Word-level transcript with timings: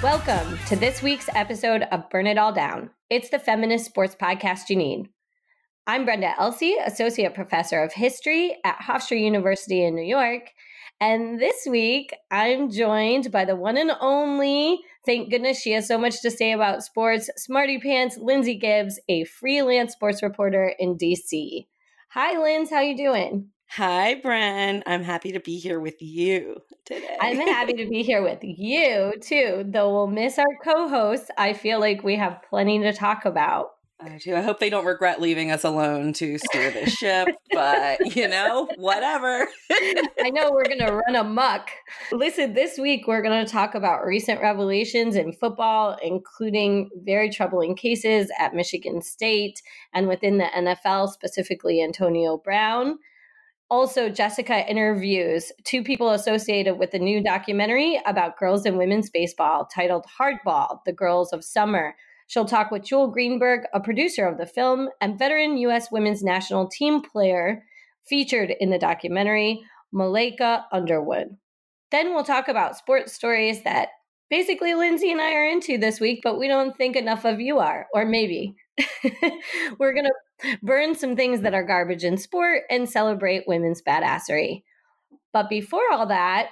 Welcome 0.00 0.56
to 0.68 0.76
this 0.76 1.02
week's 1.02 1.28
episode 1.34 1.82
of 1.90 2.08
Burn 2.08 2.28
It 2.28 2.38
All 2.38 2.52
Down. 2.52 2.90
It's 3.10 3.30
the 3.30 3.40
feminist 3.40 3.86
sports 3.86 4.14
podcast 4.14 4.70
you 4.70 4.76
need. 4.76 5.08
I'm 5.88 6.04
Brenda 6.04 6.34
Elsey, 6.38 6.76
Associate 6.86 7.34
Professor 7.34 7.82
of 7.82 7.92
History 7.92 8.56
at 8.64 8.78
Hofstra 8.78 9.20
University 9.20 9.82
in 9.84 9.96
New 9.96 10.04
York. 10.04 10.52
And 11.00 11.40
this 11.40 11.66
week, 11.68 12.14
I'm 12.30 12.70
joined 12.70 13.32
by 13.32 13.44
the 13.44 13.56
one 13.56 13.76
and 13.76 13.90
only, 14.00 14.78
thank 15.04 15.30
goodness 15.30 15.60
she 15.60 15.72
has 15.72 15.88
so 15.88 15.98
much 15.98 16.22
to 16.22 16.30
say 16.30 16.52
about 16.52 16.84
sports, 16.84 17.28
Smarty 17.36 17.80
Pants, 17.80 18.16
Lindsay 18.22 18.54
Gibbs, 18.54 19.00
a 19.08 19.24
freelance 19.24 19.94
sports 19.94 20.22
reporter 20.22 20.74
in 20.78 20.96
DC. 20.96 21.66
Hi, 22.10 22.40
Linz, 22.40 22.70
how 22.70 22.82
you 22.82 22.96
doing? 22.96 23.48
Hi, 23.70 24.20
Bren. 24.24 24.84
I'm 24.86 25.02
happy 25.02 25.32
to 25.32 25.40
be 25.40 25.58
here 25.58 25.80
with 25.80 26.00
you 26.00 26.62
today. 26.88 27.16
I'm 27.20 27.36
happy 27.36 27.74
to 27.74 27.88
be 27.88 28.02
here 28.02 28.22
with 28.22 28.40
you 28.42 29.12
too. 29.20 29.64
Though 29.66 29.92
we'll 29.92 30.06
miss 30.06 30.38
our 30.38 30.56
co-hosts, 30.64 31.30
I 31.36 31.52
feel 31.52 31.80
like 31.80 32.02
we 32.02 32.16
have 32.16 32.40
plenty 32.48 32.80
to 32.80 32.92
talk 32.92 33.24
about. 33.24 33.72
I 34.00 34.16
do. 34.18 34.36
I 34.36 34.42
hope 34.42 34.60
they 34.60 34.70
don't 34.70 34.84
regret 34.84 35.20
leaving 35.20 35.50
us 35.50 35.64
alone 35.64 36.12
to 36.14 36.38
steer 36.38 36.70
the 36.70 36.88
ship, 36.88 37.28
but 37.52 38.14
you 38.14 38.28
know, 38.28 38.68
whatever. 38.76 39.48
I 39.72 40.30
know 40.30 40.52
we're 40.52 40.66
going 40.66 40.78
to 40.78 40.92
run 40.92 41.16
amok. 41.16 41.70
Listen, 42.12 42.54
this 42.54 42.78
week 42.78 43.08
we're 43.08 43.22
going 43.22 43.44
to 43.44 43.50
talk 43.50 43.74
about 43.74 44.06
recent 44.06 44.40
revelations 44.40 45.16
in 45.16 45.32
football, 45.32 45.98
including 46.00 46.90
very 47.02 47.28
troubling 47.28 47.74
cases 47.74 48.30
at 48.38 48.54
Michigan 48.54 49.02
State 49.02 49.62
and 49.92 50.06
within 50.06 50.38
the 50.38 50.44
NFL, 50.44 51.08
specifically 51.08 51.82
Antonio 51.82 52.36
Brown. 52.36 52.98
Also, 53.70 54.08
Jessica 54.08 54.66
interviews 54.68 55.52
two 55.64 55.82
people 55.82 56.10
associated 56.10 56.78
with 56.78 56.90
the 56.90 56.98
new 56.98 57.22
documentary 57.22 58.00
about 58.06 58.38
girls 58.38 58.64
and 58.64 58.78
women's 58.78 59.10
baseball 59.10 59.66
titled 59.66 60.06
Hardball 60.18 60.78
The 60.86 60.92
Girls 60.92 61.34
of 61.34 61.44
Summer. 61.44 61.94
She'll 62.28 62.46
talk 62.46 62.70
with 62.70 62.84
Jewel 62.84 63.08
Greenberg, 63.08 63.64
a 63.74 63.80
producer 63.80 64.26
of 64.26 64.38
the 64.38 64.46
film, 64.46 64.88
and 65.02 65.18
veteran 65.18 65.58
U.S. 65.58 65.92
women's 65.92 66.22
national 66.22 66.68
team 66.68 67.02
player 67.02 67.62
featured 68.06 68.54
in 68.58 68.70
the 68.70 68.78
documentary, 68.78 69.60
Malaika 69.94 70.64
Underwood. 70.72 71.36
Then 71.90 72.14
we'll 72.14 72.24
talk 72.24 72.48
about 72.48 72.76
sports 72.76 73.12
stories 73.12 73.64
that 73.64 73.90
basically 74.30 74.74
Lindsay 74.74 75.10
and 75.10 75.20
I 75.20 75.32
are 75.34 75.48
into 75.48 75.78
this 75.78 76.00
week, 76.00 76.20
but 76.22 76.38
we 76.38 76.48
don't 76.48 76.76
think 76.76 76.96
enough 76.96 77.24
of 77.24 77.40
you 77.40 77.58
are, 77.58 77.86
or 77.94 78.04
maybe. 78.04 78.56
Mm-hmm. 78.80 79.36
We're 79.78 79.94
going 79.94 80.06
to 80.06 80.58
burn 80.62 80.94
some 80.94 81.16
things 81.16 81.40
that 81.40 81.54
are 81.54 81.64
garbage 81.64 82.04
in 82.04 82.16
sport, 82.16 82.62
and 82.70 82.88
celebrate 82.88 83.44
women's 83.46 83.82
badassery. 83.82 84.62
But 85.32 85.48
before 85.48 85.92
all 85.92 86.06
that, 86.06 86.50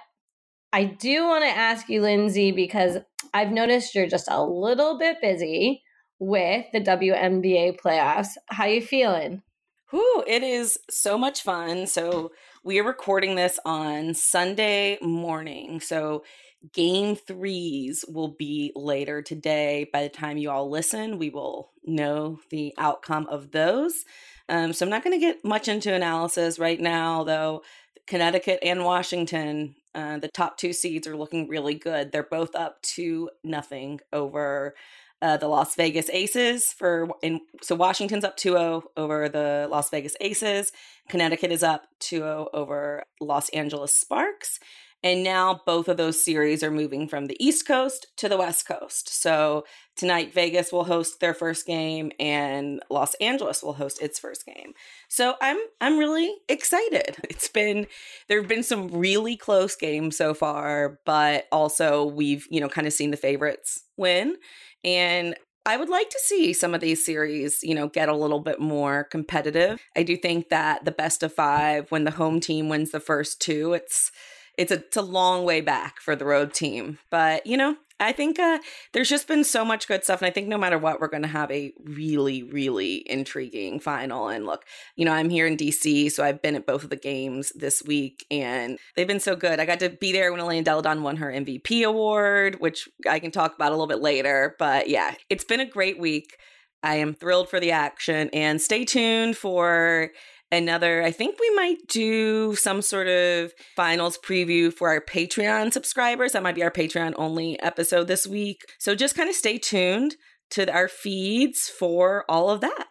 I 0.73 0.85
do 0.85 1.25
want 1.25 1.45
to 1.45 1.51
ask 1.51 1.89
you, 1.89 2.03
Lindsay, 2.03 2.53
because 2.53 2.99
I've 3.33 3.53
noticed 3.53 3.95
you're 3.95 4.09
just 4.09 4.29
a 4.31 4.43
little 4.43 4.99
bit 4.99 5.21
busy 5.23 5.83
with 6.19 6.67
the 6.73 6.81
WNBA 6.81 7.81
playoffs. 7.81 8.31
How 8.49 8.67
you 8.67 8.83
feeling? 8.83 9.43
Whew, 9.91 10.25
it 10.27 10.43
is 10.43 10.79
so 10.91 11.17
much 11.17 11.43
fun. 11.43 11.87
So 11.87 12.33
we 12.65 12.81
are 12.81 12.85
recording 12.85 13.37
this 13.37 13.61
on 13.65 14.15
Sunday 14.15 14.99
morning. 15.01 15.79
So 15.81 16.25
game 16.73 17.17
threes 17.17 18.05
will 18.09 18.35
be 18.39 18.73
later 18.75 19.23
today. 19.23 19.89
By 19.93 20.03
the 20.03 20.09
time 20.09 20.39
you 20.39 20.51
all 20.51 20.71
listen, 20.71 21.19
we 21.19 21.31
will 21.31 21.73
know 21.85 22.41
the 22.51 22.75
outcome 22.79 23.27
of 23.29 23.53
those. 23.53 24.05
Um, 24.49 24.73
so 24.73 24.85
I'm 24.85 24.91
not 24.91 25.05
going 25.05 25.19
to 25.19 25.25
get 25.25 25.45
much 25.45 25.69
into 25.69 25.93
analysis 25.93 26.59
right 26.59 26.81
now, 26.81 27.25
though. 27.25 27.63
Connecticut 28.07 28.61
and 28.63 28.85
Washington, 28.85 29.75
uh, 29.95 30.19
the 30.19 30.29
top 30.29 30.57
two 30.57 30.73
seeds 30.73 31.07
are 31.07 31.17
looking 31.17 31.49
really 31.49 31.75
good. 31.75 32.13
They're 32.13 32.23
both 32.23 32.55
up 32.55 32.81
to 32.83 33.31
nothing 33.43 34.01
over 34.13 34.75
uh, 35.23 35.37
the 35.37 35.49
Las 35.49 35.75
Vegas 35.75 36.11
Aces 36.11 36.73
for 36.73 37.09
in 37.23 37.41
so 37.63 37.75
Washington's 37.75 38.25
up 38.25 38.37
2-0 38.37 38.83
over 38.97 39.29
the 39.29 39.67
Las 39.71 39.91
Vegas 39.91 40.15
Aces. 40.21 40.73
Connecticut 41.09 41.51
is 41.51 41.63
up 41.63 41.87
2-0 42.01 42.49
over 42.53 43.03
Los 43.21 43.49
Angeles 43.51 43.97
Sparks. 43.97 44.61
And 45.07 45.23
now 45.23 45.61
both 45.65 45.87
of 45.87 45.99
those 45.99 46.21
series 46.21 46.65
are 46.65 46.71
moving 46.73 47.07
from 47.07 47.27
the 47.27 47.37
East 47.39 47.65
Coast 47.65 48.09
to 48.17 48.29
the 48.29 48.37
West 48.37 48.67
Coast. 48.67 49.09
So 49.09 49.65
tonight, 49.95 50.35
Vegas 50.35 50.73
will 50.73 50.83
host 50.83 51.21
their 51.21 51.33
first 51.33 51.65
game, 51.65 52.11
and 52.19 52.83
Los 52.91 53.15
Angeles 53.21 53.63
will 53.63 53.75
host 53.75 54.03
its 54.03 54.19
first 54.19 54.45
game. 54.45 54.73
So 55.09 55.37
I'm 55.41 55.59
I'm 55.81 55.97
really 55.97 56.35
excited. 56.49 57.19
It's 57.31 57.47
been 57.47 57.87
there 58.27 58.41
have 58.41 58.49
been 58.49 58.65
some 58.65 58.89
really 58.89 59.37
close 59.37 59.77
games 59.77 60.17
so 60.17 60.35
far, 60.35 60.99
but 61.07 61.47
also 61.53 62.05
we've 62.07 62.49
you 62.51 62.61
know 62.61 62.69
kind 62.69 62.89
of 62.89 62.93
seen 62.93 63.13
the 63.13 63.17
favorites 63.17 63.85
win, 63.97 64.35
and 64.83 65.37
I 65.67 65.77
would 65.77 65.89
like 65.89 66.11
to 66.11 66.19
see 66.21 66.53
some 66.53 66.75
of 66.75 66.81
these 66.81 67.05
series, 67.05 67.63
you 67.63 67.77
know, 67.77 67.87
get 67.87 68.09
a 68.09 68.17
little 68.17 68.41
bit 68.41 68.59
more 68.59 69.05
competitive. 69.05 69.81
I 69.97 70.03
do 70.03 70.17
think 70.17 70.49
that 70.49 70.85
the 70.85 70.91
best 70.91 71.23
of 71.23 71.33
five, 71.33 71.93
when 71.93 72.03
the 72.03 72.11
home 72.11 72.41
team 72.41 72.69
wins 72.69 72.91
the 72.91 72.99
first 72.99 73.41
two, 73.41 73.73
it's 73.73 74.11
it's 74.57 74.73
a, 74.73 74.77
it's 74.77 74.97
a 74.97 75.03
long 75.03 75.45
way 75.45 75.61
back 75.61 76.01
for 76.01 76.17
the 76.17 76.25
road 76.25 76.55
team. 76.55 76.99
But, 77.11 77.47
you 77.47 77.57
know, 77.57 77.77
I 77.99 78.13
think 78.13 78.39
uh, 78.39 78.59
there's 78.93 79.09
just 79.09 79.27
been 79.27 79.43
so 79.43 79.65
much 79.65 79.89
good 79.89 80.05
stuff. 80.05 80.21
And 80.21 80.27
I 80.27 80.31
think 80.31 80.49
no 80.49 80.59
matter 80.59 80.79
what, 80.79 81.01
we're 81.01 81.09
going 81.09 81.23
to 81.23 81.29
have 81.29 81.51
a 81.51 81.73
really, 81.83 82.43
really 82.43 83.11
intriguing 83.11 83.81
final. 83.81 84.29
And 84.29 84.45
look, 84.45 84.65
you 84.97 85.05
know, 85.05 85.13
I'm 85.13 85.31
here 85.31 85.47
in 85.47 85.57
DC, 85.57 86.13
so 86.13 86.23
I've 86.23 86.43
been 86.43 86.57
at 86.57 86.67
both 86.67 86.85
of 86.85 86.91
the 86.91 86.97
games 86.97 87.53
this 87.55 87.83
week, 87.83 88.27
and 88.31 88.79
they've 88.95 89.07
been 89.07 89.21
so 89.21 89.35
good. 89.35 89.61
I 89.61 89.65
got 89.65 89.81
to 89.81 89.89
be 89.89 90.13
there 90.13 90.31
when 90.31 90.41
Elena 90.41 90.63
Delle 90.63 90.83
Donne 90.83 91.03
won 91.03 91.17
her 91.17 91.33
MVP 91.33 91.85
award, 91.85 92.57
which 92.61 92.87
I 93.09 93.19
can 93.19 93.31
talk 93.31 93.55
about 93.55 93.69
a 93.69 93.75
little 93.75 93.87
bit 93.87 94.01
later. 94.01 94.57
But 94.59 94.89
yeah, 94.91 95.15
it's 95.31 95.45
been 95.45 95.61
a 95.61 95.67
great 95.67 95.99
week. 95.99 96.37
I 96.83 96.97
am 96.97 97.15
thrilled 97.15 97.49
for 97.49 97.61
the 97.61 97.73
action, 97.73 98.29
and 98.35 98.61
stay 98.61 98.85
tuned 98.85 99.39
for 99.39 100.11
another 100.53 101.03
i 101.03 101.11
think 101.11 101.39
we 101.41 101.51
might 101.55 101.79
do 101.89 102.55
some 102.55 102.83
sort 102.83 103.09
of 103.09 103.53
finals 103.75 104.19
preview 104.19 104.73
for 104.73 104.89
our 104.89 105.01
patreon 105.01 105.73
subscribers. 105.73 106.33
That 106.33 106.43
might 106.43 106.55
be 106.55 106.63
our 106.63 106.71
patreon 106.71 107.15
only 107.17 107.61
episode 107.61 108.09
this 108.09 108.27
week. 108.27 108.63
So 108.79 108.95
just 108.95 109.15
kind 109.15 109.29
of 109.29 109.35
stay 109.35 109.59
tuned 109.59 110.17
to 110.51 110.73
our 110.73 110.89
feeds 110.89 111.69
for 111.69 112.25
all 112.29 112.51
of 112.51 112.61
that. 112.61 112.87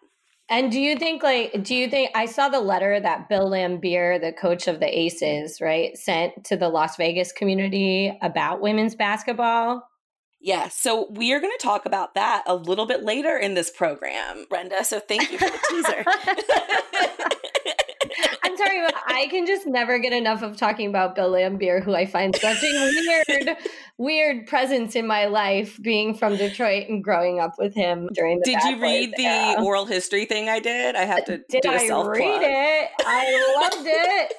And 0.47 0.71
do 0.71 0.79
you 0.79 0.95
think 0.95 1.23
like 1.23 1.63
do 1.63 1.73
you 1.73 1.89
think 1.89 2.11
I 2.13 2.27
saw 2.27 2.49
the 2.49 2.59
letter 2.59 2.99
that 2.99 3.29
Bill 3.29 3.49
Laimbeer, 3.49 4.21
the 4.21 4.33
coach 4.33 4.67
of 4.67 4.79
the 4.79 4.99
Aces, 4.99 5.59
right, 5.59 5.97
sent 5.97 6.43
to 6.45 6.55
the 6.55 6.69
Las 6.69 6.97
Vegas 6.97 7.31
community 7.31 8.15
about 8.21 8.61
women's 8.61 8.95
basketball? 8.95 9.81
Yeah, 10.45 10.69
so 10.69 11.07
we 11.09 11.33
are 11.33 11.39
going 11.39 11.51
to 11.57 11.63
talk 11.63 11.87
about 11.87 12.13
that 12.13 12.43
a 12.45 12.53
little 12.53 12.85
bit 12.85 13.01
later 13.01 13.35
in 13.35 13.55
this 13.55 13.71
program, 13.71 14.45
Brenda. 14.47 14.83
So 14.83 14.99
thank 14.99 15.31
you 15.31 15.39
for 15.39 15.49
the 15.49 15.57
teaser. 15.69 16.05
I'm 18.43 18.55
sorry, 18.55 18.83
but 18.85 18.93
I 19.07 19.25
can 19.31 19.47
just 19.47 19.65
never 19.65 19.97
get 19.97 20.13
enough 20.13 20.43
of 20.43 20.55
talking 20.55 20.87
about 20.87 21.15
Bill 21.15 21.31
Laimbeer, 21.31 21.83
who 21.83 21.95
I 21.95 22.05
find 22.05 22.35
such 22.35 22.63
a 22.63 23.23
weird, 23.27 23.57
weird 23.97 24.45
presence 24.45 24.95
in 24.95 25.07
my 25.07 25.25
life, 25.25 25.81
being 25.81 26.13
from 26.13 26.37
Detroit 26.37 26.89
and 26.89 27.03
growing 27.03 27.39
up 27.39 27.55
with 27.57 27.73
him 27.73 28.07
during 28.13 28.37
the. 28.37 28.45
Did 28.45 28.61
you 28.65 28.79
read 28.79 29.15
the 29.17 29.25
era. 29.25 29.63
oral 29.63 29.85
history 29.85 30.25
thing 30.25 30.47
I 30.47 30.59
did? 30.59 30.95
I 30.95 31.05
have 31.05 31.25
to 31.25 31.39
did 31.49 31.63
do 31.63 31.69
a 31.69 31.71
I 31.71 31.77
read 32.07 32.43
it? 32.43 32.91
I 32.99 33.57
loved 33.61 33.87
it. 33.87 34.33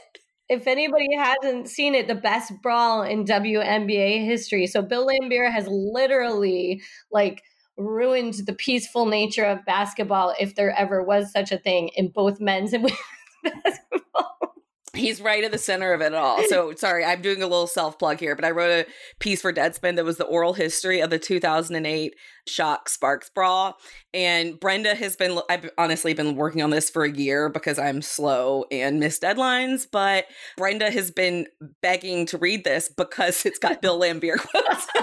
If 0.48 0.66
anybody 0.66 1.08
hasn't 1.16 1.68
seen 1.68 1.94
it, 1.94 2.06
the 2.06 2.14
best 2.14 2.52
brawl 2.62 3.02
in 3.02 3.24
WNBA 3.24 4.24
history. 4.24 4.66
So 4.66 4.82
Bill 4.82 5.06
Laimbeer 5.06 5.50
has 5.50 5.66
literally 5.68 6.82
like 7.10 7.42
ruined 7.76 8.34
the 8.46 8.54
peaceful 8.54 9.06
nature 9.06 9.44
of 9.44 9.64
basketball 9.64 10.34
if 10.40 10.54
there 10.54 10.70
ever 10.78 11.02
was 11.02 11.32
such 11.32 11.52
a 11.52 11.58
thing 11.58 11.90
in 11.94 12.08
both 12.08 12.40
men's 12.40 12.72
and 12.72 12.84
women's 12.84 13.00
basketball. 13.64 14.55
He's 14.96 15.20
right 15.20 15.44
at 15.44 15.52
the 15.52 15.58
center 15.58 15.92
of 15.92 16.00
it 16.00 16.14
all. 16.14 16.42
So 16.48 16.74
sorry, 16.76 17.04
I'm 17.04 17.22
doing 17.22 17.42
a 17.42 17.46
little 17.46 17.66
self 17.66 17.98
plug 17.98 18.18
here, 18.18 18.34
but 18.34 18.44
I 18.44 18.50
wrote 18.50 18.70
a 18.70 18.86
piece 19.20 19.42
for 19.42 19.52
Deadspin 19.52 19.96
that 19.96 20.04
was 20.04 20.16
the 20.16 20.24
oral 20.24 20.54
history 20.54 21.00
of 21.00 21.10
the 21.10 21.18
2008 21.18 22.14
Shock 22.48 22.88
Sparks 22.88 23.30
brawl. 23.30 23.76
And 24.14 24.58
Brenda 24.58 24.94
has 24.94 25.16
been, 25.16 25.38
I've 25.50 25.70
honestly 25.78 26.14
been 26.14 26.36
working 26.36 26.62
on 26.62 26.70
this 26.70 26.88
for 26.90 27.04
a 27.04 27.10
year 27.10 27.48
because 27.48 27.78
I'm 27.78 28.02
slow 28.02 28.64
and 28.70 29.00
miss 29.00 29.18
deadlines. 29.18 29.86
But 29.90 30.26
Brenda 30.56 30.90
has 30.90 31.10
been 31.10 31.46
begging 31.82 32.26
to 32.26 32.38
read 32.38 32.64
this 32.64 32.88
because 32.88 33.44
it's 33.44 33.58
got 33.58 33.82
Bill 33.82 34.00
Laimbeer 34.00 34.38
quotes. 34.38 34.86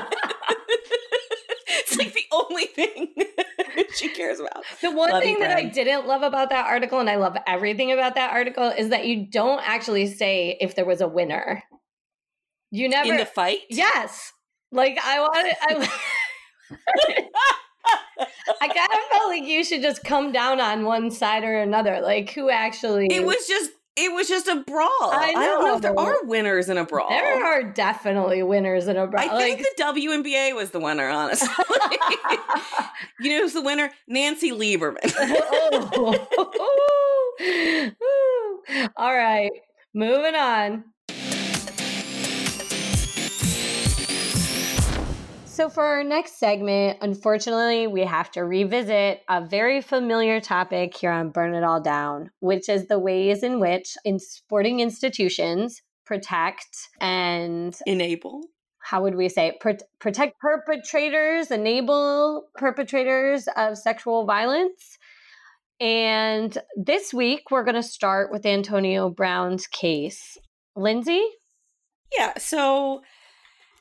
it's 1.68 1.98
like 1.98 2.14
the 2.14 2.26
only 2.32 2.66
thing 2.66 3.14
she 3.96 4.10
cares 4.10 4.40
about. 4.40 4.64
The 4.82 4.92
one 4.92 5.12
Love 5.12 5.24
thing 5.24 5.36
you, 5.36 5.40
that 5.40 5.58
I 5.58 5.64
didn't 5.66 6.08
love 6.08 6.22
about 6.22 6.50
that 6.50 6.66
article, 6.66 7.00
and 7.00 7.10
I 7.10 7.16
love 7.16 7.38
everything 7.48 7.92
about 7.92 8.16
that 8.16 8.32
article, 8.32 8.70
is 8.70 8.90
that 8.90 9.06
you 9.06 9.28
don't 9.30 9.62
actually 9.64 10.08
say 10.08 10.58
if 10.60 10.76
there 10.76 10.86
was 10.86 11.02
a 11.02 11.08
winner. 11.08 11.64
You 12.72 12.90
never. 12.90 13.12
In 13.12 13.18
the 13.18 13.26
fight? 13.26 13.60
yes. 13.70 14.32
Like 14.72 14.98
I 15.04 15.20
wanted. 15.20 15.56
I. 15.62 15.90
I 18.62 18.68
kind 18.68 18.90
of 18.92 19.00
felt 19.12 19.28
like 19.30 19.44
you 19.44 19.64
should 19.64 19.82
just 19.82 20.04
come 20.04 20.32
down 20.32 20.60
on 20.60 20.84
one 20.84 21.12
side 21.12 21.44
or 21.44 21.60
another. 21.60 22.02
Like 22.02 22.32
who 22.32 22.50
actually? 22.50 23.08
It 23.12 23.24
was 23.24 23.48
just 23.48 23.72
it 23.96 24.12
was 24.12 24.28
just 24.28 24.48
a 24.48 24.56
brawl. 24.56 24.90
I 25.02 25.34
I, 25.36 25.46
don't 25.46 25.64
know 25.64 25.76
if 25.76 25.82
there 25.82 26.00
are 26.00 26.24
winners 26.26 26.70
in 26.70 26.78
a 26.78 26.86
brawl. 26.86 27.10
There 27.10 27.46
are 27.46 27.64
definitely 27.64 28.42
winners 28.42 28.88
in 28.88 28.98
a 28.98 29.06
brawl. 29.06 29.24
I 29.24 29.38
think 29.38 29.60
like, 29.60 29.94
the 29.96 30.02
WNBA 30.02 30.56
was 30.56 30.72
the 30.72 30.80
winner, 30.80 31.08
honestly. 31.08 31.48
you 33.20 33.30
know 33.30 33.44
who's 33.44 33.54
the 33.54 33.62
winner? 33.62 33.92
Nancy 34.08 34.52
Lieberman. 34.52 34.98
oh. 35.86 36.90
All 38.96 39.14
right, 39.14 39.52
moving 39.94 40.36
on. 40.36 40.86
So, 45.54 45.70
for 45.70 45.86
our 45.86 46.04
next 46.04 46.40
segment, 46.40 46.98
unfortunately, 47.02 47.86
we 47.86 48.02
have 48.02 48.32
to 48.32 48.44
revisit 48.44 49.22
a 49.30 49.46
very 49.46 49.82
familiar 49.82 50.42
topic 50.42 50.98
here 50.98 51.12
on 51.12 51.30
Burn 51.30 51.54
It 51.54 51.64
All 51.64 51.80
Down, 51.80 52.32
which 52.40 52.68
is 52.68 52.88
the 52.88 52.98
ways 52.98 53.44
in 53.44 53.60
which 53.60 53.96
in 54.04 54.18
sporting 54.18 54.80
institutions 54.80 55.84
protect 56.08 56.90
and 57.00 57.78
Enable. 57.86 58.42
how 58.80 59.04
would 59.04 59.14
we 59.14 59.30
say? 59.30 59.56
Pro- 59.62 59.78
protect 60.00 60.40
perpetrators, 60.40 61.52
enable 61.52 62.46
perpetrators 62.56 63.48
of 63.56 63.78
sexual 63.78 64.26
violence. 64.26 64.98
And 65.80 66.58
this 66.76 67.14
week, 67.14 67.52
we're 67.52 67.64
going 67.64 67.76
to 67.76 67.84
start 67.84 68.32
with 68.32 68.48
Antonio 68.48 69.12
Brown's 69.12 69.68
case. 69.68 70.36
Lindsay? 70.76 71.24
Yeah, 72.18 72.40
so 72.40 73.04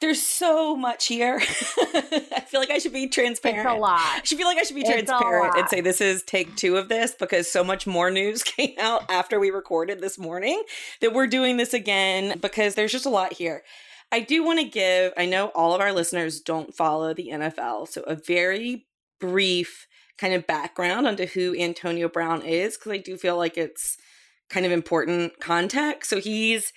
there's 0.03 0.23
so 0.23 0.77
much 0.77 1.07
here. 1.07 1.37
I 1.41 2.45
feel 2.47 2.61
like 2.61 2.71
I 2.71 2.79
should 2.79 2.93
be 2.93 3.09
transparent. 3.09 3.61
It's 3.61 3.69
a 3.69 3.75
lot. 3.75 4.01
I 4.01 4.21
should 4.25 4.37
feel 4.37 4.47
like 4.47 4.59
I 4.59 4.65
should 4.65 4.75
be 4.75 4.83
It's 4.83 4.91
transparent 4.91 5.57
and 5.57 5.69
say 5.69 5.81
this 5.81 6.01
is 6.01 6.23
take 6.23 6.55
two 6.57 6.77
of 6.77 6.89
this 6.89 7.15
because 7.19 7.51
so 7.51 7.65
much 7.65 7.87
more 7.87 8.11
news 8.11 8.43
came 8.43 8.75
out 8.79 9.11
after 9.11 9.41
we 9.41 9.51
recorded 9.51 10.01
this 10.01 10.19
morning 10.19 10.63
that 11.01 11.15
we're 11.15 11.27
doing 11.27 11.57
this 11.57 11.73
again 11.73 12.39
because 12.41 12.75
there's 12.75 12.93
just 12.93 13.07
a 13.07 13.11
lot 13.11 13.33
here. 13.33 13.63
I 14.11 14.21
do 14.21 14.45
want 14.45 14.59
to 14.59 14.67
give, 14.67 15.13
I 15.17 15.25
know 15.25 15.47
all 15.55 15.75
of 15.75 15.81
our 15.81 15.93
listeners 15.93 16.41
don't 16.41 16.75
follow 16.75 17.15
the 17.15 17.31
NFL, 17.33 17.89
so 17.89 18.03
a 18.03 18.15
very 18.15 18.87
brief 19.21 19.87
kind 20.19 20.35
of 20.35 20.47
background 20.47 21.07
onto 21.07 21.27
who 21.27 21.57
Antonio 21.57 22.09
Brown 22.09 22.43
is 22.43 22.77
because 22.77 22.93
I 22.93 22.99
do 22.99 23.17
feel 23.17 23.39
like 23.39 23.57
it's 23.57 23.97
kind 24.51 24.67
of 24.67 24.73
important 24.73 25.41
context. 25.41 26.11
So 26.11 26.21
he's 26.21 26.73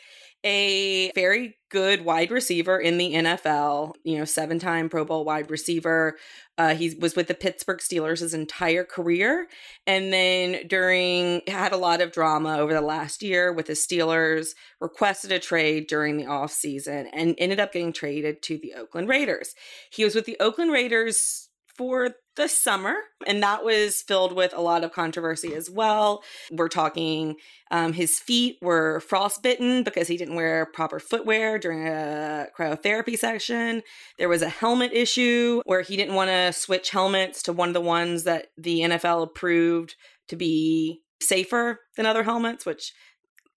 a 0.46 1.12
very 1.16 1.58
good 1.72 2.06
wide 2.06 2.30
receiver 2.32 2.80
in 2.80 2.98
the 2.98 3.14
NFL, 3.14 3.96
you 4.04 4.18
know, 4.18 4.26
seven 4.26 4.60
time 4.60 4.88
Pro 4.88 5.04
Bowl 5.04 5.26
wide 5.26 5.50
receiver. 5.50 6.18
Uh, 6.58 6.76
he 6.76 6.96
was 7.02 7.16
with 7.16 7.28
the 7.28 7.34
Pittsburgh 7.34 7.80
Steelers 7.80 8.20
his 8.20 8.34
entire 8.34 8.86
career. 8.86 9.48
And 9.86 10.14
then 10.14 10.68
during, 10.68 11.42
had 11.48 11.74
a 11.74 11.78
lot 11.78 12.00
of 12.00 12.12
drama 12.12 12.60
over 12.60 12.74
the 12.74 12.82
last 12.82 13.24
year 13.24 13.52
with 13.52 13.66
the 13.66 13.74
Steelers, 13.74 14.50
requested 14.80 15.32
a 15.32 15.40
trade 15.40 15.88
during 15.88 16.18
the 16.18 16.26
offseason 16.26 17.08
and 17.12 17.36
ended 17.40 17.60
up 17.60 17.74
getting 17.74 17.92
traded 17.92 18.42
to 18.44 18.58
the 18.58 18.76
Oakland 18.76 19.10
Raiders. 19.10 19.56
He 19.92 20.04
was 20.04 20.16
with 20.16 20.26
the 20.26 20.38
Oakland 20.40 20.72
Raiders 20.72 21.50
for 21.78 22.12
the 22.36 22.48
summer, 22.48 22.96
and 23.26 23.42
that 23.44 23.64
was 23.64 24.02
filled 24.02 24.34
with 24.34 24.54
a 24.54 24.62
lot 24.62 24.84
of 24.84 24.92
controversy 24.92 25.54
as 25.54 25.70
well. 25.70 26.24
We're 26.52 26.68
talking 26.68 27.36
um, 27.72 27.94
his 27.94 28.20
feet 28.20 28.58
were 28.62 29.00
frostbitten 29.00 29.84
because 29.84 30.08
he 30.08 30.18
didn't 30.18 30.36
wear 30.36 30.66
proper 30.66 31.00
footwear 31.00 31.58
during 31.58 31.88
a 31.88 32.48
cryotherapy 32.58 33.18
session. 33.18 33.84
There 34.18 34.30
was 34.30 34.42
a 34.42 34.50
helmet 34.50 34.92
issue 34.94 35.62
where 35.66 35.82
he 35.82 35.96
didn't 35.96 36.16
want 36.16 36.30
to 36.30 36.54
switch 36.54 36.90
helmets 36.90 37.42
to 37.44 37.54
one 37.54 37.70
of 37.70 37.74
the 37.74 37.82
ones 37.82 38.24
that 38.24 38.48
the 38.58 38.82
NFL 38.82 39.24
approved 39.24 39.96
to 40.28 40.36
be 40.36 41.02
safer 41.22 41.80
than 41.96 42.06
other 42.06 42.24
helmets, 42.24 42.66
which 42.66 42.94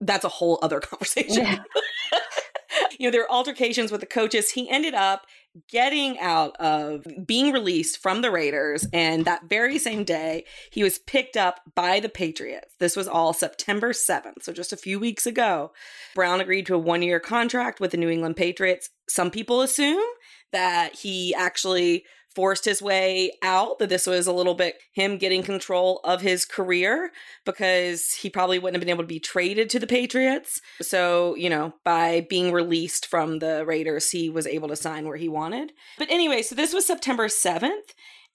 that's 0.01 0.25
a 0.25 0.29
whole 0.29 0.59
other 0.63 0.81
conversation. 0.81 1.45
Yeah. 1.45 1.63
you 2.99 3.07
know, 3.07 3.11
there 3.11 3.23
were 3.23 3.33
altercations 3.33 3.91
with 3.91 4.01
the 4.01 4.07
coaches. 4.07 4.51
He 4.51 4.69
ended 4.69 4.95
up 4.95 5.27
getting 5.69 6.19
out 6.19 6.57
of 6.57 7.07
being 7.27 7.53
released 7.53 7.99
from 7.99 8.23
the 8.23 8.31
Raiders. 8.31 8.87
And 8.93 9.25
that 9.25 9.49
very 9.49 9.79
same 9.79 10.05
day, 10.05 10.45
he 10.71 10.83
was 10.83 10.99
picked 10.99 11.37
up 11.37 11.61
by 11.75 12.01
the 12.01 12.09
Patriots. 12.09 12.75
This 12.79 12.97
was 12.97 13.09
all 13.09 13.33
September 13.33 13.93
7th. 13.93 14.43
So 14.43 14.53
just 14.53 14.73
a 14.73 14.77
few 14.77 14.99
weeks 15.01 15.27
ago, 15.27 15.73
Brown 16.15 16.41
agreed 16.41 16.67
to 16.67 16.75
a 16.75 16.79
one 16.79 17.03
year 17.03 17.21
contract 17.21 17.81
with 17.81 17.91
the 17.91 17.97
New 17.97 18.09
England 18.09 18.37
Patriots. 18.37 18.91
Some 19.09 19.31
people 19.31 19.63
assume 19.63 20.05
that 20.53 20.95
he 20.95 21.35
actually 21.35 22.05
forced 22.39 22.65
his 22.65 22.81
way 22.81 23.33
out, 23.43 23.81
that 23.81 23.89
this 23.89 24.07
was 24.07 24.29
a 24.29 24.33
little 24.33 24.55
bit 24.55 24.77
him 24.93 25.19
getting 25.19 25.43
control 25.43 26.01
of 26.05 26.21
his 26.21 26.45
career 26.45 27.11
because 27.45 28.13
he 28.13 28.31
probably 28.31 28.61
wouldn't 28.61 28.77
have 28.77 28.81
been 28.81 28.95
able 28.95 29.03
to 29.03 29.09
be 29.09 29.19
traded 29.19 29.69
to 29.69 29.81
the 29.81 29.89
Patriots. 29.89 30.61
So, 30.81 31.35
you 31.35 31.51
know, 31.51 31.73
by 31.85 32.29
being 32.31 32.53
released 32.53 33.07
from 33.07 33.41
the 33.41 33.67
Raiders, 33.67 34.13
he 34.13 34.31
was 34.31 34.47
able 34.47 34.69
to 34.69 34.77
sign 34.77 35.09
where 35.09 35.17
he 35.17 35.29
wanted. 35.29 35.73
But 35.99 36.13
anyway, 36.13 36.43
so 36.43 36.55
this 36.55 36.73
was 36.73 36.87
September 36.87 37.27
7th. 37.27 37.73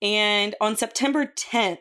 And 0.02 0.54
on 0.60 0.76
September 0.76 1.26
10th, 1.26 1.78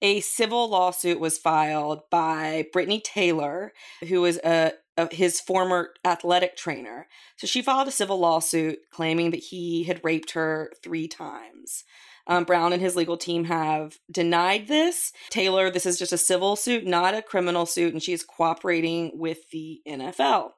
a 0.00 0.20
civil 0.20 0.70
lawsuit 0.70 1.20
was 1.20 1.36
filed 1.36 2.08
by 2.10 2.68
Britney 2.74 3.04
Taylor, 3.04 3.74
who 4.08 4.22
was 4.22 4.38
a, 4.38 4.72
his 5.10 5.40
former 5.40 5.90
athletic 6.04 6.56
trainer. 6.56 7.06
So 7.36 7.46
she 7.46 7.62
filed 7.62 7.88
a 7.88 7.92
civil 7.92 8.18
lawsuit 8.18 8.78
claiming 8.90 9.30
that 9.30 9.44
he 9.44 9.84
had 9.84 10.00
raped 10.04 10.32
her 10.32 10.72
three 10.82 11.08
times. 11.08 11.84
Um, 12.26 12.44
Brown 12.44 12.72
and 12.72 12.82
his 12.82 12.96
legal 12.96 13.16
team 13.16 13.44
have 13.44 13.98
denied 14.10 14.66
this. 14.66 15.12
Taylor, 15.30 15.70
this 15.70 15.86
is 15.86 15.98
just 15.98 16.12
a 16.12 16.18
civil 16.18 16.56
suit, 16.56 16.84
not 16.84 17.14
a 17.14 17.22
criminal 17.22 17.66
suit, 17.66 17.92
and 17.92 18.02
she 18.02 18.12
is 18.12 18.24
cooperating 18.24 19.12
with 19.14 19.50
the 19.50 19.80
NFL. 19.86 20.50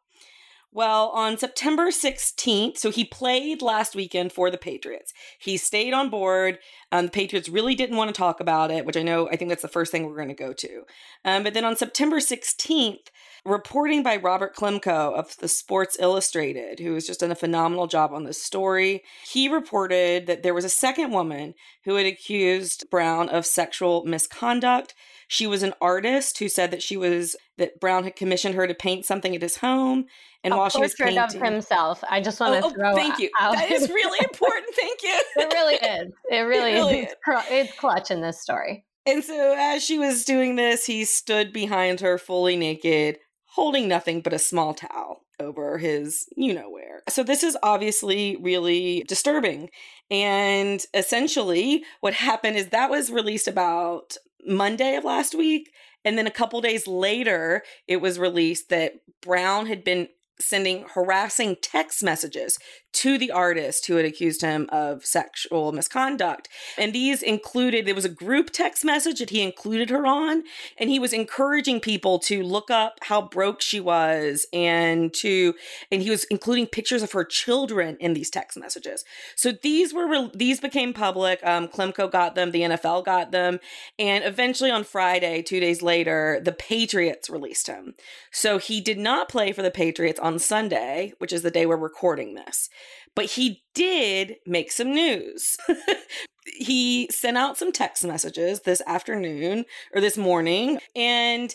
Well, 0.71 1.09
on 1.09 1.39
September 1.39 1.89
16th, 1.89 2.77
so 2.77 2.91
he 2.91 3.05
played 3.05 3.63
last 3.63 3.97
weekend 3.97 4.33
for 4.33 4.51
the 4.51 4.59
Patriots. 4.59 5.15
He 5.39 5.57
stayed 5.57 5.95
on 5.95 6.11
board. 6.11 6.59
Um, 6.93 7.07
the 7.07 7.11
Patriots 7.11 7.49
really 7.49 7.75
didn't 7.75 7.97
want 7.97 8.09
to 8.09 8.19
talk 8.19 8.39
about 8.39 8.71
it, 8.71 8.85
which 8.85 8.97
I 8.97 9.03
know, 9.03 9.29
I 9.31 9.37
think 9.37 9.49
that's 9.49 9.63
the 9.63 9.69
first 9.69 9.91
thing 9.91 10.05
we're 10.05 10.17
going 10.17 10.29
to 10.29 10.35
go 10.35 10.53
to. 10.53 10.83
Um, 11.25 11.43
but 11.43 11.55
then 11.55 11.65
on 11.65 11.77
September 11.77 12.19
16th, 12.19 13.09
reporting 13.49 14.03
by 14.03 14.17
Robert 14.17 14.55
Klemko 14.55 15.15
of 15.15 15.37
the 15.39 15.49
Sports 15.49 15.97
Illustrated, 16.01 16.79
who 16.81 16.95
has 16.95 17.07
just 17.07 17.21
done 17.21 17.31
a 17.33 17.35
phenomenal 17.37 17.87
job 17.87 18.13
on 18.13 18.25
this 18.25 18.43
story, 18.43 19.03
he 19.29 19.49
reported 19.49 20.27
that 20.27 20.43
there 20.43 20.55
was 20.55 20.65
a 20.65 20.69
second 20.69 21.11
woman 21.13 21.55
who 21.85 21.97
had 21.97 22.07
accused 22.07 22.89
Brown 22.91 23.29
of 23.29 23.45
sexual 23.47 24.05
misconduct. 24.05 24.95
She 25.27 25.47
was 25.47 25.63
an 25.63 25.75
artist 25.81 26.39
who 26.39 26.49
said 26.49 26.71
that 26.71 26.83
she 26.83 26.97
was 26.97 27.37
that 27.57 27.81
Brown 27.81 28.05
had 28.05 28.17
commissioned 28.17 28.55
her 28.55 28.67
to 28.67 28.75
paint 28.75 29.05
something 29.05 29.35
at 29.35 29.43
his 29.43 29.57
home, 29.57 30.07
and 30.45 30.55
a 30.55 30.57
while 30.57 30.69
she 30.69 30.81
was 30.81 30.95
painting, 30.95 31.19
of 31.19 31.33
himself. 31.33 32.03
I 32.09 32.21
just 32.21 32.39
want 32.41 32.55
to 32.55 32.65
Oh, 32.65 32.71
oh, 32.71 32.75
throw 32.75 32.95
thank 32.95 33.19
you. 33.19 33.29
out- 33.41 33.55
That 33.57 33.71
is 33.71 33.89
really 33.89 34.19
important. 34.23 34.75
Thank 34.75 35.03
you. 35.03 35.21
it 35.37 35.53
really 35.53 35.75
is. 35.75 36.13
It 36.31 36.37
really, 36.43 36.73
really 36.75 36.99
is. 37.01 37.09
Is. 37.11 37.17
it's 37.51 37.79
clutch 37.79 38.11
in 38.11 38.21
this 38.21 38.41
story. 38.41 38.85
And 39.07 39.25
so, 39.25 39.55
as 39.59 39.83
she 39.83 39.99
was 39.99 40.25
doing 40.25 40.57
this, 40.57 40.85
he 40.85 41.05
stood 41.07 41.51
behind 41.53 42.01
her 42.01 42.19
fully 42.19 42.57
naked, 42.57 43.19
holding 43.59 43.89
nothing 43.89 44.21
but 44.21 44.33
a 44.33 44.39
small 44.39 44.73
towel 44.73 45.25
over 45.41 45.79
his 45.79 46.29
you 46.37 46.55
know 46.55 46.71
where. 46.71 47.03
So, 47.09 47.25
this 47.25 47.43
is 47.43 47.59
obviously 47.61 48.37
really 48.37 49.03
disturbing. 49.09 49.71
And 50.13 50.81
essentially, 50.95 51.83
what 51.99 52.15
happened 52.15 52.57
is 52.57 52.69
that 52.69 52.89
was 52.89 53.11
released 53.11 53.49
about 53.49 54.17
Monday 54.47 54.95
of 54.95 55.03
last 55.03 55.35
week. 55.35 55.73
And 56.05 56.17
then 56.17 56.29
a 56.29 56.31
couple 56.31 56.61
days 56.61 56.87
later, 56.87 57.65
it 57.89 58.01
was 58.01 58.21
released 58.21 58.69
that 58.69 58.95
Brown 59.21 59.67
had 59.67 59.83
been 59.83 60.09
sending 60.41 60.85
harassing 60.95 61.57
text 61.61 62.03
messages 62.03 62.59
to 62.93 63.19
the 63.19 63.31
artist 63.31 63.87
who 63.87 63.97
had 63.97 64.05
accused 64.05 64.41
him 64.41 64.69
of 64.71 65.05
sexual 65.05 65.73
misconduct. 65.73 66.49
And 66.77 66.93
these 66.93 67.23
included, 67.23 67.87
there 67.87 67.95
was 67.95 68.05
a 68.05 68.11
group 68.11 68.51
text 68.51 68.85
message 68.85 69.19
that 69.19 69.31
he 69.31 69.43
included 69.43 69.91
her 69.91 70.07
on, 70.07 70.43
and 70.79 70.89
he 70.89 70.99
was 70.99 71.13
encouraging 71.13 71.81
people 71.81 72.19
to 72.21 72.43
look 72.43 72.71
up 72.71 72.99
how 73.03 73.23
broke 73.23 73.61
she 73.61 73.79
was 73.79 74.47
and 74.53 75.13
to, 75.15 75.55
and 75.93 76.03
he 76.03 76.11
was 76.11 76.25
including 76.25 76.67
pictures 76.67 77.03
of 77.03 77.13
her 77.13 77.25
children 77.25 77.97
in 78.01 78.15
these 78.15 78.31
text 78.31 78.59
messages. 78.59 79.05
So 79.37 79.53
these 79.53 79.93
were, 79.93 80.31
these 80.35 80.61
became 80.61 80.93
public. 80.93 81.41
Um, 81.45 81.69
Klemko 81.69 82.11
got 82.11 82.35
them, 82.35 82.53
the 82.53 82.63
NFL 82.63 83.05
got 83.05 83.33
them, 83.33 83.61
and 83.99 84.25
eventually 84.25 84.71
on 84.71 84.83
Friday, 84.83 85.43
two 85.43 85.61
days 85.61 85.83
later, 85.83 86.41
the 86.43 86.53
Patriots 86.53 87.29
released 87.29 87.67
him. 87.67 87.95
So 88.33 88.59
he 88.59 88.81
did 88.81 88.99
not 88.99 89.29
play 89.29 89.53
for 89.53 89.63
the 89.63 89.71
Patriots 89.71 90.19
on 90.29 90.39
Sunday, 90.39 91.15
which 91.19 91.33
is 91.33 91.43
the 91.43 91.51
day 91.51 91.65
we're 91.65 91.77
recording 91.77 92.35
this. 92.35 92.69
But 93.17 93.25
he 93.25 93.63
did 93.75 94.37
make 94.47 94.71
some 94.71 94.95
news. 94.95 95.57
he 96.59 97.09
sent 97.11 97.39
out 97.39 97.57
some 97.57 97.73
text 97.73 98.05
messages 98.05 98.61
this 98.61 98.83
afternoon 98.87 99.65
or 99.95 100.03
this 100.03 100.19
morning, 100.19 100.81
and 100.95 101.55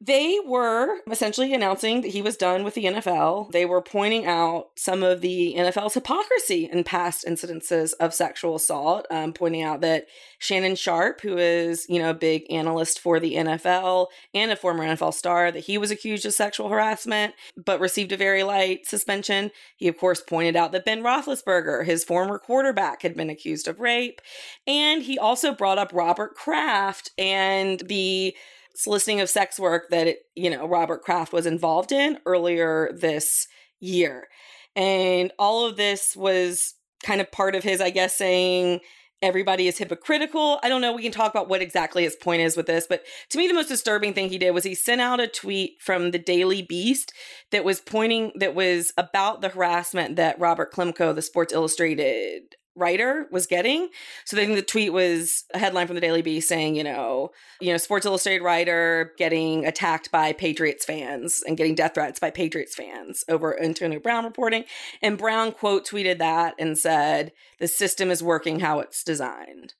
they 0.00 0.38
were 0.46 0.98
essentially 1.10 1.52
announcing 1.52 2.00
that 2.02 2.08
he 2.08 2.22
was 2.22 2.36
done 2.36 2.64
with 2.64 2.74
the 2.74 2.84
NFL. 2.84 3.50
They 3.52 3.64
were 3.64 3.82
pointing 3.82 4.26
out 4.26 4.68
some 4.76 5.02
of 5.02 5.20
the 5.20 5.54
NFL's 5.56 5.94
hypocrisy 5.94 6.68
in 6.70 6.84
past 6.84 7.24
incidences 7.26 7.92
of 8.00 8.14
sexual 8.14 8.56
assault, 8.56 9.06
um, 9.10 9.32
pointing 9.32 9.62
out 9.62 9.80
that 9.82 10.06
Shannon 10.38 10.76
Sharpe, 10.76 11.20
who 11.22 11.38
is, 11.38 11.86
you 11.88 11.98
know, 11.98 12.10
a 12.10 12.14
big 12.14 12.44
analyst 12.50 13.00
for 13.00 13.18
the 13.18 13.34
NFL 13.34 14.08
and 14.34 14.50
a 14.50 14.56
former 14.56 14.84
NFL 14.84 15.14
star, 15.14 15.50
that 15.50 15.64
he 15.64 15.78
was 15.78 15.90
accused 15.90 16.26
of 16.26 16.34
sexual 16.34 16.68
harassment, 16.68 17.34
but 17.56 17.80
received 17.80 18.12
a 18.12 18.16
very 18.16 18.42
light 18.42 18.86
suspension. 18.86 19.50
He, 19.76 19.88
of 19.88 19.96
course, 19.96 20.20
pointed 20.20 20.56
out 20.56 20.72
that 20.72 20.84
Ben 20.84 21.02
Roethlisberger, 21.02 21.84
his 21.84 22.04
former 22.04 22.38
quarterback, 22.38 23.02
had 23.02 23.16
been 23.16 23.30
accused 23.30 23.68
of 23.68 23.80
rape. 23.80 24.20
And 24.66 25.02
he 25.02 25.18
also 25.18 25.54
brought 25.54 25.78
up 25.78 25.90
Robert 25.92 26.34
Kraft 26.34 27.10
and 27.18 27.80
the 27.80 28.34
soliciting 28.74 29.20
of 29.20 29.30
sex 29.30 29.58
work 29.58 29.88
that 29.90 30.06
it, 30.06 30.18
you 30.34 30.50
know 30.50 30.66
Robert 30.66 31.02
Kraft 31.02 31.32
was 31.32 31.46
involved 31.46 31.92
in 31.92 32.18
earlier 32.26 32.90
this 32.92 33.46
year. 33.80 34.28
And 34.76 35.32
all 35.38 35.66
of 35.66 35.76
this 35.76 36.16
was 36.16 36.74
kind 37.04 37.20
of 37.20 37.30
part 37.30 37.54
of 37.54 37.62
his, 37.62 37.80
I 37.80 37.90
guess, 37.90 38.16
saying 38.16 38.80
everybody 39.22 39.68
is 39.68 39.78
hypocritical. 39.78 40.58
I 40.62 40.68
don't 40.68 40.80
know. 40.80 40.92
We 40.92 41.02
can 41.02 41.12
talk 41.12 41.30
about 41.30 41.48
what 41.48 41.62
exactly 41.62 42.02
his 42.02 42.16
point 42.16 42.42
is 42.42 42.56
with 42.56 42.66
this, 42.66 42.86
but 42.88 43.04
to 43.30 43.38
me, 43.38 43.46
the 43.46 43.54
most 43.54 43.68
disturbing 43.68 44.12
thing 44.12 44.28
he 44.28 44.38
did 44.38 44.50
was 44.50 44.64
he 44.64 44.74
sent 44.74 45.00
out 45.00 45.20
a 45.20 45.26
tweet 45.26 45.80
from 45.80 46.10
the 46.10 46.18
Daily 46.18 46.62
Beast 46.62 47.12
that 47.50 47.64
was 47.64 47.80
pointing, 47.80 48.32
that 48.36 48.54
was 48.54 48.92
about 48.98 49.40
the 49.40 49.48
harassment 49.48 50.16
that 50.16 50.38
Robert 50.38 50.72
Klemko, 50.72 51.14
the 51.14 51.22
Sports 51.22 51.54
Illustrated 51.54 52.54
writer 52.76 53.26
was 53.30 53.46
getting. 53.46 53.88
So 54.24 54.36
I 54.36 54.44
think 54.44 54.56
the 54.56 54.62
tweet 54.62 54.92
was 54.92 55.44
a 55.54 55.58
headline 55.58 55.86
from 55.86 55.94
the 55.94 56.00
Daily 56.00 56.22
Beast 56.22 56.48
saying, 56.48 56.76
you 56.76 56.84
know, 56.84 57.30
you 57.60 57.70
know, 57.70 57.76
Sports 57.76 58.06
Illustrated 58.06 58.42
writer 58.42 59.12
getting 59.16 59.64
attacked 59.64 60.10
by 60.10 60.32
Patriots 60.32 60.84
fans 60.84 61.42
and 61.46 61.56
getting 61.56 61.74
death 61.74 61.94
threats 61.94 62.18
by 62.18 62.30
Patriots 62.30 62.74
fans 62.74 63.24
over 63.28 63.60
Antonio 63.62 64.00
Brown 64.00 64.24
reporting. 64.24 64.64
And 65.02 65.18
Brown 65.18 65.52
quote 65.52 65.86
tweeted 65.86 66.18
that 66.18 66.54
and 66.58 66.76
said, 66.76 67.32
the 67.58 67.68
system 67.68 68.10
is 68.10 68.22
working 68.22 68.60
how 68.60 68.80
it's 68.80 69.04
designed. 69.04 69.74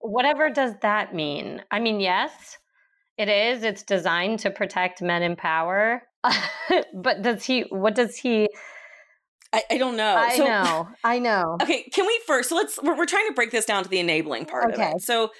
Whatever 0.00 0.50
does 0.50 0.74
that 0.82 1.14
mean? 1.14 1.62
I 1.70 1.80
mean, 1.80 2.00
yes, 2.00 2.58
it 3.16 3.28
is. 3.28 3.62
It's 3.62 3.82
designed 3.82 4.40
to 4.40 4.50
protect 4.50 5.00
men 5.00 5.22
in 5.22 5.36
power. 5.36 6.02
but 6.94 7.22
does 7.22 7.44
he 7.44 7.62
what 7.70 7.94
does 7.94 8.16
he 8.16 8.48
I, 9.54 9.62
I 9.70 9.78
don't 9.78 9.96
know. 9.96 10.16
I 10.16 10.36
so, 10.36 10.44
know. 10.44 10.88
I 11.04 11.18
know. 11.18 11.58
Okay, 11.62 11.84
can 11.92 12.06
we 12.06 12.20
first? 12.26 12.48
So 12.48 12.56
let's. 12.56 12.78
We're, 12.82 12.96
we're 12.96 13.06
trying 13.06 13.28
to 13.28 13.34
break 13.34 13.50
this 13.50 13.64
down 13.64 13.84
to 13.84 13.88
the 13.88 14.00
enabling 14.00 14.46
part 14.46 14.72
okay. 14.72 14.90
of 14.90 14.96
it. 14.96 15.02
So 15.02 15.30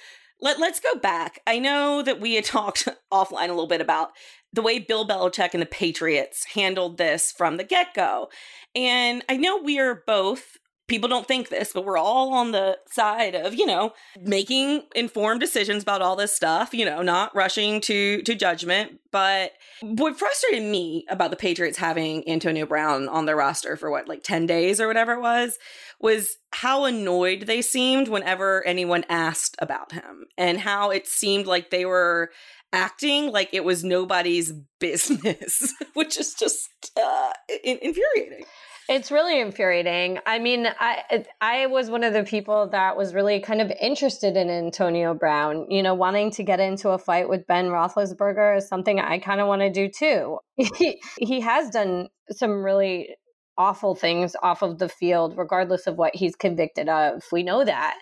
let 0.41 0.59
let's 0.59 0.79
go 0.79 0.95
back. 0.95 1.41
I 1.45 1.59
know 1.59 2.01
that 2.01 2.21
we 2.21 2.35
had 2.35 2.45
talked 2.45 2.87
offline 3.11 3.49
a 3.49 3.53
little 3.53 3.67
bit 3.67 3.81
about 3.81 4.09
the 4.53 4.61
way 4.61 4.79
Bill 4.79 5.07
Belichick 5.07 5.49
and 5.53 5.61
the 5.61 5.67
Patriots 5.67 6.45
handled 6.53 6.97
this 6.97 7.33
from 7.33 7.57
the 7.57 7.63
get 7.63 7.93
go, 7.93 8.29
and 8.73 9.23
I 9.27 9.37
know 9.37 9.57
we 9.57 9.79
are 9.79 10.03
both 10.07 10.57
people 10.87 11.09
don't 11.09 11.27
think 11.27 11.49
this, 11.49 11.71
but 11.73 11.85
we're 11.85 11.97
all 11.97 12.33
on 12.33 12.51
the 12.51 12.77
side 12.91 13.35
of, 13.35 13.55
you 13.55 13.65
know, 13.65 13.93
making 14.19 14.83
informed 14.95 15.39
decisions 15.39 15.83
about 15.83 16.01
all 16.01 16.15
this 16.15 16.33
stuff, 16.33 16.73
you 16.73 16.85
know, 16.85 17.01
not 17.01 17.35
rushing 17.35 17.81
to 17.81 18.21
to 18.23 18.35
judgment. 18.35 18.99
But 19.11 19.53
what 19.81 20.19
frustrated 20.19 20.63
me 20.63 21.05
about 21.09 21.31
the 21.31 21.37
Patriots 21.37 21.77
having 21.77 22.27
Antonio 22.29 22.65
Brown 22.65 23.07
on 23.07 23.25
their 23.25 23.35
roster 23.35 23.77
for 23.77 23.89
what, 23.89 24.07
like 24.07 24.23
10 24.23 24.45
days 24.45 24.81
or 24.81 24.87
whatever 24.87 25.13
it 25.13 25.21
was, 25.21 25.57
was 25.99 26.37
how 26.51 26.85
annoyed 26.85 27.41
they 27.41 27.61
seemed 27.61 28.07
whenever 28.07 28.65
anyone 28.67 29.05
asked 29.09 29.55
about 29.59 29.93
him 29.93 30.25
and 30.37 30.59
how 30.59 30.91
it 30.91 31.07
seemed 31.07 31.47
like 31.47 31.69
they 31.69 31.85
were 31.85 32.31
acting 32.73 33.31
like 33.31 33.49
it 33.53 33.63
was 33.63 33.83
nobody's 33.83 34.51
business, 34.79 35.73
which 35.93 36.19
is 36.19 36.33
just 36.33 36.69
uh, 36.97 37.31
infuriating. 37.63 38.45
It's 38.87 39.11
really 39.11 39.39
infuriating. 39.39 40.19
I 40.25 40.37
mean, 40.37 40.67
I 40.79 41.25
I 41.41 41.65
was 41.65 41.89
one 41.89 42.03
of 42.03 42.13
the 42.13 42.23
people 42.23 42.69
that 42.69 42.95
was 42.95 43.13
really 43.13 43.39
kind 43.39 43.61
of 43.61 43.71
interested 43.81 44.37
in 44.37 44.49
Antonio 44.49 45.13
Brown. 45.15 45.65
You 45.69 45.81
know, 45.81 45.95
wanting 45.95 46.31
to 46.31 46.43
get 46.43 46.59
into 46.59 46.89
a 46.89 46.99
fight 46.99 47.27
with 47.27 47.47
Ben 47.47 47.65
Roethlisberger 47.65 48.57
is 48.57 48.67
something 48.67 48.99
I 48.99 49.17
kind 49.17 49.41
of 49.41 49.47
want 49.47 49.61
to 49.61 49.71
do 49.71 49.89
too. 49.89 50.39
he, 50.77 51.01
he 51.17 51.41
has 51.41 51.69
done 51.71 52.09
some 52.31 52.63
really 52.63 53.09
awful 53.57 53.95
things 53.95 54.35
off 54.43 54.61
of 54.61 54.77
the 54.77 54.89
field, 54.89 55.37
regardless 55.37 55.87
of 55.87 55.97
what 55.97 56.15
he's 56.15 56.35
convicted 56.35 56.87
of. 56.89 57.23
We 57.31 57.41
know 57.41 57.65
that. 57.65 57.97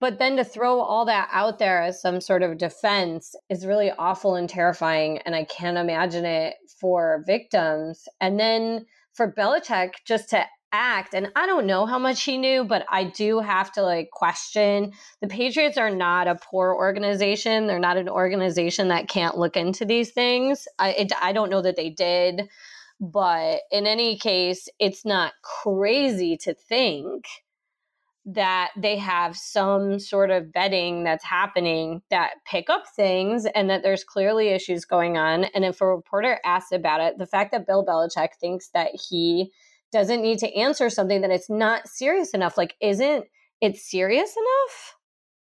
But 0.00 0.20
then 0.20 0.36
to 0.36 0.44
throw 0.44 0.80
all 0.80 1.04
that 1.06 1.28
out 1.32 1.58
there 1.58 1.82
as 1.82 2.00
some 2.00 2.20
sort 2.20 2.44
of 2.44 2.58
defense 2.58 3.34
is 3.50 3.66
really 3.66 3.90
awful 3.90 4.36
and 4.36 4.48
terrifying. 4.48 5.18
And 5.18 5.34
I 5.34 5.44
can't 5.44 5.76
imagine 5.76 6.24
it 6.24 6.54
for 6.80 7.24
victims. 7.26 8.04
And 8.20 8.38
then 8.38 8.86
for 9.18 9.30
Belichick 9.30 9.94
just 10.06 10.30
to 10.30 10.44
act 10.70 11.12
and 11.12 11.28
I 11.34 11.46
don't 11.46 11.66
know 11.66 11.86
how 11.86 11.98
much 11.98 12.22
he 12.22 12.38
knew 12.38 12.62
but 12.62 12.86
I 12.88 13.04
do 13.04 13.40
have 13.40 13.72
to 13.72 13.82
like 13.82 14.10
question. 14.12 14.92
The 15.20 15.26
Patriots 15.26 15.76
are 15.76 15.90
not 15.90 16.28
a 16.28 16.36
poor 16.36 16.72
organization. 16.72 17.66
They're 17.66 17.80
not 17.80 17.96
an 17.96 18.08
organization 18.08 18.88
that 18.88 19.08
can't 19.08 19.36
look 19.36 19.56
into 19.56 19.84
these 19.84 20.12
things. 20.12 20.68
I 20.78 20.90
it, 20.90 21.12
I 21.20 21.32
don't 21.32 21.50
know 21.50 21.62
that 21.62 21.76
they 21.76 21.90
did 21.90 22.48
but 23.00 23.60
in 23.72 23.86
any 23.86 24.18
case 24.18 24.68
it's 24.78 25.04
not 25.04 25.32
crazy 25.42 26.36
to 26.36 26.54
think 26.54 27.24
that 28.30 28.72
they 28.76 28.98
have 28.98 29.34
some 29.34 29.98
sort 29.98 30.30
of 30.30 30.44
vetting 30.54 31.02
that's 31.02 31.24
happening 31.24 32.02
that 32.10 32.32
pick 32.44 32.68
up 32.68 32.84
things 32.94 33.46
and 33.54 33.70
that 33.70 33.82
there's 33.82 34.04
clearly 34.04 34.48
issues 34.48 34.84
going 34.84 35.16
on. 35.16 35.44
And 35.44 35.64
if 35.64 35.80
a 35.80 35.86
reporter 35.86 36.38
asks 36.44 36.72
about 36.72 37.00
it, 37.00 37.16
the 37.16 37.26
fact 37.26 37.52
that 37.52 37.66
Bill 37.66 37.86
Belichick 37.86 38.34
thinks 38.38 38.68
that 38.74 38.90
he 39.08 39.50
doesn't 39.92 40.20
need 40.20 40.38
to 40.40 40.54
answer 40.54 40.90
something 40.90 41.22
that 41.22 41.30
it's 41.30 41.48
not 41.48 41.88
serious 41.88 42.34
enough, 42.34 42.58
like, 42.58 42.74
isn't 42.82 43.24
it 43.62 43.76
serious 43.76 44.36
enough? 44.36 44.96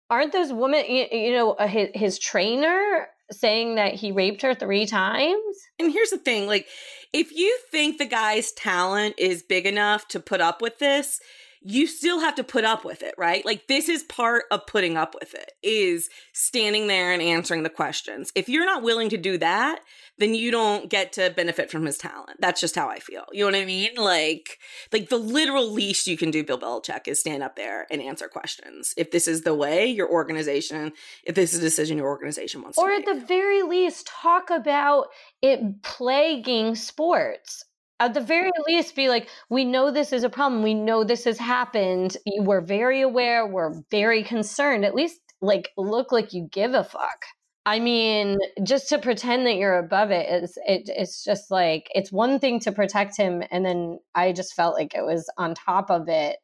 Aren't 0.09 0.31
those 0.31 0.53
women, 0.53 0.85
you, 0.87 1.07
you 1.11 1.33
know, 1.33 1.51
uh, 1.51 1.67
his, 1.67 1.89
his 1.93 2.19
trainer 2.19 3.07
saying 3.29 3.75
that 3.75 3.95
he 3.95 4.13
raped 4.13 4.41
her 4.43 4.55
three 4.55 4.85
times? 4.85 5.57
And 5.77 5.91
here's 5.91 6.11
the 6.11 6.17
thing 6.17 6.47
like, 6.47 6.67
if 7.11 7.33
you 7.33 7.59
think 7.69 7.97
the 7.97 8.05
guy's 8.05 8.53
talent 8.53 9.15
is 9.17 9.43
big 9.43 9.65
enough 9.65 10.07
to 10.09 10.21
put 10.21 10.39
up 10.39 10.61
with 10.61 10.79
this, 10.79 11.19
you 11.61 11.87
still 11.87 12.19
have 12.19 12.35
to 12.35 12.43
put 12.43 12.63
up 12.63 12.85
with 12.85 13.01
it, 13.01 13.15
right? 13.17 13.45
Like 13.45 13.67
this 13.67 13.89
is 13.89 14.03
part 14.03 14.45
of 14.51 14.65
putting 14.67 14.97
up 14.97 15.15
with 15.19 15.33
it 15.33 15.53
is 15.63 16.09
standing 16.33 16.87
there 16.87 17.11
and 17.11 17.21
answering 17.21 17.63
the 17.63 17.69
questions. 17.69 18.31
If 18.35 18.49
you're 18.49 18.65
not 18.65 18.83
willing 18.83 19.09
to 19.09 19.17
do 19.17 19.37
that, 19.39 19.79
then 20.17 20.33
you 20.33 20.51
don't 20.51 20.89
get 20.89 21.13
to 21.13 21.29
benefit 21.31 21.69
from 21.69 21.85
his 21.85 21.97
talent. 21.97 22.37
That's 22.39 22.61
just 22.61 22.75
how 22.75 22.89
I 22.89 22.99
feel. 22.99 23.25
You 23.31 23.41
know 23.41 23.57
what 23.57 23.61
I 23.61 23.65
mean? 23.65 23.95
Like 23.95 24.59
like 24.91 25.09
the 25.09 25.17
literal 25.17 25.71
least 25.71 26.07
you 26.07 26.17
can 26.17 26.31
do 26.31 26.43
Bill 26.43 26.59
Belichick 26.59 27.07
is 27.07 27.19
stand 27.19 27.43
up 27.43 27.55
there 27.55 27.87
and 27.91 28.01
answer 28.01 28.27
questions. 28.27 28.93
If 28.97 29.11
this 29.11 29.27
is 29.27 29.41
the 29.41 29.55
way 29.55 29.87
your 29.87 30.09
organization, 30.09 30.93
if 31.23 31.35
this 31.35 31.53
is 31.53 31.59
a 31.59 31.63
decision 31.63 31.97
your 31.97 32.07
organization 32.07 32.61
wants 32.61 32.77
or 32.77 32.89
to 32.89 32.93
Or 32.93 32.97
at 32.97 33.05
the 33.05 33.25
very 33.25 33.63
least 33.63 34.07
talk 34.07 34.49
about 34.49 35.07
it 35.41 35.83
plaguing 35.83 36.75
sports 36.75 37.63
at 37.99 38.13
the 38.13 38.21
very 38.21 38.51
least 38.67 38.95
be 38.95 39.09
like 39.09 39.27
we 39.49 39.65
know 39.65 39.91
this 39.91 40.13
is 40.13 40.23
a 40.23 40.29
problem. 40.29 40.63
We 40.63 40.73
know 40.73 41.03
this 41.03 41.23
has 41.25 41.37
happened. 41.37 42.17
We're 42.39 42.61
very 42.61 43.01
aware 43.01 43.45
we're 43.45 43.81
very 43.91 44.23
concerned. 44.23 44.85
At 44.85 44.95
least 44.95 45.19
like 45.41 45.71
look 45.77 46.11
like 46.11 46.33
you 46.33 46.47
give 46.51 46.73
a 46.73 46.83
fuck. 46.83 47.25
I 47.65 47.79
mean 47.79 48.37
just 48.63 48.87
to 48.89 48.97
pretend 48.97 49.45
that 49.45 49.57
you're 49.57 49.77
above 49.77 50.09
it 50.11 50.43
is 50.43 50.57
it, 50.65 50.83
it's 50.87 51.23
just 51.23 51.51
like 51.51 51.89
it's 51.93 52.11
one 52.11 52.39
thing 52.39 52.59
to 52.61 52.71
protect 52.71 53.17
him 53.17 53.43
and 53.51 53.65
then 53.65 53.99
i 54.15 54.31
just 54.31 54.53
felt 54.53 54.75
like 54.75 54.95
it 54.95 55.03
was 55.03 55.29
on 55.37 55.53
top 55.53 55.91
of 55.91 56.07
it 56.07 56.37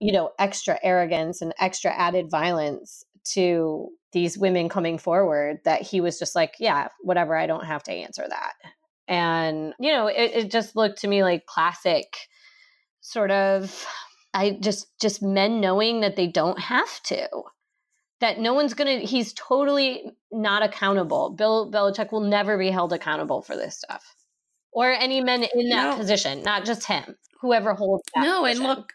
you 0.00 0.10
know 0.10 0.30
extra 0.38 0.78
arrogance 0.82 1.42
and 1.42 1.52
extra 1.58 1.90
added 1.90 2.30
violence 2.30 3.04
to 3.24 3.90
these 4.12 4.38
women 4.38 4.70
coming 4.70 4.96
forward 4.96 5.58
that 5.66 5.82
he 5.82 6.00
was 6.00 6.18
just 6.18 6.34
like 6.34 6.54
yeah 6.58 6.88
whatever 7.02 7.36
i 7.36 7.46
don't 7.46 7.66
have 7.66 7.82
to 7.82 7.92
answer 7.92 8.24
that 8.26 8.54
And, 9.08 9.72
you 9.80 9.90
know, 9.90 10.06
it, 10.06 10.32
it 10.34 10.50
just 10.50 10.76
looked 10.76 11.00
to 11.00 11.08
me 11.08 11.22
like 11.22 11.46
classic 11.46 12.14
sort 13.00 13.30
of 13.30 13.86
I 14.34 14.58
just 14.60 14.86
just 15.00 15.22
men 15.22 15.60
knowing 15.60 16.00
that 16.00 16.14
they 16.16 16.26
don't 16.26 16.60
have 16.60 17.02
to. 17.04 17.26
That 18.20 18.38
no 18.38 18.52
one's 18.52 18.74
gonna 18.74 18.98
he's 18.98 19.32
totally 19.32 20.12
not 20.30 20.62
accountable. 20.62 21.30
Bill 21.30 21.70
Belichick 21.70 22.12
will 22.12 22.20
never 22.20 22.58
be 22.58 22.70
held 22.70 22.92
accountable 22.92 23.42
for 23.42 23.56
this 23.56 23.78
stuff. 23.78 24.14
Or 24.72 24.92
any 24.92 25.22
men 25.22 25.42
in 25.42 25.68
that 25.70 25.92
No. 25.92 25.96
position, 25.96 26.42
not 26.42 26.66
just 26.66 26.84
him. 26.84 27.16
Whoever 27.40 27.72
holds 27.74 28.02
No, 28.14 28.44
and 28.44 28.58
look, 28.60 28.92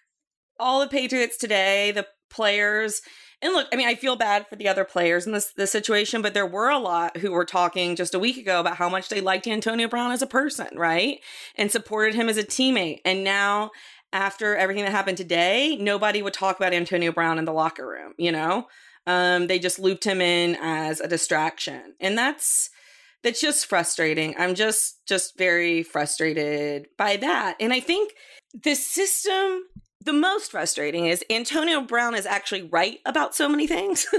all 0.60 0.82
the 0.82 0.88
Patriots 0.88 1.38
today, 1.38 1.92
the 1.92 2.06
players, 2.30 3.02
and 3.44 3.54
look, 3.54 3.68
I 3.72 3.76
mean, 3.76 3.88
I 3.88 3.96
feel 3.96 4.16
bad 4.16 4.48
for 4.48 4.56
the 4.56 4.70
other 4.70 4.86
players 4.86 5.28
in 5.28 5.34
this 5.34 5.52
this 5.54 5.72
situation, 5.72 6.22
but 6.22 6.34
there 6.34 6.48
were 6.48 6.70
a 6.70 6.80
lot 6.80 7.18
who 7.18 7.32
were 7.32 7.46
talking 7.46 7.96
just 7.96 8.16
a 8.16 8.20
week 8.20 8.38
ago 8.38 8.60
about 8.60 8.78
how 8.78 8.90
much 8.90 9.10
they 9.10 9.22
liked 9.22 9.48
Antonio 9.48 9.88
Brown 9.88 10.12
as 10.12 10.22
a 10.22 10.28
person, 10.28 10.70
right? 10.76 11.20
And 11.56 11.70
supported 11.70 12.16
him 12.16 12.30
as 12.30 12.38
a 12.38 12.44
teammate. 12.44 13.02
And 13.04 13.24
now 13.24 13.72
after 14.14 14.56
everything 14.56 14.86
that 14.86 14.92
happened 14.92 15.18
today, 15.18 15.76
nobody 15.80 16.22
would 16.22 16.34
talk 16.34 16.56
about 16.56 16.74
Antonio 16.74 17.12
Brown 17.12 17.38
in 17.38 17.46
the 17.46 17.52
locker 17.52 17.86
room, 17.86 18.14
you 18.18 18.32
know? 18.32 18.68
Um, 19.06 19.48
they 19.48 19.60
just 19.60 19.80
looped 19.80 20.06
him 20.06 20.22
in 20.22 20.56
as 20.62 21.02
a 21.02 21.08
distraction. 21.08 21.96
And 22.00 22.18
that's 22.18 22.70
that's 23.24 23.42
just 23.42 23.66
frustrating. 23.66 24.36
I'm 24.38 24.56
just 24.56 25.06
just 25.06 25.38
very 25.38 25.84
frustrated 25.84 26.88
by 26.98 27.18
that. 27.18 27.58
And 27.60 27.74
I 27.74 27.82
think 27.82 28.14
the 28.54 28.76
system 28.76 29.64
the 30.04 30.14
most 30.14 30.52
frustrating 30.52 31.06
is 31.06 31.24
Antonio 31.30 31.82
Brown 31.82 32.16
is 32.16 32.26
actually 32.26 32.64
right 32.64 33.00
about 33.06 33.36
so 33.36 33.48
many 33.48 33.68
things. 33.68 34.06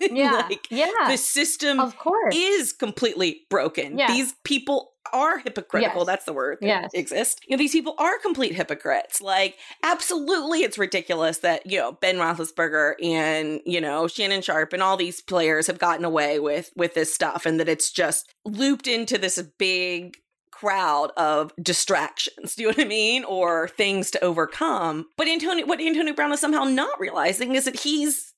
Yeah. 0.00 0.46
like 0.48 0.68
yeah. 0.70 0.90
the 1.08 1.18
system 1.18 1.80
of 1.80 1.98
course. 1.98 2.34
is 2.34 2.72
completely 2.72 3.42
broken. 3.50 3.98
Yes. 3.98 4.12
These 4.12 4.34
people 4.44 4.92
are 5.12 5.38
hypocritical. 5.38 6.00
Yes. 6.00 6.06
That's 6.06 6.24
the 6.24 6.32
word 6.32 6.58
that 6.60 6.66
Yes. 6.66 6.90
exists. 6.94 7.40
You 7.46 7.56
know, 7.56 7.58
these 7.58 7.72
people 7.72 7.94
are 7.98 8.18
complete 8.20 8.54
hypocrites. 8.54 9.20
Like, 9.20 9.56
absolutely, 9.82 10.62
it's 10.62 10.78
ridiculous 10.78 11.38
that, 11.38 11.66
you 11.70 11.78
know, 11.78 11.92
Ben 11.92 12.16
Roethlisberger 12.16 12.94
and, 13.02 13.60
you 13.66 13.80
know, 13.80 14.06
Shannon 14.06 14.40
Sharpe 14.40 14.72
and 14.72 14.82
all 14.82 14.96
these 14.96 15.20
players 15.20 15.66
have 15.66 15.78
gotten 15.78 16.04
away 16.04 16.38
with 16.38 16.70
with 16.76 16.94
this 16.94 17.12
stuff 17.12 17.44
and 17.44 17.58
that 17.60 17.68
it's 17.68 17.90
just 17.90 18.32
looped 18.44 18.86
into 18.86 19.18
this 19.18 19.42
big 19.58 20.16
crowd 20.58 21.10
of 21.16 21.52
distractions. 21.62 22.54
Do 22.54 22.62
you 22.62 22.68
know 22.68 22.74
what 22.76 22.84
I 22.84 22.88
mean? 22.88 23.24
Or 23.24 23.68
things 23.68 24.10
to 24.12 24.24
overcome. 24.24 25.06
But 25.16 25.28
Antonio 25.28 25.66
what 25.66 25.80
Antonio 25.80 26.14
Brown 26.14 26.32
is 26.32 26.40
somehow 26.40 26.64
not 26.64 26.98
realizing 26.98 27.54
is 27.54 27.64
that 27.64 27.80
he's 27.80 28.32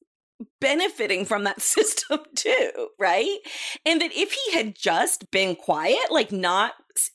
benefiting 0.60 1.24
from 1.24 1.44
that 1.44 1.60
system 1.62 2.20
too, 2.34 2.88
right? 2.98 3.38
And 3.84 4.00
that 4.00 4.12
if 4.14 4.32
he 4.32 4.52
had 4.52 4.74
just 4.76 5.30
been 5.30 5.56
quiet, 5.56 6.10
like 6.10 6.32
not 6.32 6.72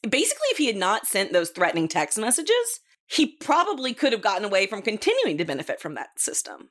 basically 0.08 0.48
if 0.52 0.58
he 0.58 0.68
had 0.68 0.76
not 0.76 1.08
sent 1.08 1.34
those 1.34 1.50
threatening 1.50 1.88
text 1.88 2.18
messages, 2.18 2.80
he 3.08 3.38
probably 3.38 3.94
could 3.94 4.14
have 4.14 4.22
gotten 4.22 4.46
away 4.46 4.66
from 4.66 4.82
continuing 4.82 5.38
to 5.38 5.46
benefit 5.46 5.80
from 5.80 5.96
that 5.96 6.20
system. 6.20 6.70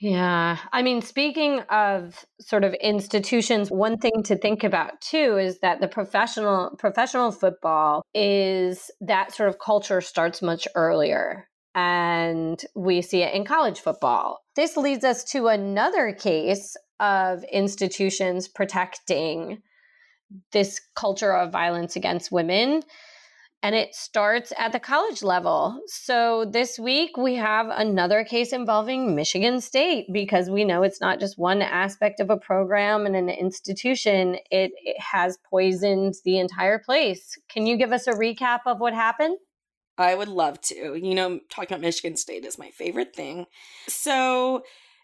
Yeah. 0.00 0.58
I 0.72 0.82
mean, 0.82 1.00
speaking 1.00 1.60
of 1.70 2.26
sort 2.40 2.64
of 2.64 2.74
institutions, 2.74 3.70
one 3.70 3.96
thing 3.96 4.22
to 4.24 4.36
think 4.36 4.62
about 4.62 5.00
too 5.00 5.38
is 5.38 5.60
that 5.60 5.80
the 5.80 5.88
professional 5.88 6.76
professional 6.78 7.32
football 7.32 8.02
is 8.14 8.90
that 9.00 9.34
sort 9.34 9.48
of 9.48 9.58
culture 9.58 10.00
starts 10.00 10.42
much 10.42 10.68
earlier. 10.74 11.48
And 11.74 12.62
we 12.74 13.02
see 13.02 13.22
it 13.22 13.34
in 13.34 13.44
college 13.44 13.80
football. 13.80 14.40
This 14.54 14.76
leads 14.76 15.04
us 15.04 15.24
to 15.24 15.48
another 15.48 16.12
case 16.12 16.76
of 17.00 17.44
institutions 17.44 18.48
protecting 18.48 19.62
this 20.52 20.80
culture 20.94 21.34
of 21.34 21.52
violence 21.52 21.96
against 21.96 22.32
women 22.32 22.82
and 23.62 23.74
it 23.74 23.94
starts 23.94 24.52
at 24.58 24.72
the 24.72 24.80
college 24.80 25.22
level. 25.22 25.80
So 25.86 26.44
this 26.44 26.78
week 26.78 27.16
we 27.16 27.34
have 27.34 27.66
another 27.68 28.24
case 28.24 28.52
involving 28.52 29.14
Michigan 29.14 29.60
State 29.60 30.06
because 30.12 30.48
we 30.48 30.64
know 30.64 30.82
it's 30.82 31.00
not 31.00 31.20
just 31.20 31.38
one 31.38 31.62
aspect 31.62 32.20
of 32.20 32.30
a 32.30 32.36
program 32.36 33.06
and 33.06 33.16
an 33.16 33.28
institution, 33.28 34.36
it, 34.50 34.72
it 34.84 35.00
has 35.00 35.38
poisoned 35.50 36.14
the 36.24 36.38
entire 36.38 36.78
place. 36.78 37.38
Can 37.48 37.66
you 37.66 37.76
give 37.76 37.92
us 37.92 38.06
a 38.06 38.12
recap 38.12 38.60
of 38.66 38.78
what 38.78 38.94
happened? 38.94 39.36
I 39.98 40.14
would 40.14 40.28
love 40.28 40.60
to. 40.62 40.94
You 40.94 41.14
know, 41.14 41.40
talking 41.50 41.72
about 41.72 41.80
Michigan 41.80 42.16
State 42.16 42.44
is 42.44 42.58
my 42.58 42.70
favorite 42.70 43.16
thing. 43.16 43.46
So, 43.88 44.62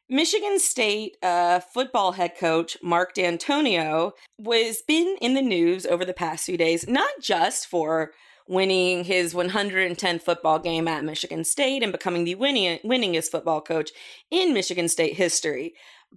Michigan 0.09 0.59
State 0.59 1.17
uh, 1.23 1.61
football 1.61 2.13
head 2.13 2.37
coach 2.39 2.77
Mark 2.83 3.15
Dantonio 3.15 4.13
was 4.39 4.83
been 4.87 5.17
in 5.23 5.33
the 5.33 5.41
news 5.41 5.87
over 5.87 6.05
the 6.05 6.13
past 6.13 6.45
few 6.45 6.59
days, 6.59 6.87
not 6.87 7.11
just 7.21 7.67
for 7.67 8.13
winning 8.49 9.05
his 9.05 9.35
110th 9.35 10.23
football 10.23 10.59
game 10.59 10.89
at 10.89 11.05
Michigan 11.05 11.45
State 11.45 11.83
and 11.83 11.93
becoming 11.93 12.25
the 12.25 12.35
winning, 12.35 12.79
winningest 12.85 13.31
football 13.31 13.61
coach 13.61 13.91
in 14.31 14.53
Michigan 14.53 14.89
State 14.89 15.17
history, 15.17 15.75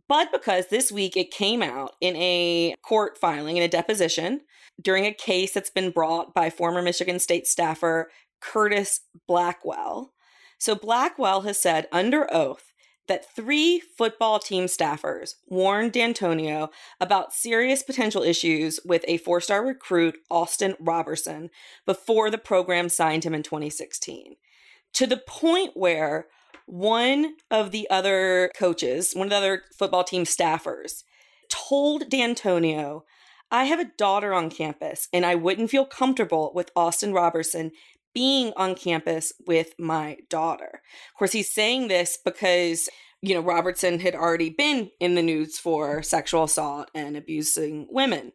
but 0.07 0.31
because 0.31 0.67
this 0.67 0.91
week 0.91 1.15
it 1.15 1.31
came 1.31 1.61
out 1.61 1.93
in 2.01 2.15
a 2.15 2.75
court 2.81 3.17
filing 3.17 3.57
in 3.57 3.63
a 3.63 3.67
deposition 3.67 4.41
during 4.81 5.05
a 5.05 5.13
case 5.13 5.53
that's 5.53 5.69
been 5.69 5.91
brought 5.91 6.33
by 6.33 6.49
former 6.49 6.81
Michigan 6.81 7.19
State 7.19 7.47
staffer 7.47 8.11
Curtis 8.41 9.01
Blackwell. 9.27 10.11
So 10.57 10.75
Blackwell 10.75 11.41
has 11.41 11.59
said 11.59 11.87
under 11.91 12.31
oath 12.33 12.73
that 13.07 13.33
three 13.35 13.81
football 13.97 14.39
team 14.39 14.65
staffers 14.65 15.35
warned 15.47 15.93
Dantonio 15.93 16.69
about 16.99 17.33
serious 17.33 17.83
potential 17.83 18.23
issues 18.23 18.79
with 18.85 19.05
a 19.07 19.17
four 19.17 19.41
star 19.41 19.65
recruit, 19.65 20.17
Austin 20.29 20.75
Robertson, 20.79 21.49
before 21.85 22.29
the 22.29 22.37
program 22.37 22.89
signed 22.89 23.23
him 23.23 23.33
in 23.33 23.43
2016. 23.43 24.35
To 24.93 25.07
the 25.07 25.21
point 25.27 25.71
where 25.75 26.27
one 26.65 27.35
of 27.51 27.71
the 27.71 27.87
other 27.89 28.49
coaches, 28.55 29.13
one 29.13 29.27
of 29.27 29.31
the 29.31 29.37
other 29.37 29.63
football 29.77 30.03
team 30.03 30.23
staffers, 30.23 31.03
told 31.49 32.09
Dantonio, 32.09 33.01
I 33.51 33.65
have 33.65 33.79
a 33.79 33.91
daughter 33.97 34.33
on 34.33 34.49
campus 34.49 35.07
and 35.13 35.25
I 35.25 35.35
wouldn't 35.35 35.69
feel 35.69 35.85
comfortable 35.85 36.51
with 36.55 36.71
Austin 36.75 37.13
Robertson 37.13 37.71
being 38.15 38.53
on 38.55 38.73
campus 38.73 39.33
with 39.45 39.73
my 39.77 40.17
daughter. 40.29 40.81
Of 41.13 41.19
course, 41.19 41.33
he's 41.33 41.53
saying 41.53 41.89
this 41.89 42.17
because, 42.23 42.89
you 43.21 43.35
know, 43.35 43.41
Robertson 43.41 43.99
had 43.99 44.15
already 44.15 44.49
been 44.49 44.89
in 44.99 45.13
the 45.13 45.21
news 45.21 45.59
for 45.59 46.01
sexual 46.01 46.45
assault 46.45 46.89
and 46.95 47.15
abusing 47.15 47.87
women. 47.91 48.31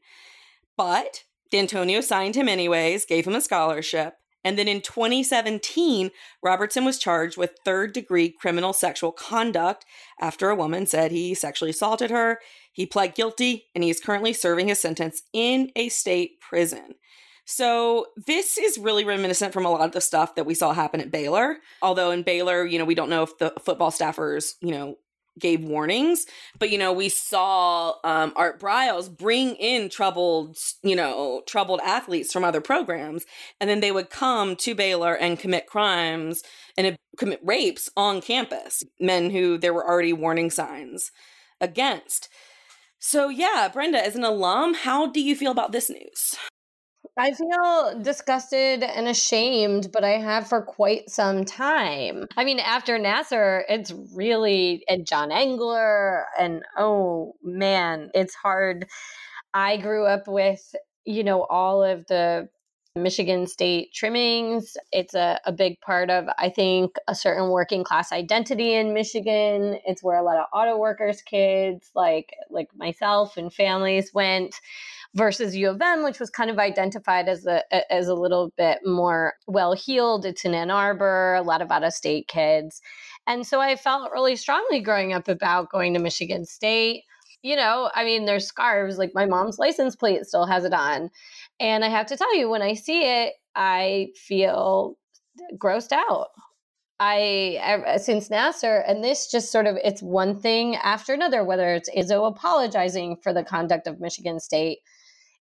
But 0.77 1.25
Dantonio 1.51 2.03
signed 2.05 2.37
him 2.37 2.49
anyways, 2.49 3.07
gave 3.07 3.27
him 3.27 3.35
a 3.35 3.41
scholarship. 3.41 4.15
And 4.45 4.59
then 4.59 4.69
in 4.69 4.81
2017, 4.81 6.11
Robertson 6.43 6.85
was 6.85 6.99
charged 6.99 7.37
with 7.37 7.59
third 7.65 7.93
degree 7.93 8.31
criminal 8.31 8.73
sexual 8.73 9.13
conduct 9.13 9.85
after 10.21 10.49
a 10.49 10.57
woman 10.57 10.87
said 10.87 11.11
he 11.11 11.35
sexually 11.35 11.71
assaulted 11.71 12.11
her. 12.11 12.39
He 12.73 12.87
pled 12.87 13.15
guilty 13.15 13.67
and 13.75 13.85
he 13.85 13.91
is 13.91 14.01
currently 14.01 14.33
serving 14.33 14.69
his 14.69 14.81
sentence 14.81 15.23
in 15.33 15.71
a 15.77 15.89
state 15.91 16.41
prison. 16.41 16.95
So 17.45 18.07
this 18.27 18.59
is 18.59 18.79
really 18.79 19.05
reminiscent 19.05 19.53
from 19.53 19.67
a 19.67 19.71
lot 19.71 19.81
of 19.81 19.93
the 19.93 20.01
stuff 20.01 20.35
that 20.37 20.47
we 20.47 20.55
saw 20.55 20.73
happen 20.73 21.01
at 21.01 21.11
Baylor. 21.11 21.59
Although 21.83 22.11
in 22.11 22.23
Baylor, 22.23 22.65
you 22.65 22.79
know, 22.79 22.85
we 22.85 22.95
don't 22.95 23.11
know 23.11 23.23
if 23.23 23.39
the 23.39 23.53
football 23.65 23.91
staffers, 23.91 24.55
you 24.61 24.71
know, 24.71 24.97
gave 25.39 25.63
warnings, 25.65 26.27
but 26.59 26.71
you 26.71 26.79
know, 26.79 26.93
we 26.93 27.09
saw 27.09 27.95
um, 28.05 28.33
Art 28.37 28.61
Briles 28.61 29.15
bring 29.15 29.55
in 29.57 29.89
troubled, 29.89 30.57
you 30.83 30.95
know, 30.95 31.43
troubled 31.47 31.81
athletes 31.85 32.33
from 32.33 32.45
other 32.45 32.61
programs, 32.61 33.25
and 33.61 33.69
then 33.69 33.81
they 33.81 33.93
would 33.93 34.11
come 34.11 34.57
to 34.57 34.75
Baylor 34.75 35.15
and 35.15 35.39
commit 35.39 35.67
crimes 35.67 36.43
and 36.77 36.97
commit 37.17 37.41
rapes 37.43 37.89
on 37.97 38.21
campus. 38.21 38.85
Men 38.99 39.31
who 39.31 39.59
there 39.59 39.75
were 39.75 39.89
already 39.89 40.13
warning 40.13 40.51
signs 40.51 41.11
against. 41.61 42.29
So 42.99 43.29
yeah, 43.29 43.69
Brenda, 43.73 44.05
as 44.05 44.15
an 44.15 44.25
alum, 44.25 44.75
how 44.75 45.07
do 45.07 45.21
you 45.21 45.35
feel 45.35 45.53
about 45.53 45.73
this 45.73 45.89
news? 45.89 46.37
I 47.17 47.33
feel 47.33 48.01
disgusted 48.03 48.83
and 48.83 49.09
ashamed, 49.09 49.91
but 49.93 50.05
I 50.05 50.19
have 50.19 50.49
for 50.49 50.63
quite 50.63 51.11
some 51.11 51.45
time. 51.45 52.27
I 52.37 52.45
mean, 52.45 52.59
after 52.59 52.99
Nassar, 52.99 53.63
it's 53.69 53.93
really, 54.15 54.85
and 54.89 55.07
John 55.07 55.31
Engler, 55.31 56.27
and 56.39 56.63
oh 56.79 57.35
man, 57.43 58.11
it's 58.15 58.35
hard. 58.35 58.87
I 59.53 59.77
grew 59.77 60.07
up 60.07 60.29
with, 60.29 60.75
you 61.05 61.25
know, 61.25 61.45
all 61.45 61.83
of 61.83 62.07
the 62.07 62.49
Michigan 62.97 63.47
State 63.47 63.93
trimmings. 63.93 64.77
It's 64.93 65.15
a, 65.15 65.41
a 65.45 65.53
big 65.53 65.81
part 65.81 66.11
of, 66.11 66.27
I 66.39 66.49
think, 66.49 66.97
a 67.07 67.15
certain 67.15 67.51
working 67.51 67.85
class 67.85 68.13
identity 68.13 68.75
in 68.75 68.95
Michigan. 68.95 69.79
It's 69.85 70.03
where 70.03 70.19
a 70.19 70.25
lot 70.25 70.39
of 70.39 70.47
auto 70.53 70.77
workers' 70.77 71.23
kids, 71.23 71.91
like 71.95 72.35
like 72.51 72.69
myself 72.75 73.37
and 73.37 73.53
families, 73.53 74.13
went 74.13 74.57
versus 75.15 75.57
U 75.57 75.71
of 75.71 75.81
M, 75.81 76.05
which 76.05 76.21
was 76.21 76.31
kind 76.31 76.51
of 76.51 76.59
identified 76.59 77.29
as 77.29 77.47
a 77.47 77.63
as 77.93 78.09
a 78.09 78.15
little 78.15 78.53
bit 78.57 78.79
more 78.85 79.35
well 79.47 79.75
heeled. 79.75 80.25
It's 80.25 80.45
in 80.45 80.55
Ann 80.55 80.71
Arbor, 80.71 81.35
a 81.35 81.43
lot 81.43 81.63
of 81.63 81.71
out 81.71 81.85
of 81.85 81.93
state 81.93 82.29
kids, 82.29 82.81
and 83.27 83.47
so 83.47 83.61
I 83.61 83.77
felt 83.77 84.13
really 84.13 84.37
strongly 84.37 84.81
growing 84.81 85.13
up 85.13 85.29
about 85.29 85.71
going 85.71 85.95
to 85.95 86.01
Michigan 86.01 86.45
State. 86.45 87.05
You 87.43 87.57
know, 87.57 87.91
I 87.95 88.05
mean, 88.05 88.27
there's 88.27 88.47
scarves 88.47 88.99
like 88.99 89.13
my 89.15 89.25
mom's 89.27 89.59
license 89.59 89.97
plate 89.97 90.27
still 90.27 90.47
has 90.47 90.65
it 90.65 90.75
on, 90.75 91.11
And 91.59 91.85
I 91.85 91.89
have 91.89 92.07
to 92.07 92.17
tell 92.17 92.37
you, 92.37 92.51
when 92.51 92.61
I 92.63 92.75
see 92.75 93.03
it, 93.03 93.33
I 93.55 94.09
feel 94.15 94.97
grossed 95.57 95.93
out. 95.93 96.29
I 97.01 97.83
uh, 97.87 97.99
since 97.99 98.29
Nassar 98.29 98.85
and 98.87 99.03
this 99.03 99.31
just 99.31 99.51
sort 99.51 99.67
of 99.67 99.79
it's 99.83 100.03
one 100.03 100.39
thing 100.39 100.77
after 100.77 101.15
another. 101.15 101.43
Whether 101.45 101.75
it's 101.75 101.89
Izzo 101.91 102.29
apologizing 102.29 103.17
for 103.23 103.33
the 103.33 103.43
conduct 103.43 103.87
of 103.87 104.01
Michigan 104.01 104.39
State, 104.39 104.81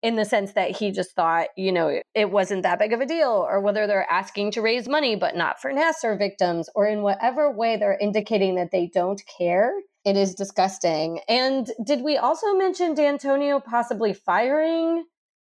in 0.03 0.17
the 0.17 0.25
sense 0.25 0.53
that 0.53 0.77
he 0.77 0.91
just 0.91 1.13
thought, 1.13 1.49
you 1.57 1.73
know, 1.73 2.01
it 2.15 2.31
wasn't 2.31 2.63
that 2.63 2.79
big 2.79 2.93
of 2.93 3.01
a 3.01 3.07
deal, 3.07 3.47
or 3.49 3.61
whether 3.61 3.87
they're 3.87 4.11
asking 4.11 4.53
to 4.53 4.63
raise 4.63 4.89
money 4.89 5.17
but 5.17 5.37
not 5.37 5.61
for 5.61 5.73
Nassar 5.73 6.19
victims, 6.19 6.69
or 6.75 6.87
in 6.87 7.03
whatever 7.03 7.51
way 7.51 7.77
they're 7.77 7.99
indicating 7.99 8.57
that 8.57 8.71
they 8.71 8.91
don't 8.93 9.23
care. 9.39 9.73
It 10.05 10.17
is 10.17 10.35
disgusting. 10.35 11.21
And 11.29 11.69
did 11.85 12.03
we 12.03 12.17
also 12.17 12.55
mention 12.55 12.95
Dantonio 12.95 13.65
possibly 13.65 14.13
firing 14.13 15.05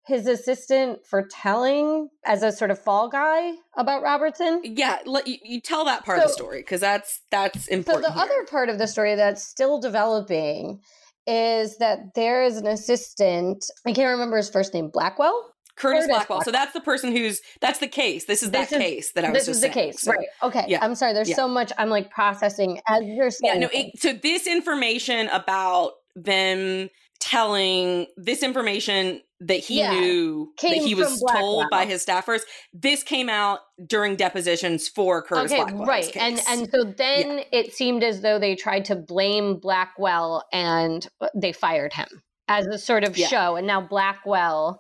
his 0.10 0.26
assistant 0.26 1.06
for 1.06 1.28
telling 1.30 2.10
as 2.26 2.42
a 2.42 2.52
sort 2.52 2.72
of 2.72 2.80
fall 2.80 3.10
guy 3.10 3.54
about 3.78 4.02
Robertson. 4.02 4.62
Yeah, 4.64 4.98
let 5.06 5.28
you, 5.28 5.38
you 5.44 5.62
tell 5.62 5.86
that 5.86 6.04
part 6.04 6.18
so, 6.18 6.24
of 6.24 6.30
the 6.30 6.34
story 6.34 6.62
because 6.62 6.82
that's 6.82 7.22
that's 7.30 7.68
important. 7.68 8.06
So 8.06 8.14
the 8.14 8.20
here. 8.20 8.24
other 8.24 8.46
part 8.46 8.70
of 8.70 8.80
the 8.80 8.88
story 8.88 9.16
that's 9.16 9.44
still 9.44 9.80
developing 9.80 10.82
is 11.30 11.78
that 11.78 12.16
there 12.16 12.44
is 12.44 12.58
an 12.58 12.66
assistant. 12.68 13.64
I 13.86 13.94
can't 13.94 14.10
remember 14.10 14.38
his 14.38 14.50
first 14.50 14.74
name. 14.74 14.90
Blackwell. 14.90 15.54
Curtis, 15.76 16.00
Curtis 16.00 16.08
Blackwell. 16.08 16.38
Blackwell. 16.40 16.42
So 16.42 16.52
that's 16.52 16.74
the 16.74 16.82
person 16.82 17.16
who's 17.16 17.42
that's 17.62 17.80
the 17.80 17.88
case. 17.88 18.26
This 18.26 18.44
is 18.44 18.52
this 18.52 18.70
that 18.70 18.76
is, 18.76 18.82
case 18.82 19.12
that 19.14 19.24
I 19.24 19.30
was. 19.30 19.46
This 19.46 19.56
is 19.56 19.62
the 19.62 19.72
saying. 19.72 19.92
case, 19.92 20.02
so, 20.02 20.12
right? 20.12 20.28
Okay. 20.44 20.66
Yeah. 20.68 20.84
I'm 20.84 20.96
sorry. 20.96 21.14
There's 21.14 21.30
yeah. 21.30 21.36
so 21.36 21.48
much 21.48 21.72
I'm 21.78 21.90
like 21.90 22.10
processing 22.10 22.82
as 22.88 23.04
you're 23.04 23.32
saying. 23.32 23.62
Yeah. 23.62 23.68
No. 23.68 23.70
It, 23.72 23.98
so 24.00 24.12
this 24.14 24.48
information 24.48 25.30
about 25.30 25.94
them 26.16 26.90
telling 27.20 28.08
this 28.18 28.44
information 28.44 29.22
that 29.42 29.60
he 29.60 29.80
yeah. 29.80 29.92
knew 29.92 30.52
that 30.62 30.78
he 30.78 30.96
was 30.96 31.24
told 31.32 31.70
by 31.70 31.86
his 31.86 32.06
staffers. 32.06 32.42
This 32.74 33.04
came 33.04 33.30
out 33.30 33.60
during 33.86 34.16
depositions 34.16 34.88
for 34.88 35.22
Curtis 35.22 35.52
okay, 35.52 35.64
Blackwell's 35.64 35.88
right. 35.88 36.04
Case. 36.06 36.18
And 36.18 36.42
and 36.48 36.70
so 36.72 36.84
then 36.84 37.38
yeah. 37.38 37.44
it 37.52 37.74
seemed 37.74 38.04
as 38.04 38.22
though 38.22 38.40
they 38.40 38.56
tried 38.56 38.86
to 38.86 38.96
blame 38.96 39.58
Blackwell 39.58 40.44
and 40.52 41.08
uh, 41.22 41.28
they 41.36 41.54
fired 41.54 41.94
him 41.94 42.08
as 42.48 42.66
a 42.68 42.78
sort 42.78 43.04
of 43.04 43.18
yeah. 43.18 43.28
show. 43.28 43.56
And 43.56 43.66
now 43.66 43.80
Blackwell 43.80 44.80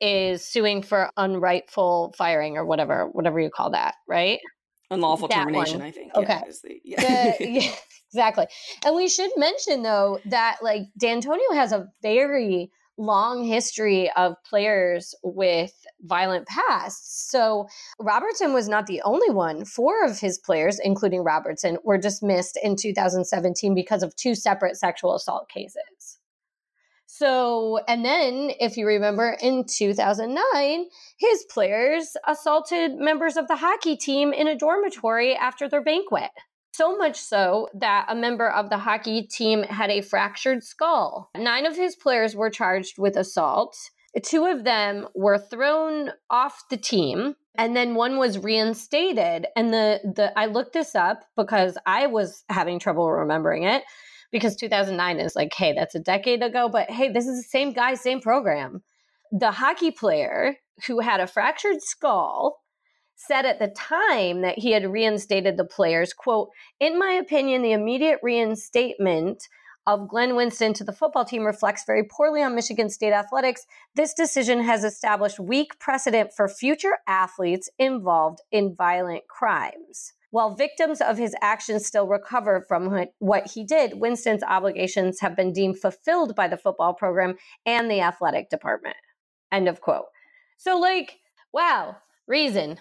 is 0.00 0.44
suing 0.44 0.82
for 0.82 1.10
unrightful 1.16 2.14
firing 2.18 2.58
or 2.58 2.66
whatever, 2.66 3.06
whatever 3.06 3.40
you 3.40 3.48
call 3.48 3.70
that, 3.70 3.94
right? 4.06 4.40
Unlawful 4.90 5.28
that 5.28 5.34
termination, 5.34 5.78
one. 5.78 5.88
I 5.88 5.90
think. 5.90 6.14
Okay. 6.14 6.40
The, 6.62 7.36
the, 7.38 7.72
exactly. 8.12 8.46
And 8.84 8.94
we 8.94 9.08
should 9.08 9.30
mention 9.36 9.82
though 9.82 10.18
that 10.26 10.58
like 10.62 10.82
Dantonio 11.00 11.54
has 11.54 11.72
a 11.72 11.88
very 12.02 12.70
long 12.96 13.44
history 13.44 14.10
of 14.16 14.36
players 14.44 15.14
with 15.22 15.72
violent 16.02 16.46
pasts. 16.46 17.30
So 17.30 17.66
Robertson 17.98 18.52
was 18.52 18.68
not 18.68 18.86
the 18.86 19.02
only 19.02 19.30
one. 19.30 19.64
Four 19.64 20.04
of 20.04 20.20
his 20.20 20.38
players, 20.38 20.78
including 20.78 21.24
Robertson, 21.24 21.78
were 21.84 21.98
dismissed 21.98 22.58
in 22.62 22.76
2017 22.76 23.74
because 23.74 24.02
of 24.02 24.14
two 24.16 24.34
separate 24.34 24.76
sexual 24.76 25.14
assault 25.14 25.48
cases. 25.48 26.18
So, 27.06 27.78
and 27.86 28.04
then 28.04 28.50
if 28.58 28.76
you 28.76 28.88
remember 28.88 29.36
in 29.40 29.64
2009, 29.66 30.86
his 31.16 31.44
players 31.44 32.16
assaulted 32.26 32.96
members 32.96 33.36
of 33.36 33.46
the 33.46 33.54
hockey 33.54 33.96
team 33.96 34.32
in 34.32 34.48
a 34.48 34.56
dormitory 34.56 35.36
after 35.36 35.68
their 35.68 35.82
banquet. 35.82 36.30
So 36.76 36.96
much 36.96 37.20
so 37.20 37.68
that 37.74 38.06
a 38.08 38.16
member 38.16 38.50
of 38.50 38.68
the 38.68 38.78
hockey 38.78 39.22
team 39.22 39.62
had 39.62 39.90
a 39.90 40.00
fractured 40.00 40.64
skull. 40.64 41.30
Nine 41.36 41.66
of 41.66 41.76
his 41.76 41.94
players 41.94 42.34
were 42.34 42.50
charged 42.50 42.98
with 42.98 43.16
assault. 43.16 43.76
Two 44.24 44.44
of 44.46 44.64
them 44.64 45.06
were 45.14 45.38
thrown 45.38 46.10
off 46.30 46.64
the 46.70 46.76
team 46.76 47.36
and 47.56 47.76
then 47.76 47.94
one 47.94 48.18
was 48.18 48.38
reinstated 48.40 49.46
and 49.54 49.72
the 49.72 50.00
the 50.02 50.36
I 50.36 50.46
looked 50.46 50.72
this 50.72 50.96
up 50.96 51.20
because 51.36 51.78
I 51.86 52.08
was 52.08 52.42
having 52.48 52.80
trouble 52.80 53.08
remembering 53.08 53.62
it 53.62 53.84
because 54.32 54.56
2009 54.56 55.20
is 55.20 55.36
like 55.36 55.54
hey 55.54 55.74
that's 55.74 55.94
a 55.94 56.00
decade 56.00 56.42
ago 56.42 56.68
but 56.68 56.90
hey 56.90 57.12
this 57.12 57.28
is 57.28 57.36
the 57.36 57.48
same 57.48 57.72
guy 57.72 57.94
same 57.94 58.20
program. 58.20 58.82
The 59.30 59.52
hockey 59.52 59.92
player 59.92 60.56
who 60.88 60.98
had 60.98 61.20
a 61.20 61.28
fractured 61.28 61.82
skull 61.82 62.63
said 63.16 63.46
at 63.46 63.58
the 63.58 63.68
time 63.68 64.42
that 64.42 64.58
he 64.58 64.72
had 64.72 64.90
reinstated 64.90 65.56
the 65.56 65.64
players, 65.64 66.12
quote, 66.12 66.50
in 66.80 66.98
my 66.98 67.12
opinion, 67.12 67.62
the 67.62 67.72
immediate 67.72 68.18
reinstatement 68.22 69.48
of 69.86 70.08
Glenn 70.08 70.34
Winston 70.34 70.72
to 70.74 70.84
the 70.84 70.92
football 70.92 71.24
team 71.24 71.44
reflects 71.44 71.84
very 71.84 72.04
poorly 72.04 72.42
on 72.42 72.54
Michigan 72.54 72.88
State 72.88 73.12
athletics. 73.12 73.66
This 73.94 74.14
decision 74.14 74.62
has 74.62 74.82
established 74.82 75.38
weak 75.38 75.78
precedent 75.78 76.30
for 76.34 76.48
future 76.48 76.98
athletes 77.06 77.68
involved 77.78 78.40
in 78.50 78.74
violent 78.74 79.28
crimes. 79.28 80.14
While 80.30 80.56
victims 80.56 81.00
of 81.00 81.16
his 81.16 81.34
actions 81.42 81.86
still 81.86 82.08
recover 82.08 82.64
from 82.66 83.06
what 83.18 83.52
he 83.52 83.62
did, 83.62 84.00
Winston's 84.00 84.42
obligations 84.42 85.20
have 85.20 85.36
been 85.36 85.52
deemed 85.52 85.78
fulfilled 85.78 86.34
by 86.34 86.48
the 86.48 86.56
football 86.56 86.94
program 86.94 87.36
and 87.64 87.88
the 87.88 88.00
athletic 88.00 88.50
department. 88.50 88.96
End 89.52 89.68
of 89.68 89.80
quote. 89.80 90.06
So, 90.56 90.76
like, 90.78 91.18
wow, 91.52 91.98
reason 92.26 92.80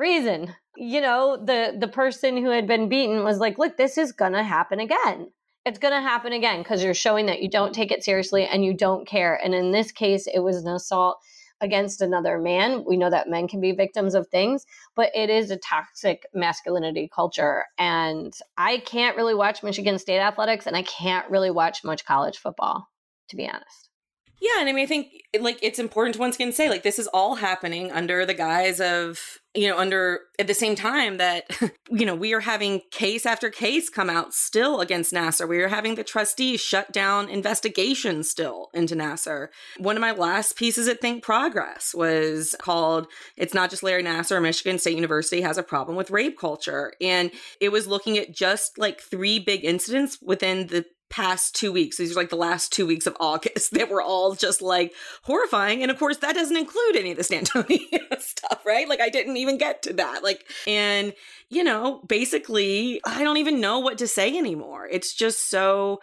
reason. 0.00 0.54
You 0.76 1.00
know, 1.00 1.36
the 1.36 1.76
the 1.78 1.88
person 1.88 2.36
who 2.36 2.50
had 2.50 2.66
been 2.66 2.88
beaten 2.88 3.22
was 3.22 3.38
like, 3.38 3.58
"Look, 3.58 3.76
this 3.76 3.98
is 3.98 4.12
going 4.12 4.32
to 4.32 4.42
happen 4.42 4.80
again. 4.80 5.30
It's 5.66 5.78
going 5.78 5.94
to 5.94 6.00
happen 6.00 6.32
again 6.32 6.60
because 6.62 6.82
you're 6.82 6.94
showing 6.94 7.26
that 7.26 7.42
you 7.42 7.50
don't 7.50 7.74
take 7.74 7.92
it 7.92 8.02
seriously 8.02 8.46
and 8.46 8.64
you 8.64 8.74
don't 8.74 9.06
care." 9.06 9.34
And 9.36 9.54
in 9.54 9.70
this 9.70 9.92
case, 9.92 10.26
it 10.26 10.40
was 10.40 10.64
an 10.64 10.72
assault 10.72 11.18
against 11.60 12.00
another 12.00 12.38
man. 12.38 12.84
We 12.86 12.96
know 12.96 13.10
that 13.10 13.28
men 13.28 13.46
can 13.46 13.60
be 13.60 13.72
victims 13.72 14.14
of 14.14 14.28
things, 14.28 14.64
but 14.96 15.10
it 15.14 15.28
is 15.28 15.50
a 15.50 15.58
toxic 15.58 16.26
masculinity 16.32 17.10
culture. 17.14 17.66
And 17.78 18.32
I 18.56 18.78
can't 18.78 19.16
really 19.16 19.34
watch 19.34 19.62
Michigan 19.62 19.98
State 19.98 20.20
athletics 20.20 20.66
and 20.66 20.76
I 20.76 20.82
can't 20.82 21.30
really 21.30 21.50
watch 21.50 21.84
much 21.84 22.06
college 22.06 22.38
football, 22.38 22.88
to 23.28 23.36
be 23.36 23.46
honest. 23.46 23.89
Yeah, 24.40 24.60
and 24.60 24.68
I 24.68 24.72
mean, 24.72 24.84
I 24.84 24.86
think 24.86 25.08
like 25.38 25.58
it's 25.62 25.78
important 25.78 26.14
to 26.14 26.20
once 26.20 26.34
again 26.34 26.52
say 26.52 26.70
like 26.70 26.82
this 26.82 26.98
is 26.98 27.06
all 27.08 27.36
happening 27.36 27.92
under 27.92 28.24
the 28.24 28.34
guise 28.34 28.80
of 28.80 29.38
you 29.54 29.68
know 29.68 29.76
under 29.76 30.20
at 30.38 30.46
the 30.46 30.54
same 30.54 30.74
time 30.74 31.18
that 31.18 31.44
you 31.90 32.06
know 32.06 32.14
we 32.14 32.32
are 32.32 32.40
having 32.40 32.80
case 32.90 33.26
after 33.26 33.50
case 33.50 33.90
come 33.90 34.08
out 34.08 34.32
still 34.32 34.80
against 34.80 35.12
Nassar. 35.12 35.46
We 35.46 35.60
are 35.60 35.68
having 35.68 35.94
the 35.94 36.04
trustees 36.04 36.60
shut 36.60 36.90
down 36.90 37.28
investigations 37.28 38.30
still 38.30 38.70
into 38.72 38.96
Nassar. 38.96 39.48
One 39.76 39.96
of 39.96 40.00
my 40.00 40.12
last 40.12 40.56
pieces 40.56 40.88
at 40.88 41.02
Think 41.02 41.22
Progress 41.22 41.94
was 41.94 42.56
called 42.60 43.08
"It's 43.36 43.54
Not 43.54 43.68
Just 43.68 43.82
Larry 43.82 44.02
Nassar." 44.02 44.40
Michigan 44.40 44.78
State 44.78 44.96
University 44.96 45.42
has 45.42 45.58
a 45.58 45.62
problem 45.62 45.98
with 45.98 46.10
rape 46.10 46.38
culture, 46.38 46.94
and 46.98 47.30
it 47.60 47.70
was 47.70 47.86
looking 47.86 48.16
at 48.16 48.34
just 48.34 48.78
like 48.78 49.02
three 49.02 49.38
big 49.38 49.66
incidents 49.66 50.18
within 50.22 50.68
the 50.68 50.86
past 51.10 51.54
two 51.54 51.72
weeks. 51.72 51.96
These 51.96 52.12
are 52.12 52.20
like 52.20 52.30
the 52.30 52.36
last 52.36 52.72
two 52.72 52.86
weeks 52.86 53.06
of 53.06 53.16
August 53.20 53.70
that 53.72 53.90
were 53.90 54.00
all 54.00 54.34
just 54.34 54.62
like 54.62 54.94
horrifying. 55.22 55.82
And 55.82 55.90
of 55.90 55.98
course, 55.98 56.18
that 56.18 56.34
doesn't 56.34 56.56
include 56.56 56.96
any 56.96 57.10
of 57.10 57.18
the 57.18 57.24
Stantonio 57.24 58.18
stuff, 58.20 58.64
right? 58.64 58.88
Like, 58.88 59.00
I 59.00 59.10
didn't 59.10 59.36
even 59.36 59.58
get 59.58 59.82
to 59.82 59.92
that. 59.94 60.22
Like, 60.22 60.46
and, 60.66 61.12
you 61.48 61.62
know, 61.62 62.02
basically, 62.06 63.00
I 63.04 63.22
don't 63.22 63.36
even 63.36 63.60
know 63.60 63.80
what 63.80 63.98
to 63.98 64.06
say 64.06 64.38
anymore. 64.38 64.88
It's 64.90 65.12
just 65.12 65.50
so 65.50 66.00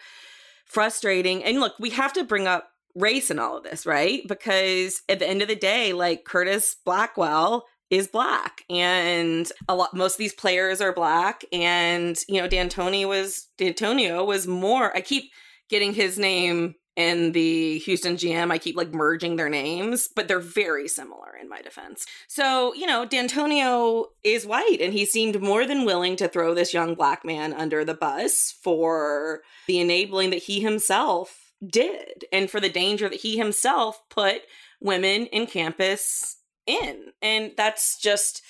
frustrating. 0.66 1.44
And 1.44 1.60
look, 1.60 1.74
we 1.80 1.90
have 1.92 2.14
to 2.14 2.24
bring 2.24 2.46
up 2.46 2.72
race 2.94 3.32
in 3.32 3.40
all 3.40 3.58
of 3.58 3.64
this, 3.64 3.86
right? 3.86 4.28
Because 4.28 5.02
at 5.08 5.20
the 5.20 5.28
end 5.28 5.42
of 5.42 5.48
the 5.48 5.56
day, 5.56 5.94
like 5.94 6.26
Curtis 6.26 6.76
Blackwell 6.84 7.66
is 7.90 8.08
black 8.08 8.64
and 8.70 9.52
a 9.70 9.76
lot 9.76 9.94
most 9.94 10.14
of 10.14 10.18
these 10.18 10.34
players 10.34 10.82
are 10.82 10.94
black 10.94 11.46
and 11.52 12.24
you 12.28 12.42
know 12.42 12.48
D'Antoni 12.48 13.08
was 13.08 13.48
Dantonio 13.58 14.26
was 14.26 14.48
more 14.48 14.96
I 14.96 15.02
keep 15.02 15.32
getting 15.70 15.94
his 15.94 16.20
name 16.20 16.76
in 16.96 17.32
the 17.32 17.78
Houston 17.80 18.16
GM 18.16 18.52
I 18.52 18.58
keep 18.58 18.76
like 18.76 18.92
merging 18.92 19.38
their 19.38 19.50
names 19.50 20.10
but 20.14 20.28
they're 20.28 20.40
very 20.40 20.88
similar 20.88 21.28
in 21.40 21.50
my 21.50 21.62
defense. 21.62 22.06
So, 22.28 22.74
you 22.74 22.86
know, 22.86 23.06
Dantonio 23.06 24.06
is 24.24 24.46
white 24.46 24.80
and 24.82 24.94
he 24.94 25.06
seemed 25.06 25.42
more 25.42 25.66
than 25.66 25.86
willing 25.86 26.16
to 26.18 26.28
throw 26.28 26.54
this 26.54 26.74
young 26.74 26.96
black 26.96 27.24
man 27.24 27.54
under 27.54 27.86
the 27.86 27.94
bus 27.94 28.56
for 28.62 29.42
the 29.68 29.80
enabling 29.80 30.32
that 30.32 30.44
he 30.44 30.60
himself 30.60 31.54
did 31.66 32.26
and 32.32 32.50
for 32.50 32.60
the 32.60 32.70
danger 32.70 33.10
that 33.10 33.22
he 33.22 33.38
himself 33.38 34.02
put 34.10 34.42
women 34.80 35.26
in 35.28 35.48
campus 35.48 36.37
in. 36.68 37.06
And 37.22 37.52
that's 37.58 38.00
just, 38.00 38.42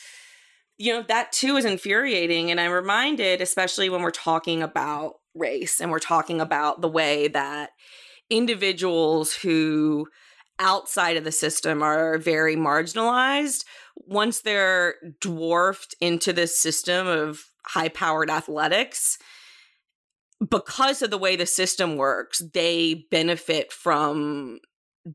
you 0.77 0.93
know, 0.93 1.03
that 1.07 1.31
too 1.31 1.55
is 1.55 1.65
infuriating. 1.65 2.51
And 2.51 2.59
I'm 2.59 2.71
reminded, 2.71 3.41
especially 3.41 3.89
when 3.89 4.01
we're 4.01 4.11
talking 4.11 4.61
about 4.61 5.15
race 5.33 5.79
and 5.79 5.91
we're 5.91 5.99
talking 5.99 6.41
about 6.41 6.81
the 6.81 6.89
way 6.89 7.27
that 7.29 7.69
individuals 8.29 9.33
who 9.33 10.07
outside 10.59 11.17
of 11.17 11.23
the 11.23 11.31
system 11.31 11.83
are 11.83 12.17
very 12.17 12.55
marginalized 12.55 13.63
once 13.95 14.41
they're 14.41 14.95
dwarfed 15.21 15.95
into 16.01 16.33
this 16.33 16.59
system 16.59 17.07
of 17.07 17.45
high 17.65 17.89
powered 17.89 18.29
athletics 18.29 19.17
because 20.49 21.01
of 21.01 21.09
the 21.09 21.17
way 21.17 21.35
the 21.35 21.45
system 21.45 21.95
works 21.95 22.41
they 22.53 23.05
benefit 23.11 23.71
from 23.71 24.59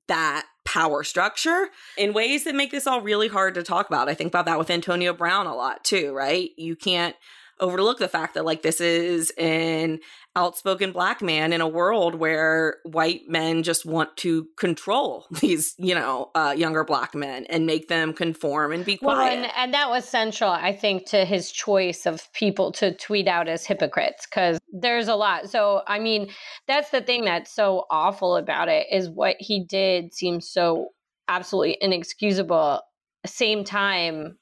that 0.08 0.46
power 0.64 1.02
structure 1.02 1.68
in 1.98 2.12
ways 2.12 2.44
that 2.44 2.54
make 2.54 2.70
this 2.70 2.86
all 2.86 3.00
really 3.00 3.28
hard 3.28 3.54
to 3.54 3.62
talk 3.62 3.88
about. 3.88 4.08
I 4.08 4.14
think 4.14 4.28
about 4.28 4.46
that 4.46 4.58
with 4.58 4.70
Antonio 4.70 5.12
Brown 5.12 5.46
a 5.46 5.54
lot 5.54 5.84
too, 5.84 6.12
right? 6.12 6.50
You 6.56 6.76
can't 6.76 7.16
overlook 7.60 7.98
the 7.98 8.08
fact 8.08 8.34
that 8.34 8.44
like 8.44 8.62
this 8.62 8.80
is 8.80 9.32
an 9.38 10.00
outspoken 10.34 10.92
black 10.92 11.20
man 11.20 11.52
in 11.52 11.60
a 11.60 11.68
world 11.68 12.14
where 12.14 12.78
white 12.84 13.22
men 13.28 13.62
just 13.62 13.84
want 13.84 14.16
to 14.16 14.46
control 14.56 15.26
these 15.40 15.74
you 15.78 15.94
know 15.94 16.30
uh, 16.34 16.54
younger 16.56 16.84
black 16.84 17.14
men 17.14 17.44
and 17.50 17.66
make 17.66 17.88
them 17.88 18.12
conform 18.12 18.72
and 18.72 18.84
be 18.84 18.96
quiet 18.96 19.16
well, 19.16 19.44
and, 19.44 19.52
and 19.56 19.74
that 19.74 19.90
was 19.90 20.04
central 20.04 20.50
i 20.50 20.72
think 20.72 21.06
to 21.06 21.24
his 21.24 21.52
choice 21.52 22.06
of 22.06 22.32
people 22.32 22.72
to 22.72 22.94
tweet 22.96 23.28
out 23.28 23.48
as 23.48 23.66
hypocrites 23.66 24.26
because 24.26 24.58
there's 24.72 25.08
a 25.08 25.14
lot. 25.14 25.50
So 25.50 25.82
i 25.86 25.98
mean 25.98 26.30
that's 26.66 26.90
the 26.90 27.00
thing 27.00 27.24
that's 27.24 27.52
so 27.52 27.84
awful 27.90 28.36
about 28.36 28.68
it 28.68 28.86
is 28.90 29.10
what 29.10 29.36
he 29.38 29.64
did 29.64 30.14
seems 30.14 30.48
so 30.48 30.88
absolutely 31.28 31.78
inexcusable. 31.80 32.80
Same 33.26 33.64
time 33.64 34.38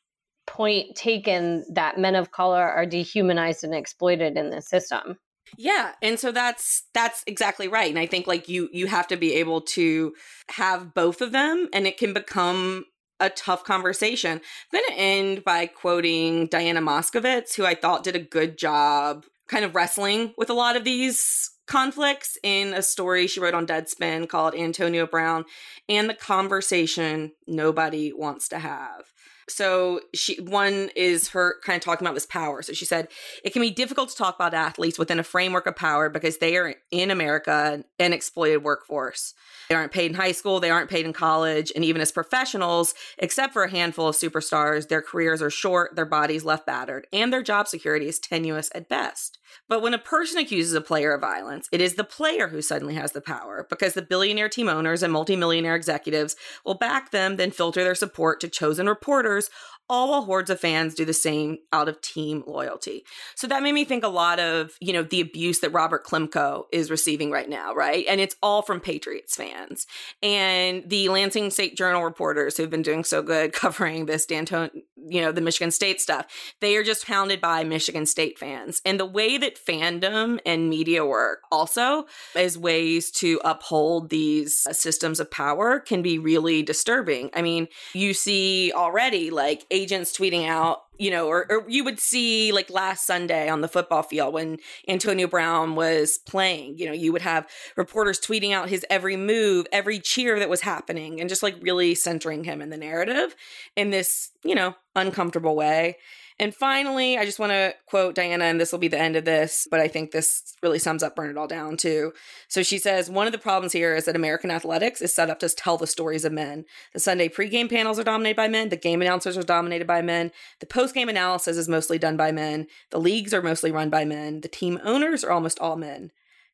point 0.46 0.96
taken 0.96 1.64
that 1.72 1.98
men 1.98 2.16
of 2.16 2.33
color 2.33 2.62
are 2.62 2.87
dehumanized 2.87 3.62
and 3.62 3.74
exploited 3.74 4.37
in 4.37 4.50
this 4.50 4.68
system. 4.68 5.16
Yeah, 5.59 5.92
and 6.00 6.18
so 6.18 6.33
that's 6.33 6.85
that's 6.94 7.24
exactly 7.26 7.68
right. 7.68 7.90
And 7.90 7.98
I 7.98 8.07
think 8.07 8.26
like 8.26 8.48
you 8.48 8.68
you 8.72 8.87
have 8.87 9.09
to 9.09 9.16
be 9.16 9.35
able 9.35 9.61
to 9.62 10.14
have 10.50 10.94
both 10.94 11.20
of 11.20 11.33
them 11.33 11.68
and 11.72 11.87
it 11.87 11.98
can 11.98 12.12
become 12.12 12.85
a 13.18 13.31
tough 13.31 13.64
conversation. 13.64 14.33
I'm 14.33 14.81
going 14.81 14.85
to 14.88 14.98
end 14.98 15.44
by 15.44 15.66
quoting 15.66 16.46
Diana 16.46 16.81
Moskovitz, 16.81 17.55
who 17.55 17.66
I 17.66 17.74
thought 17.74 18.05
did 18.05 18.16
a 18.16 18.20
good 18.20 18.57
job 18.57 19.26
kind 19.48 19.64
of 19.64 19.74
wrestling 19.74 20.33
with 20.38 20.48
a 20.48 20.55
lot 20.55 20.76
of 20.76 20.85
these 20.85 21.50
conflicts 21.70 22.37
in 22.42 22.74
a 22.74 22.83
story 22.83 23.28
she 23.28 23.38
wrote 23.38 23.54
on 23.54 23.64
Deadspin 23.64 24.28
called 24.28 24.56
Antonio 24.56 25.06
Brown 25.06 25.44
and 25.88 26.11
the 26.11 26.14
conversation 26.14 27.30
nobody 27.46 28.12
wants 28.12 28.48
to 28.48 28.59
have. 28.59 29.04
So 29.48 30.00
she 30.14 30.40
one 30.40 30.90
is 30.94 31.28
her 31.30 31.56
kind 31.64 31.76
of 31.76 31.83
talking 31.83 32.06
about 32.06 32.14
this 32.14 32.26
power. 32.26 32.62
So 32.62 32.72
she 32.72 32.85
said 32.85 33.09
it 33.44 33.52
can 33.52 33.62
be 33.62 33.70
difficult 33.70 34.09
to 34.11 34.16
talk 34.16 34.35
about 34.35 34.54
athletes 34.54 34.98
within 34.98 35.18
a 35.18 35.24
framework 35.24 35.66
of 35.66 35.76
power 35.76 36.09
because 36.09 36.38
they 36.38 36.56
are 36.56 36.74
in 36.90 37.11
america 37.11 37.85
an 37.98 38.12
exploited 38.12 38.62
workforce. 38.62 39.35
They 39.68 39.74
aren't 39.74 39.92
paid 39.92 40.11
in 40.11 40.16
high 40.16 40.33
school 40.33 40.61
they 40.61 40.70
aren't 40.70 40.90
paid 40.90 41.04
in 41.04 41.12
college 41.12 41.72
and 41.74 41.85
even 41.85 42.00
as 42.00 42.12
professionals 42.12 42.94
except 43.18 43.52
for 43.52 43.64
a 43.64 43.70
handful 43.70 44.09
of 44.09 44.16
superstars 44.16 44.88
their 44.88 45.02
careers 45.02 45.42
are 45.42 45.50
short 45.50 45.96
their 45.96 46.06
bodies 46.06 46.44
left 46.44 46.66
battered 46.66 47.06
and 47.12 47.33
their 47.33 47.42
job 47.42 47.68
security 47.68 48.09
is 48.09 48.18
tenuous 48.18 48.70
at 48.74 48.88
best. 48.88 49.38
But 49.68 49.83
when 49.83 49.94
a 49.94 49.98
person 49.98 50.38
accuses 50.38 50.74
a 50.74 50.80
player 50.80 51.12
of 51.12 51.20
violence, 51.20 51.60
it 51.73 51.81
is 51.81 51.94
the 51.94 52.05
player 52.05 52.49
who 52.49 52.62
suddenly 52.62 52.94
has 52.94 53.12
the 53.12 53.20
power 53.20 53.66
because 53.68 53.94
the 53.94 54.03
billionaire 54.03 54.49
team 54.49 54.68
owners 54.68 55.03
and 55.03 55.12
multimillionaire 55.12 55.77
executives 55.77 56.37
will 56.64 56.75
back 56.75 57.11
them, 57.11 57.37
then 57.37 57.51
filter 57.51 57.85
their 57.85 57.94
support 57.94 58.40
to 58.40 58.49
chosen 58.49 58.87
reporters 58.87 59.51
all 59.90 60.11
while 60.11 60.22
hordes 60.22 60.48
of 60.48 60.61
fans 60.61 60.94
do 60.94 61.05
the 61.05 61.12
same 61.12 61.59
out 61.72 61.88
of 61.88 62.00
team 62.00 62.44
loyalty. 62.46 63.05
So 63.35 63.48
that 63.48 63.62
made 63.62 63.72
me 63.72 63.85
think 63.85 64.05
a 64.05 64.09
lot 64.09 64.38
of, 64.38 64.76
you 64.81 64.92
know, 64.92 65.03
the 65.03 65.20
abuse 65.20 65.59
that 65.61 65.70
Robert 65.70 66.07
Klemko 66.07 66.66
is 66.72 66.90
receiving 66.90 67.31
right 67.31 67.48
now, 67.48 67.74
right? 67.74 68.07
And 68.09 68.20
it's 68.20 68.37
all 68.40 68.62
from 68.62 68.81
Patriots 68.81 69.35
fans. 69.35 69.88
And 70.22 70.88
the 70.88 71.09
Lansing 71.09 71.50
State 71.50 71.76
Journal 71.76 72.05
reporters 72.05 72.57
who've 72.57 72.70
been 72.70 72.83
doing 72.83 73.03
so 73.03 73.20
good 73.20 73.53
covering 73.53 74.07
this 74.07 74.26
Danton, 74.26 74.70
you 74.96 75.20
know, 75.20 75.33
the 75.33 75.40
Michigan 75.40 75.72
State 75.72 76.00
stuff, 76.00 76.26
they 76.61 76.76
are 76.76 76.85
just 76.85 77.05
hounded 77.05 77.40
by 77.40 77.64
Michigan 77.64 78.07
State 78.07 78.38
fans. 78.38 78.81
And 78.85 79.00
the 79.00 79.07
way 79.07 79.38
that 79.38 79.59
fandom 79.59 80.38
and 80.46 80.70
media 80.70 81.05
work 81.05 81.40
also 81.50 82.07
as 82.37 82.57
ways 82.57 83.11
to 83.11 83.40
uphold 83.44 84.09
these 84.09 84.68
systems 84.70 85.18
of 85.18 85.31
power 85.33 85.81
can 85.81 86.00
be 86.00 86.18
really 86.18 86.62
disturbing. 86.62 87.31
I 87.35 87.42
mean, 87.42 87.66
you 87.92 88.14
see 88.14 88.72
already 88.72 89.31
like 89.31 89.66
agents 89.81 90.16
tweeting 90.16 90.47
out, 90.47 90.83
you 90.99 91.11
know, 91.11 91.27
or, 91.27 91.47
or, 91.51 91.64
you 91.69 91.83
would 91.85 91.99
see 91.99 92.53
like 92.53 92.69
last 92.71 93.07
Sunday 93.07 93.49
on 93.49 93.61
the 93.61 93.69
football 93.69 94.03
field 94.03 94.35
when 94.35 94.59
Antonio 94.87 95.27
Brown 95.27 95.75
was 95.75 96.19
playing, 96.19 96.79
you 96.79 96.87
know, 96.87 96.93
you 96.93 97.12
would 97.12 97.23
have 97.23 97.49
reporters 97.77 98.21
tweeting 98.21 98.53
out 98.53 98.69
his 98.69 98.85
every 98.90 99.16
move, 99.16 99.66
every 99.73 99.99
cheer 99.99 100.38
that 100.38 100.51
was 100.51 100.61
happening, 100.61 101.21
and 101.21 101.29
just 101.29 101.43
like 101.43 101.57
really 101.61 101.95
centering 101.95 102.45
him 102.45 102.61
in 102.61 102.71
the 102.71 102.77
narrative 102.77 103.35
in 103.77 103.90
this, 103.90 104.31
you 104.45 104.55
know, 104.55 104.75
uncomfortable 104.95 105.57
way. 105.57 105.97
And 106.40 106.55
finally, 106.55 107.18
I 107.18 107.26
just 107.26 107.38
want 107.38 107.53
to 107.53 107.74
quote 107.85 108.14
Diana, 108.14 108.46
and 108.46 108.59
this 108.59 108.72
will 108.72 108.79
be 108.79 108.88
the 108.88 108.98
end 108.98 109.14
of 109.14 109.26
this, 109.26 109.68
but 109.70 109.79
I 109.79 109.88
think 109.88 110.11
this 110.11 110.57
really 110.62 110.79
sums 110.79 111.03
up 111.03 111.14
Burn 111.14 111.29
It 111.29 111.37
All 111.37 111.46
Down 111.46 111.76
too. 111.76 112.14
So 112.48 112.62
she 112.62 112.79
says 112.79 113.11
One 113.11 113.26
of 113.26 113.33
the 113.33 113.38
problems 113.38 113.74
here 113.74 113.94
is 113.94 114.07
that 114.07 114.16
American 114.16 114.50
athletics 114.50 115.03
is 115.03 115.14
set 115.14 115.29
up 115.29 115.38
to 115.40 115.50
tell 115.50 115.76
the 115.76 115.87
stories 115.87 116.24
of 116.24 116.33
men. 116.33 116.64
The 116.94 117.00
Sunday 117.00 117.29
pregame 117.29 117.68
panels 117.68 117.98
are 117.98 118.05
dominated 118.05 118.38
by 118.38 118.48
men, 118.48 118.70
the 118.70 118.76
game 118.76 119.03
announcers 119.03 119.37
are 119.37 119.42
dominated 119.42 119.87
by 119.87 120.00
men, 120.00 120.33
the 120.61 120.66
postgame 120.66 121.11
analysis 121.11 121.59
is 121.59 121.68
mostly 121.68 121.98
done 121.98 122.16
by 122.16 122.33
men, 122.33 122.68
the 122.88 122.98
leagues 122.98 123.35
are 123.35 123.42
mostly 123.42 123.70
run 123.70 123.90
by 123.90 124.07
men, 124.07 124.40
the 124.40 124.48
team 124.48 124.81
owners 124.83 125.22
are 125.22 125.33
almost 125.33 125.59
all 125.59 125.76
men. 125.76 126.11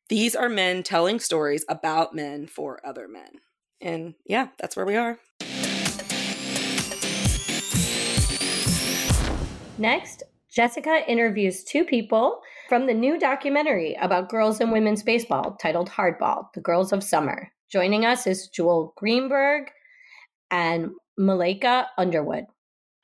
These 0.09 0.35
are 0.35 0.49
men 0.49 0.83
telling 0.83 1.21
stories 1.21 1.63
about 1.69 2.13
men 2.13 2.47
for 2.47 2.85
other 2.85 3.07
men. 3.07 3.39
And 3.79 4.15
yeah, 4.25 4.49
that's 4.59 4.75
where 4.75 4.85
we 4.85 4.97
are. 4.97 5.17
Next, 9.79 10.23
Jessica 10.49 11.03
interviews 11.07 11.63
two 11.63 11.83
people 11.83 12.41
from 12.67 12.87
the 12.87 12.93
new 12.95 13.19
documentary 13.19 13.95
about 14.01 14.27
girls 14.27 14.59
and 14.59 14.71
women's 14.71 15.03
baseball 15.03 15.55
titled 15.61 15.89
Hardball 15.89 16.47
The 16.55 16.61
Girls 16.61 16.91
of 16.91 17.03
Summer. 17.03 17.51
Joining 17.71 18.03
us 18.03 18.25
is 18.25 18.47
Jewel 18.47 18.93
Greenberg 18.97 19.69
and 20.49 20.89
Malaika 21.19 21.85
Underwood. 21.95 22.45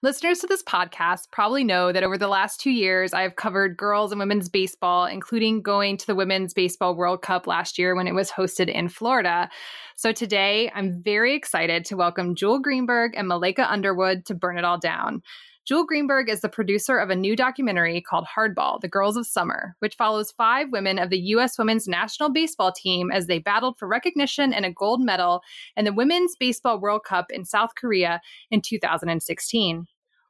Listeners 0.02 0.40
to 0.40 0.48
this 0.48 0.64
podcast 0.64 1.32
probably 1.32 1.64
know 1.64 1.92
that 1.92 2.04
over 2.04 2.18
the 2.18 2.28
last 2.28 2.60
two 2.60 2.72
years, 2.72 3.14
I've 3.14 3.36
covered 3.36 3.78
girls 3.78 4.12
and 4.12 4.20
women's 4.20 4.50
baseball, 4.50 5.06
including 5.06 5.62
going 5.62 5.96
to 5.98 6.08
the 6.08 6.16
Women's 6.16 6.56
Baseball 6.56 6.96
World 6.96 7.22
Cup 7.22 7.46
last 7.46 7.78
year 7.78 7.96
when 7.96 8.08
it 8.08 8.16
was 8.16 8.32
hosted 8.32 8.68
in 8.68 8.90
Florida. 8.90 9.48
So 9.96 10.12
today, 10.12 10.72
I'm 10.74 11.02
very 11.04 11.36
excited 11.36 11.86
to 11.86 11.96
welcome 11.96 12.36
Jewel 12.36 12.60
Greenberg 12.60 13.14
and 13.16 13.30
Malaika 13.30 13.70
Underwood 13.70 14.26
to 14.26 14.36
Burn 14.36 14.58
It 14.58 14.66
All 14.66 14.80
Down. 14.80 15.22
Jewel 15.65 15.86
Greenberg 15.86 16.30
is 16.30 16.41
the 16.41 16.49
producer 16.49 16.97
of 16.97 17.10
a 17.10 17.15
new 17.15 17.38
documentary 17.38 18.02
called 18.02 18.26
Hardball 18.26 18.82
The 18.82 18.89
Girls 18.89 19.15
of 19.15 19.26
Summer, 19.26 19.78
which 19.80 19.95
follows 19.95 20.32
five 20.32 20.67
women 20.73 20.99
of 20.99 21.10
the 21.10 21.19
U.S. 21.19 21.58
women's 21.58 21.88
national 21.88 22.34
baseball 22.34 22.73
team 22.73 23.10
as 23.10 23.28
they 23.28 23.39
battled 23.39 23.78
for 23.80 23.88
recognition 23.88 24.52
and 24.52 24.65
a 24.65 24.73
gold 24.73 24.99
medal 25.02 25.41
in 25.78 25.86
the 25.86 25.93
Women's 25.93 26.36
Baseball 26.38 26.82
World 26.82 27.06
Cup 27.06 27.28
in 27.30 27.45
South 27.45 27.69
Korea 27.78 28.19
in 28.52 28.62
2016. 28.62 29.86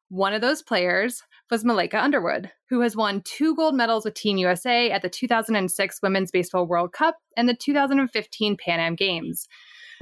One 0.09 0.33
of 0.33 0.41
those 0.41 0.61
players 0.61 1.23
was 1.49 1.63
Malaika 1.63 1.95
Underwood, 1.95 2.51
who 2.69 2.81
has 2.81 2.95
won 2.95 3.23
two 3.25 3.55
gold 3.55 3.73
medals 3.73 4.05
with 4.05 4.13
Team 4.13 4.37
USA 4.37 4.91
at 4.91 5.01
the 5.01 5.09
2006 5.09 5.99
Women's 6.03 6.29
Baseball 6.29 6.67
World 6.67 6.93
Cup 6.93 7.17
and 7.35 7.49
the 7.49 7.55
2015 7.55 8.55
Pan 8.57 8.79
Am 8.79 8.93
Games. 8.93 9.47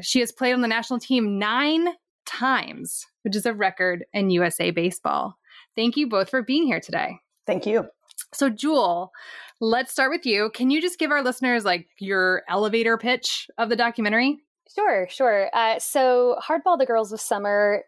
She 0.01 0.19
has 0.19 0.33
played 0.33 0.51
on 0.51 0.61
the 0.61 0.67
national 0.67 0.99
team 0.99 1.39
nine 1.39 1.87
times, 2.25 3.05
which 3.23 3.35
is 3.35 3.45
a 3.45 3.53
record 3.53 4.05
in 4.13 4.29
USA 4.29 4.71
baseball. 4.71 5.37
Thank 5.75 5.97
you 5.97 6.07
both 6.07 6.29
for 6.29 6.41
being 6.41 6.65
here 6.65 6.79
today. 6.79 7.19
Thank 7.47 7.65
you. 7.65 7.87
So, 8.33 8.49
Jewel, 8.49 9.11
let's 9.59 9.91
start 9.91 10.11
with 10.11 10.25
you. 10.25 10.51
Can 10.53 10.69
you 10.69 10.81
just 10.81 10.99
give 10.99 11.11
our 11.11 11.23
listeners 11.23 11.65
like 11.65 11.87
your 11.99 12.43
elevator 12.49 12.97
pitch 12.97 13.47
of 13.57 13.69
the 13.69 13.75
documentary? 13.75 14.39
Sure, 14.73 15.07
sure. 15.09 15.49
Uh, 15.53 15.79
so, 15.79 16.37
Hardball 16.47 16.77
the 16.77 16.85
Girls 16.85 17.11
of 17.11 17.19
Summer 17.19 17.83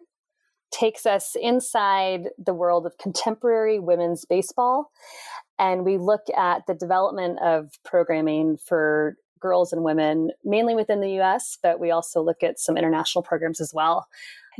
takes 0.72 1.06
us 1.06 1.36
inside 1.39 2.30
the 2.43 2.54
world 2.54 2.86
of 2.86 2.98
contemporary 2.98 3.80
women's 3.80 4.26
baseball. 4.26 4.91
And 5.60 5.86
we 5.86 5.98
look 5.98 6.24
at 6.36 6.63
the 6.67 6.74
development 6.74 7.39
of 7.41 7.69
programming 7.86 8.58
for 8.58 9.15
girls 9.43 9.73
and 9.73 9.84
women, 9.84 10.32
mainly 10.43 10.73
within 10.73 11.01
the 11.01 11.19
US, 11.21 11.58
but 11.62 11.79
we 11.79 11.91
also 11.91 12.23
look 12.23 12.41
at 12.41 12.60
some 12.60 12.77
international 12.77 13.21
programs 13.21 13.62
as 13.62 13.73
well. 13.73 14.08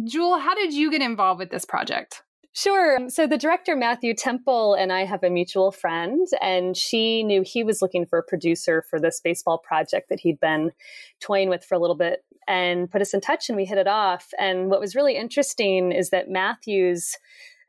Jewel, 0.04 0.38
how 0.38 0.54
did 0.54 0.74
you 0.74 0.92
get 0.92 1.02
involved 1.02 1.40
with 1.40 1.50
this 1.50 1.66
project? 1.66 2.22
Sure. 2.56 2.98
Um, 2.98 3.10
so 3.10 3.26
the 3.26 3.38
director, 3.38 3.76
Matthew 3.76 4.14
Temple, 4.14 4.76
and 4.76 4.94
I 4.94 5.06
have 5.06 5.24
a 5.24 5.30
mutual 5.30 5.72
friend, 5.72 6.28
and 6.40 6.78
she 6.78 7.24
knew 7.24 7.42
he 7.42 7.64
was 7.64 7.82
looking 7.82 8.06
for 8.06 8.20
a 8.20 8.24
producer 8.24 8.84
for 8.90 9.00
this 9.00 9.20
baseball 9.24 9.58
project 9.58 10.10
that 10.10 10.20
he'd 10.20 10.40
been 10.40 10.72
toying 11.20 11.50
with 11.50 11.64
for 11.64 11.74
a 11.74 11.80
little 11.80 11.96
bit 11.96 12.24
and 12.48 12.92
put 12.92 13.02
us 13.02 13.14
in 13.14 13.22
touch, 13.22 13.50
and 13.50 13.56
we 13.56 13.66
hit 13.66 13.80
it 13.80 13.88
off. 13.88 14.28
And 14.38 14.70
what 14.70 14.80
was 14.80 14.96
really 14.96 15.16
interesting 15.16 15.92
is 15.92 16.12
that 16.12 16.30
Matthew's 16.30 17.18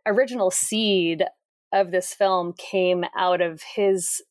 original 0.04 0.50
seed 0.50 1.24
of 1.72 1.90
this 1.90 2.12
film 2.12 2.52
came 2.58 3.04
out 3.16 3.40
of 3.40 3.62
his 3.62 4.22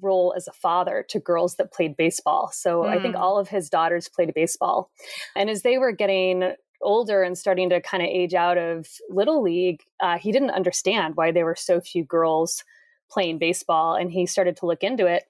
role 0.00 0.32
as 0.36 0.48
a 0.48 0.52
father 0.52 1.04
to 1.08 1.20
girls 1.20 1.56
that 1.56 1.72
played 1.72 1.96
baseball. 1.96 2.50
So 2.52 2.82
mm. 2.82 2.88
I 2.88 3.00
think 3.00 3.14
hmm. 3.14 3.22
all 3.22 3.38
of 3.38 3.48
his 3.48 3.68
daughters 3.68 4.08
played 4.08 4.32
baseball. 4.34 4.90
And 5.36 5.50
as 5.50 5.62
they 5.62 5.78
were 5.78 5.92
getting 5.92 6.54
older 6.80 7.22
and 7.22 7.38
starting 7.38 7.70
to 7.70 7.80
kind 7.80 8.02
of 8.02 8.08
age 8.08 8.34
out 8.34 8.58
of 8.58 8.88
little 9.08 9.42
league, 9.42 9.82
uh, 10.00 10.18
he 10.18 10.32
didn't 10.32 10.50
understand 10.50 11.16
why 11.16 11.30
there 11.30 11.44
were 11.44 11.56
so 11.56 11.80
few 11.80 12.04
girls 12.04 12.64
playing 13.10 13.38
baseball. 13.38 13.94
And 13.94 14.10
he 14.10 14.26
started 14.26 14.56
to 14.58 14.66
look 14.66 14.82
into 14.82 15.06
it. 15.06 15.24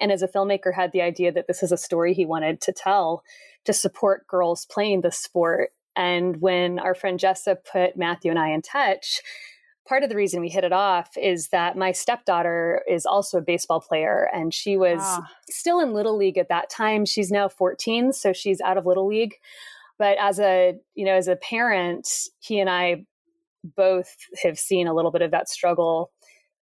and 0.00 0.12
as 0.12 0.22
a 0.22 0.28
filmmaker 0.28 0.72
had 0.72 0.92
the 0.92 1.02
idea 1.02 1.32
that 1.32 1.48
this 1.48 1.62
is 1.62 1.72
a 1.72 1.76
story 1.76 2.14
he 2.14 2.24
wanted 2.24 2.60
to 2.60 2.72
tell 2.72 3.24
to 3.64 3.72
support 3.72 4.26
girls 4.28 4.64
playing 4.66 5.00
the 5.00 5.10
sport 5.10 5.70
and 5.96 6.40
when 6.40 6.78
our 6.78 6.94
friend 6.94 7.18
Jessa 7.18 7.56
put 7.70 7.96
Matthew 7.96 8.30
and 8.30 8.38
I 8.38 8.50
in 8.50 8.62
touch, 8.62 9.20
part 9.90 10.04
of 10.04 10.08
the 10.08 10.14
reason 10.14 10.40
we 10.40 10.48
hit 10.48 10.62
it 10.62 10.72
off 10.72 11.10
is 11.16 11.48
that 11.48 11.76
my 11.76 11.90
stepdaughter 11.90 12.80
is 12.88 13.04
also 13.04 13.38
a 13.38 13.42
baseball 13.42 13.80
player 13.80 14.30
and 14.32 14.54
she 14.54 14.76
was 14.76 15.00
ah. 15.02 15.28
still 15.50 15.80
in 15.80 15.92
little 15.92 16.16
league 16.16 16.38
at 16.38 16.48
that 16.48 16.70
time 16.70 17.04
she's 17.04 17.32
now 17.32 17.48
14 17.48 18.12
so 18.12 18.32
she's 18.32 18.60
out 18.60 18.78
of 18.78 18.86
little 18.86 19.08
league 19.08 19.34
but 19.98 20.16
as 20.20 20.38
a 20.38 20.74
you 20.94 21.04
know 21.04 21.14
as 21.14 21.26
a 21.26 21.34
parent 21.34 22.08
he 22.38 22.60
and 22.60 22.70
i 22.70 23.04
both 23.76 24.14
have 24.44 24.60
seen 24.60 24.86
a 24.86 24.94
little 24.94 25.10
bit 25.10 25.22
of 25.22 25.32
that 25.32 25.48
struggle 25.48 26.12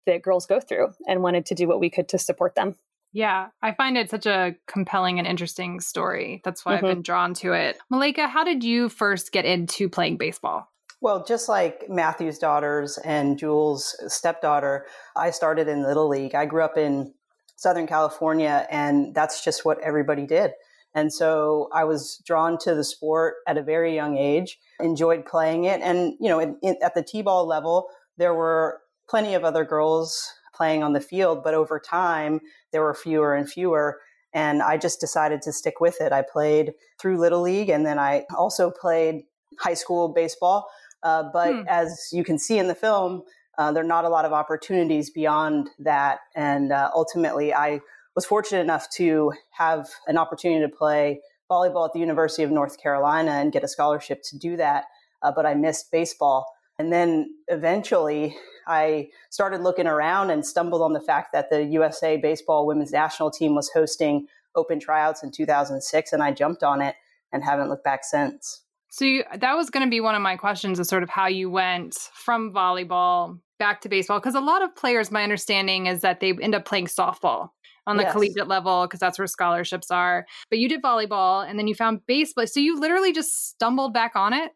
that 0.04 0.20
girls 0.20 0.44
go 0.44 0.60
through 0.60 0.88
and 1.08 1.22
wanted 1.22 1.46
to 1.46 1.54
do 1.54 1.66
what 1.66 1.80
we 1.80 1.88
could 1.88 2.10
to 2.10 2.18
support 2.18 2.54
them 2.54 2.74
yeah, 3.16 3.50
I 3.62 3.70
find 3.74 3.96
it 3.96 4.10
such 4.10 4.26
a 4.26 4.56
compelling 4.66 5.20
and 5.20 5.28
interesting 5.28 5.78
story. 5.78 6.40
That's 6.42 6.64
why 6.64 6.74
mm-hmm. 6.74 6.84
I've 6.84 6.94
been 6.96 7.02
drawn 7.02 7.32
to 7.34 7.52
it. 7.52 7.78
Malaika, 7.92 8.28
how 8.28 8.42
did 8.42 8.64
you 8.64 8.88
first 8.88 9.30
get 9.30 9.44
into 9.44 9.88
playing 9.88 10.16
baseball? 10.16 10.68
Well, 11.04 11.22
just 11.22 11.50
like 11.50 11.84
Matthew's 11.90 12.38
daughters 12.38 12.96
and 13.04 13.36
Jules' 13.38 13.94
stepdaughter, 14.08 14.86
I 15.14 15.32
started 15.32 15.68
in 15.68 15.82
Little 15.82 16.08
League. 16.08 16.34
I 16.34 16.46
grew 16.46 16.62
up 16.64 16.78
in 16.78 17.12
Southern 17.56 17.86
California, 17.86 18.66
and 18.70 19.14
that's 19.14 19.44
just 19.44 19.66
what 19.66 19.78
everybody 19.80 20.24
did. 20.26 20.52
And 20.94 21.12
so 21.12 21.68
I 21.74 21.84
was 21.84 22.22
drawn 22.24 22.56
to 22.60 22.74
the 22.74 22.84
sport 22.84 23.34
at 23.46 23.58
a 23.58 23.62
very 23.62 23.94
young 23.94 24.16
age, 24.16 24.58
enjoyed 24.80 25.26
playing 25.26 25.64
it. 25.64 25.82
And, 25.82 26.14
you 26.20 26.30
know, 26.30 26.38
in, 26.40 26.56
in, 26.62 26.76
at 26.82 26.94
the 26.94 27.02
T 27.02 27.20
ball 27.20 27.46
level, 27.46 27.88
there 28.16 28.32
were 28.32 28.80
plenty 29.06 29.34
of 29.34 29.44
other 29.44 29.66
girls 29.66 30.32
playing 30.54 30.82
on 30.82 30.94
the 30.94 31.02
field, 31.02 31.44
but 31.44 31.52
over 31.52 31.78
time, 31.78 32.40
there 32.72 32.80
were 32.80 32.94
fewer 32.94 33.34
and 33.34 33.46
fewer. 33.46 34.00
And 34.32 34.62
I 34.62 34.78
just 34.78 35.00
decided 35.00 35.42
to 35.42 35.52
stick 35.52 35.80
with 35.80 36.00
it. 36.00 36.12
I 36.14 36.22
played 36.22 36.72
through 36.98 37.18
Little 37.18 37.42
League 37.42 37.68
and 37.68 37.84
then 37.84 37.98
I 37.98 38.24
also 38.34 38.70
played 38.70 39.24
high 39.58 39.74
school 39.74 40.08
baseball. 40.08 40.68
Uh, 41.04 41.24
but 41.32 41.52
hmm. 41.52 41.62
as 41.68 42.08
you 42.12 42.24
can 42.24 42.38
see 42.38 42.58
in 42.58 42.66
the 42.66 42.74
film, 42.74 43.22
uh, 43.58 43.70
there 43.70 43.84
are 43.84 43.86
not 43.86 44.04
a 44.04 44.08
lot 44.08 44.24
of 44.24 44.32
opportunities 44.32 45.10
beyond 45.10 45.70
that. 45.78 46.20
And 46.34 46.72
uh, 46.72 46.90
ultimately, 46.94 47.54
I 47.54 47.80
was 48.16 48.24
fortunate 48.24 48.60
enough 48.60 48.90
to 48.96 49.32
have 49.50 49.88
an 50.08 50.18
opportunity 50.18 50.60
to 50.60 50.74
play 50.74 51.20
volleyball 51.50 51.86
at 51.86 51.92
the 51.92 52.00
University 52.00 52.42
of 52.42 52.50
North 52.50 52.82
Carolina 52.82 53.32
and 53.32 53.52
get 53.52 53.62
a 53.62 53.68
scholarship 53.68 54.22
to 54.24 54.38
do 54.38 54.56
that. 54.56 54.84
Uh, 55.22 55.30
but 55.30 55.46
I 55.46 55.54
missed 55.54 55.92
baseball. 55.92 56.46
And 56.78 56.92
then 56.92 57.30
eventually, 57.48 58.36
I 58.66 59.08
started 59.30 59.60
looking 59.60 59.86
around 59.86 60.30
and 60.30 60.44
stumbled 60.44 60.82
on 60.82 60.92
the 60.92 61.00
fact 61.00 61.32
that 61.32 61.50
the 61.50 61.64
USA 61.64 62.16
Baseball 62.16 62.66
Women's 62.66 62.92
National 62.92 63.30
Team 63.30 63.54
was 63.54 63.70
hosting 63.72 64.26
open 64.56 64.80
tryouts 64.80 65.22
in 65.22 65.30
2006, 65.30 66.12
and 66.12 66.22
I 66.22 66.32
jumped 66.32 66.62
on 66.62 66.80
it 66.80 66.96
and 67.32 67.44
haven't 67.44 67.68
looked 67.68 67.84
back 67.84 68.04
since. 68.04 68.63
So 68.94 69.04
you, 69.04 69.24
that 69.36 69.56
was 69.56 69.70
going 69.70 69.84
to 69.84 69.90
be 69.90 70.00
one 70.00 70.14
of 70.14 70.22
my 70.22 70.36
questions 70.36 70.78
is 70.78 70.86
sort 70.86 71.02
of 71.02 71.10
how 71.10 71.26
you 71.26 71.50
went 71.50 71.96
from 72.14 72.52
volleyball 72.52 73.40
back 73.58 73.80
to 73.80 73.88
baseball 73.88 74.20
because 74.20 74.36
a 74.36 74.40
lot 74.40 74.62
of 74.62 74.76
players 74.76 75.10
my 75.10 75.24
understanding 75.24 75.86
is 75.86 76.02
that 76.02 76.20
they 76.20 76.32
end 76.40 76.54
up 76.54 76.64
playing 76.64 76.86
softball 76.86 77.48
on 77.88 77.96
the 77.96 78.04
yes. 78.04 78.12
collegiate 78.12 78.46
level 78.46 78.86
because 78.86 79.00
that's 79.00 79.18
where 79.18 79.26
scholarships 79.26 79.90
are. 79.90 80.26
But 80.48 80.60
you 80.60 80.68
did 80.68 80.80
volleyball 80.80 81.44
and 81.44 81.58
then 81.58 81.66
you 81.66 81.74
found 81.74 82.06
baseball. 82.06 82.46
So 82.46 82.60
you 82.60 82.78
literally 82.78 83.12
just 83.12 83.48
stumbled 83.48 83.92
back 83.92 84.12
on 84.14 84.32
it 84.32 84.52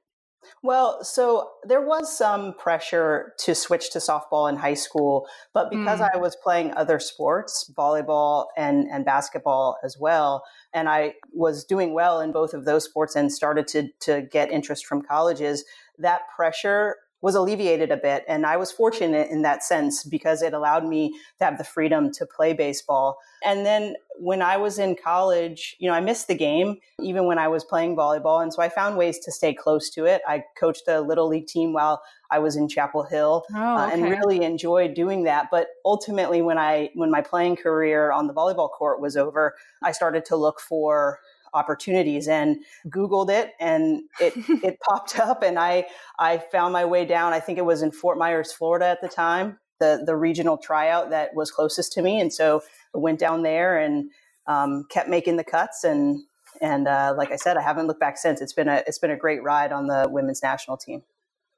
well, 0.62 1.02
so 1.04 1.50
there 1.64 1.80
was 1.80 2.16
some 2.16 2.54
pressure 2.54 3.34
to 3.40 3.54
switch 3.54 3.90
to 3.92 3.98
softball 3.98 4.48
in 4.48 4.56
high 4.56 4.74
school, 4.74 5.26
but 5.52 5.70
because 5.70 6.00
mm. 6.00 6.08
I 6.12 6.16
was 6.18 6.36
playing 6.36 6.72
other 6.74 6.98
sports, 6.98 7.70
volleyball 7.76 8.46
and, 8.56 8.88
and 8.90 9.04
basketball 9.04 9.78
as 9.84 9.96
well, 9.98 10.44
and 10.72 10.88
I 10.88 11.14
was 11.32 11.64
doing 11.64 11.94
well 11.94 12.20
in 12.20 12.32
both 12.32 12.54
of 12.54 12.64
those 12.64 12.84
sports 12.84 13.16
and 13.16 13.32
started 13.32 13.66
to, 13.68 13.88
to 14.00 14.22
get 14.22 14.50
interest 14.50 14.86
from 14.86 15.02
colleges, 15.02 15.64
that 15.98 16.22
pressure 16.34 16.96
was 17.20 17.34
alleviated 17.34 17.90
a 17.90 17.96
bit. 17.96 18.24
And 18.28 18.46
I 18.46 18.56
was 18.56 18.70
fortunate 18.70 19.30
in 19.30 19.42
that 19.42 19.62
sense 19.62 20.04
because 20.04 20.42
it 20.42 20.52
allowed 20.52 20.86
me 20.86 21.10
to 21.38 21.44
have 21.44 21.58
the 21.58 21.64
freedom 21.64 22.12
to 22.12 22.26
play 22.26 22.52
baseball. 22.52 23.18
And 23.44 23.66
then 23.66 23.96
when 24.20 24.42
I 24.42 24.56
was 24.56 24.78
in 24.78 24.96
college, 24.96 25.76
you 25.78 25.88
know, 25.88 25.94
I 25.94 26.00
missed 26.00 26.28
the 26.28 26.34
game 26.34 26.78
even 27.00 27.26
when 27.26 27.38
I 27.38 27.48
was 27.48 27.64
playing 27.64 27.96
volleyball. 27.96 28.42
And 28.42 28.52
so 28.52 28.62
I 28.62 28.68
found 28.68 28.96
ways 28.96 29.18
to 29.20 29.32
stay 29.32 29.54
close 29.54 29.90
to 29.90 30.04
it. 30.04 30.22
I 30.26 30.44
coached 30.58 30.88
a 30.88 31.00
little 31.00 31.28
league 31.28 31.46
team 31.46 31.72
while 31.72 32.02
I 32.30 32.38
was 32.40 32.56
in 32.56 32.68
Chapel 32.68 33.04
Hill 33.04 33.44
oh, 33.54 33.56
okay. 33.56 33.62
uh, 33.62 33.90
and 33.90 34.02
really 34.04 34.44
enjoyed 34.44 34.94
doing 34.94 35.24
that. 35.24 35.48
But 35.50 35.68
ultimately, 35.84 36.42
when 36.42 36.58
I, 36.58 36.90
when 36.94 37.10
my 37.10 37.20
playing 37.20 37.56
career 37.56 38.12
on 38.12 38.26
the 38.26 38.34
volleyball 38.34 38.70
court 38.70 39.00
was 39.00 39.16
over, 39.16 39.54
I 39.82 39.92
started 39.92 40.24
to 40.26 40.36
look 40.36 40.60
for 40.60 41.20
opportunities 41.54 42.28
and 42.28 42.58
googled 42.88 43.30
it 43.30 43.54
and 43.60 44.02
it 44.20 44.32
it 44.64 44.78
popped 44.80 45.18
up 45.18 45.42
and 45.42 45.58
i 45.58 45.84
i 46.18 46.38
found 46.38 46.72
my 46.72 46.84
way 46.84 47.04
down. 47.04 47.32
I 47.32 47.40
think 47.40 47.58
it 47.58 47.64
was 47.64 47.82
in 47.82 47.92
fort 47.92 48.18
myers 48.18 48.52
florida 48.52 48.86
at 48.86 49.00
the 49.00 49.08
time 49.08 49.58
the 49.80 50.02
the 50.04 50.16
regional 50.16 50.58
tryout 50.58 51.10
that 51.10 51.34
was 51.34 51.50
closest 51.50 51.92
to 51.92 52.02
me 52.02 52.20
and 52.20 52.32
so 52.32 52.62
i 52.94 52.98
went 52.98 53.18
down 53.18 53.42
there 53.42 53.78
and 53.78 54.10
um, 54.46 54.86
kept 54.90 55.08
making 55.08 55.36
the 55.36 55.44
cuts 55.44 55.84
and 55.84 56.22
and 56.60 56.88
uh, 56.88 57.14
like 57.16 57.30
i 57.30 57.36
said 57.36 57.56
i 57.56 57.62
haven't 57.62 57.86
looked 57.86 58.00
back 58.00 58.18
since. 58.18 58.40
It's 58.40 58.52
been 58.52 58.68
a 58.68 58.82
it's 58.86 58.98
been 58.98 59.10
a 59.10 59.16
great 59.16 59.42
ride 59.42 59.72
on 59.72 59.86
the 59.86 60.08
women's 60.10 60.42
national 60.42 60.76
team. 60.76 61.02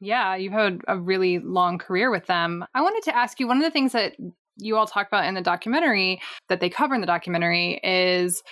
Yeah 0.01 0.35
you've 0.37 0.53
had 0.53 0.81
a 0.89 0.99
really 0.99 1.39
long 1.39 1.79
career 1.79 2.11
with 2.11 2.27
them. 2.27 2.65
I 2.75 2.83
wanted 2.83 3.03
to 3.05 3.17
ask 3.17 3.39
you 3.41 3.47
one 3.47 3.59
of 3.59 3.63
the 3.63 3.71
things 3.71 3.93
that 3.93 4.17
you 4.61 4.77
all 4.77 4.87
talk 4.87 5.09
about 5.09 5.25
in 5.27 5.35
the 5.35 5.41
documentary 5.41 6.21
that 6.49 6.61
they 6.61 6.69
cover 6.69 6.95
in 6.95 7.01
the 7.01 7.07
documentary 7.07 7.81
is 7.83 8.43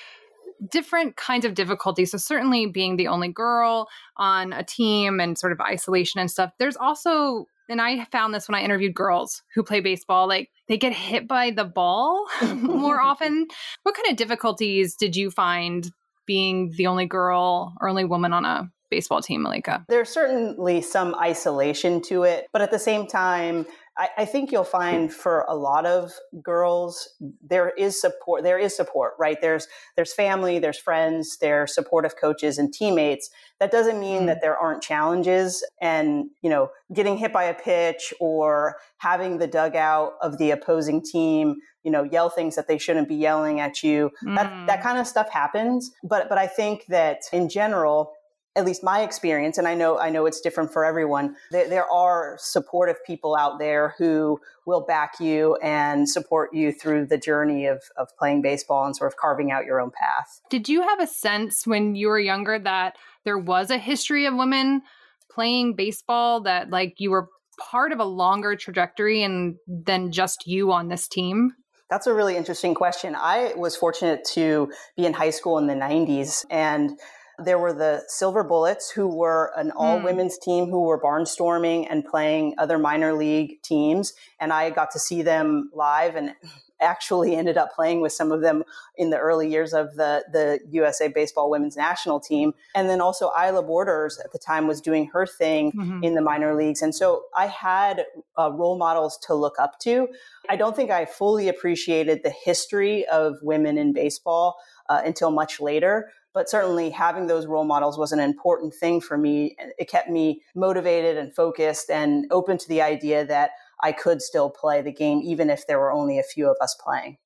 different 0.71 1.17
kinds 1.17 1.45
of 1.45 1.55
difficulties. 1.55 2.11
So, 2.11 2.19
certainly 2.19 2.67
being 2.67 2.97
the 2.97 3.09
only 3.09 3.29
girl 3.29 3.89
on 4.17 4.53
a 4.53 4.65
team 4.65 5.21
and 5.21 5.39
sort 5.39 5.53
of 5.53 5.61
isolation 5.61 6.21
and 6.21 6.31
stuff. 6.31 6.53
There's 6.59 6.77
also, 6.77 7.47
and 7.69 7.81
I 7.81 8.05
found 8.07 8.35
this 8.35 8.49
when 8.49 8.55
I 8.55 8.63
interviewed 8.63 8.95
girls 8.95 9.43
who 9.55 9.63
play 9.63 9.81
baseball, 9.81 10.29
like 10.29 10.51
they 10.69 10.77
get 10.77 10.93
hit 10.93 11.29
by 11.29 11.51
the 11.51 11.65
ball 11.65 12.27
more 12.55 13.01
often. 13.01 13.47
What 13.83 13.95
kind 13.95 14.11
of 14.11 14.17
difficulties 14.17 14.97
did 14.97 15.17
you 15.17 15.31
find 15.31 15.91
being 16.27 16.73
the 16.77 16.87
only 16.87 17.07
girl 17.07 17.75
or 17.81 17.89
only 17.89 18.05
woman 18.05 18.33
on 18.33 18.45
a 18.45 18.71
baseball 18.91 19.23
team, 19.23 19.45
Malaika? 19.45 19.85
There's 19.89 20.09
certainly 20.09 20.81
some 20.83 21.15
isolation 21.15 22.01
to 22.03 22.23
it, 22.23 22.47
but 22.53 22.63
at 22.63 22.71
the 22.71 22.79
same 22.79 23.07
time, 23.07 23.67
I, 23.99 24.09
I, 24.19 24.25
think 24.25 24.53
you'll 24.53 24.65
find 24.65 25.13
for 25.13 25.45
a 25.49 25.57
lot 25.57 25.85
of 25.85 26.13
girls 26.41 27.17
there 27.43 27.71
is 27.71 28.01
support. 28.01 28.45
There 28.45 28.59
is 28.59 28.77
support, 28.77 29.15
right? 29.19 29.39
There's 29.41 29.67
there's 29.97 30.15
family, 30.15 30.59
there's 30.59 30.79
friends, 30.79 31.39
there's 31.39 31.75
supportive 31.75 32.15
coaches 32.17 32.59
and 32.59 32.73
teammates. 32.73 33.29
That 33.59 33.73
doesn't 33.73 33.99
mean 33.99 34.19
mm-hmm. 34.19 34.27
that 34.27 34.41
there 34.41 34.57
aren't 34.57 34.83
challenges. 34.83 35.65
And 35.81 36.31
you 36.43 36.49
know, 36.51 36.71
getting 36.93 37.19
hit 37.19 37.33
by 37.33 37.45
a 37.45 37.55
pitch 37.55 38.15
or 38.21 38.77
having 38.99 39.39
the 39.39 39.49
dugout 39.49 40.13
of 40.23 40.39
the 40.39 40.53
opposing 40.53 41.03
team, 41.03 41.57
you 41.83 41.91
know, 41.91 42.05
yell 42.05 42.31
things 42.31 42.55
that 42.55 42.69
they 42.69 42.79
shouldn't 42.79 43.09
be 43.09 43.17
yelling 43.17 43.59
at 43.59 43.83
you. 43.83 44.11
Mm-hmm. 44.23 44.37
That 44.37 44.67
that 44.69 44.79
mm. 44.81 44.83
kind 44.83 44.99
of 44.99 45.07
stuff 45.07 45.29
happens. 45.29 45.91
But 46.05 46.29
but 46.29 46.39
I 46.39 46.47
think 46.47 46.87
that 46.87 47.23
in 47.33 47.49
general 47.49 48.13
at 48.59 48.67
least 48.67 48.83
my 48.83 49.03
experience, 49.03 49.57
and 49.57 49.69
I 49.69 49.75
know 49.75 49.99
I 49.99 50.11
know 50.11 50.27
it's 50.27 50.41
different 50.41 50.73
for 50.73 50.85
everyone. 50.85 51.37
There, 51.53 51.69
there, 51.69 51.91
are 51.91 52.37
supportive 52.41 52.97
people 53.07 53.37
out 53.37 53.61
there 53.61 53.95
who 53.99 54.41
will 54.67 54.85
back 54.85 55.21
you 55.21 55.57
and 55.63 56.09
support 56.09 56.53
you 56.53 56.73
through 56.73 57.07
the 57.07 57.17
journey 57.17 57.67
of 57.67 57.83
of 57.97 58.09
playing 58.19 58.43
baseball 58.43 58.85
and 58.85 58.97
sort 58.97 59.13
of 59.13 59.17
carving 59.17 59.53
out 59.53 59.65
your 59.65 59.81
own 59.81 59.93
path. 59.93 60.41
Did 60.51 60.69
you 60.69 60.83
have 60.83 61.01
a 61.01 61.07
sense 61.07 61.67
when 61.67 61.95
you 61.95 62.09
were 62.09 62.19
younger 62.19 62.59
that 62.59 62.97
there 63.25 63.39
was 63.39 63.71
a 63.71 63.79
history 63.79 64.27
of 64.27 64.35
women 64.35 64.83
playing 65.31 65.75
baseball 65.75 66.41
that 66.43 66.69
like 66.69 66.95
you 66.99 67.13
were 67.13 67.29
part 67.71 67.93
of 67.93 68.01
a 68.01 68.05
longer 68.05 68.57
trajectory 68.57 69.23
and 69.23 69.57
than 69.69 70.11
just 70.11 70.47
you 70.47 70.73
on 70.73 70.89
this 70.89 71.07
team? 71.07 71.53
That's 71.91 72.07
a 72.07 72.13
really 72.13 72.37
interesting 72.37 72.75
question. 72.75 73.17
I 73.17 73.55
was 73.57 73.75
fortunate 73.75 74.25
to 74.35 74.71
be 74.97 75.07
in 75.07 75.15
high 75.15 75.31
school 75.31 75.57
in 75.57 75.67
the 75.67 75.75
90s 75.75 76.45
and 76.51 76.99
there 77.39 77.59
were 77.59 77.73
the 77.73 78.03
Silver 78.09 78.43
Bullets, 78.43 78.91
who 78.91 79.07
were 79.07 79.53
an 79.57 79.71
all 79.71 80.01
women's 80.01 80.37
mm. 80.39 80.43
team 80.43 80.67
who 80.67 80.83
were 80.83 81.01
barnstorming 81.01 81.87
and 81.89 82.05
playing 82.05 82.55
other 82.59 82.79
minor 82.79 83.13
league 83.13 83.63
teams. 83.63 84.13
And 84.41 84.53
I 84.53 84.71
got 84.71 84.91
to 84.93 84.99
see 84.99 85.23
them 85.23 85.71
live 85.73 86.17
and 86.17 86.35
actually 86.81 87.35
ended 87.35 87.57
up 87.57 87.75
playing 87.75 88.01
with 88.01 88.13
some 88.13 88.31
of 88.31 88.41
them 88.41 88.63
in 88.97 89.11
the 89.11 89.19
early 89.19 89.51
years 89.51 89.73
of 89.73 89.97
the, 89.97 90.25
the 90.33 90.61
USA 90.71 91.09
Baseball 91.09 91.51
Women's 91.51 91.77
National 91.77 92.21
Team. 92.21 92.53
And 92.73 92.89
then 92.89 93.01
also 93.01 93.33
Ila 93.37 93.65
Borders 93.65 94.21
at 94.25 94.31
the 94.33 94.39
time 94.39 94.69
was 94.69 94.81
doing 94.81 95.09
her 95.13 95.27
thing 95.27 95.73
mm-hmm. 95.73 96.05
in 96.05 96.15
the 96.15 96.23
minor 96.23 96.55
leagues. 96.55 96.81
And 96.81 96.95
so 96.95 97.25
I 97.37 97.47
had 97.47 98.05
uh, 98.39 98.53
role 98.53 98.79
models 98.79 99.19
to 99.27 99.35
look 99.35 99.57
up 99.59 99.81
to. 99.81 100.07
I 100.49 100.55
don't 100.55 100.77
think 100.77 100.91
I 100.91 101.05
fully 101.05 101.49
appreciated 101.49 102.21
the 102.23 102.31
history 102.31 103.05
of 103.07 103.39
women 103.43 103.77
in 103.77 103.93
baseball 103.93 104.57
uh, 104.89 105.03
until 105.05 105.33
much 105.33 105.61
later 105.61 106.11
but 106.39 106.49
certainly 106.49 106.89
having 106.89 107.27
those 107.27 107.49
role 107.49 107.65
models 107.65 107.99
was 107.99 108.13
an 108.13 108.21
important 108.21 108.73
thing 108.73 109.01
for 109.01 109.19
me. 109.19 109.57
It 109.77 109.91
kept 109.91 110.09
me 110.09 110.41
motivated 110.55 111.17
and 111.17 111.35
focused 111.35 111.91
and 111.91 112.27
open 112.31 112.57
to 112.59 112.69
the 112.69 112.81
idea 112.81 113.27
that 113.27 113.51
I 113.83 113.91
could 113.91 114.23
still 114.23 114.49
play 114.49 114.81
the 114.81 114.93
game, 114.93 115.21
even 115.25 115.51
if 115.51 115.67
there 115.67 115.81
were 115.81 115.91
only 115.91 116.17
a 116.17 116.23
few 116.23 116.49
of 116.49 116.57
us 116.61 116.77
playing. 116.81 117.19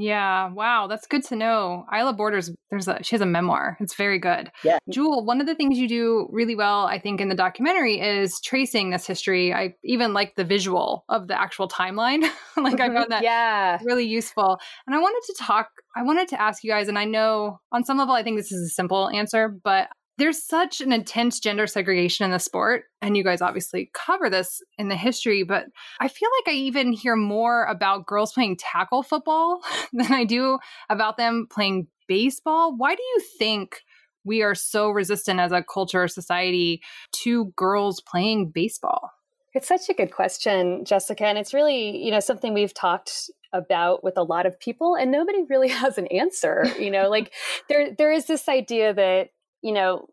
Yeah, 0.00 0.50
wow, 0.52 0.86
that's 0.86 1.06
good 1.06 1.22
to 1.24 1.36
know. 1.36 1.84
Ila 1.94 2.14
Borders, 2.14 2.50
there's 2.70 2.88
a 2.88 3.02
she 3.02 3.14
has 3.14 3.20
a 3.20 3.26
memoir. 3.26 3.76
It's 3.80 3.94
very 3.94 4.18
good. 4.18 4.50
Yeah. 4.64 4.78
Jewel, 4.90 5.24
one 5.26 5.40
of 5.42 5.46
the 5.46 5.54
things 5.54 5.78
you 5.78 5.86
do 5.86 6.26
really 6.32 6.54
well, 6.56 6.86
I 6.86 6.98
think, 6.98 7.20
in 7.20 7.28
the 7.28 7.34
documentary 7.34 8.00
is 8.00 8.40
tracing 8.40 8.90
this 8.90 9.06
history. 9.06 9.52
I 9.52 9.74
even 9.84 10.14
like 10.14 10.36
the 10.36 10.44
visual 10.44 11.04
of 11.10 11.28
the 11.28 11.38
actual 11.38 11.68
timeline. 11.68 12.22
like 12.56 12.80
I 12.80 12.88
Mhm. 12.88 12.94
found 12.94 13.10
that 13.12 13.22
yeah. 13.22 13.78
really 13.84 14.06
useful. 14.06 14.58
And 14.86 14.96
I 14.96 14.98
wanted 14.98 15.22
to 15.26 15.44
talk, 15.44 15.68
I 15.94 16.02
wanted 16.02 16.28
to 16.28 16.40
ask 16.40 16.64
you 16.64 16.70
guys, 16.70 16.88
and 16.88 16.98
I 16.98 17.04
know 17.04 17.60
on 17.70 17.84
some 17.84 17.98
level, 17.98 18.14
I 18.14 18.22
think 18.22 18.38
this 18.38 18.50
is 18.50 18.66
a 18.70 18.74
simple 18.74 19.10
answer, 19.10 19.48
but 19.48 19.88
there's 20.20 20.42
such 20.42 20.80
an 20.80 20.92
intense 20.92 21.40
gender 21.40 21.66
segregation 21.66 22.24
in 22.24 22.30
the 22.30 22.38
sport. 22.38 22.84
And 23.00 23.16
you 23.16 23.24
guys 23.24 23.40
obviously 23.40 23.90
cover 23.94 24.28
this 24.28 24.62
in 24.78 24.88
the 24.88 24.96
history, 24.96 25.42
but 25.42 25.66
I 26.00 26.08
feel 26.08 26.28
like 26.38 26.54
I 26.54 26.56
even 26.56 26.92
hear 26.92 27.16
more 27.16 27.64
about 27.64 28.06
girls 28.06 28.32
playing 28.32 28.58
tackle 28.58 29.02
football 29.02 29.60
than 29.92 30.12
I 30.12 30.24
do 30.24 30.58
about 30.88 31.16
them 31.16 31.46
playing 31.50 31.88
baseball. 32.06 32.76
Why 32.76 32.94
do 32.94 33.02
you 33.02 33.20
think? 33.38 33.80
We 34.22 34.42
are 34.42 34.54
so 34.54 34.90
resistant 34.90 35.40
as 35.40 35.50
a 35.50 35.62
culture 35.62 36.02
or 36.02 36.08
society 36.08 36.82
to 37.22 37.46
girls 37.56 38.02
playing 38.02 38.50
baseball. 38.50 39.12
It's 39.54 39.66
such 39.66 39.88
a 39.88 39.94
good 39.94 40.12
question, 40.12 40.84
Jessica. 40.84 41.24
And 41.24 41.38
it's 41.38 41.54
really, 41.54 42.04
you 42.04 42.10
know, 42.10 42.20
something 42.20 42.52
we've 42.52 42.74
talked 42.74 43.30
about 43.52 44.04
with 44.04 44.16
a 44.16 44.22
lot 44.22 44.46
of 44.46 44.60
people 44.60 44.94
and 44.94 45.10
nobody 45.10 45.42
really 45.48 45.68
has 45.82 45.98
an 45.98 46.06
answer. 46.08 46.64
You 46.78 46.90
know, 46.90 47.08
like 47.08 47.32
there 47.68 47.94
there 47.96 48.12
is 48.12 48.26
this 48.26 48.48
idea 48.48 48.94
that, 48.94 49.30
you 49.62 49.72
know, 49.72 50.06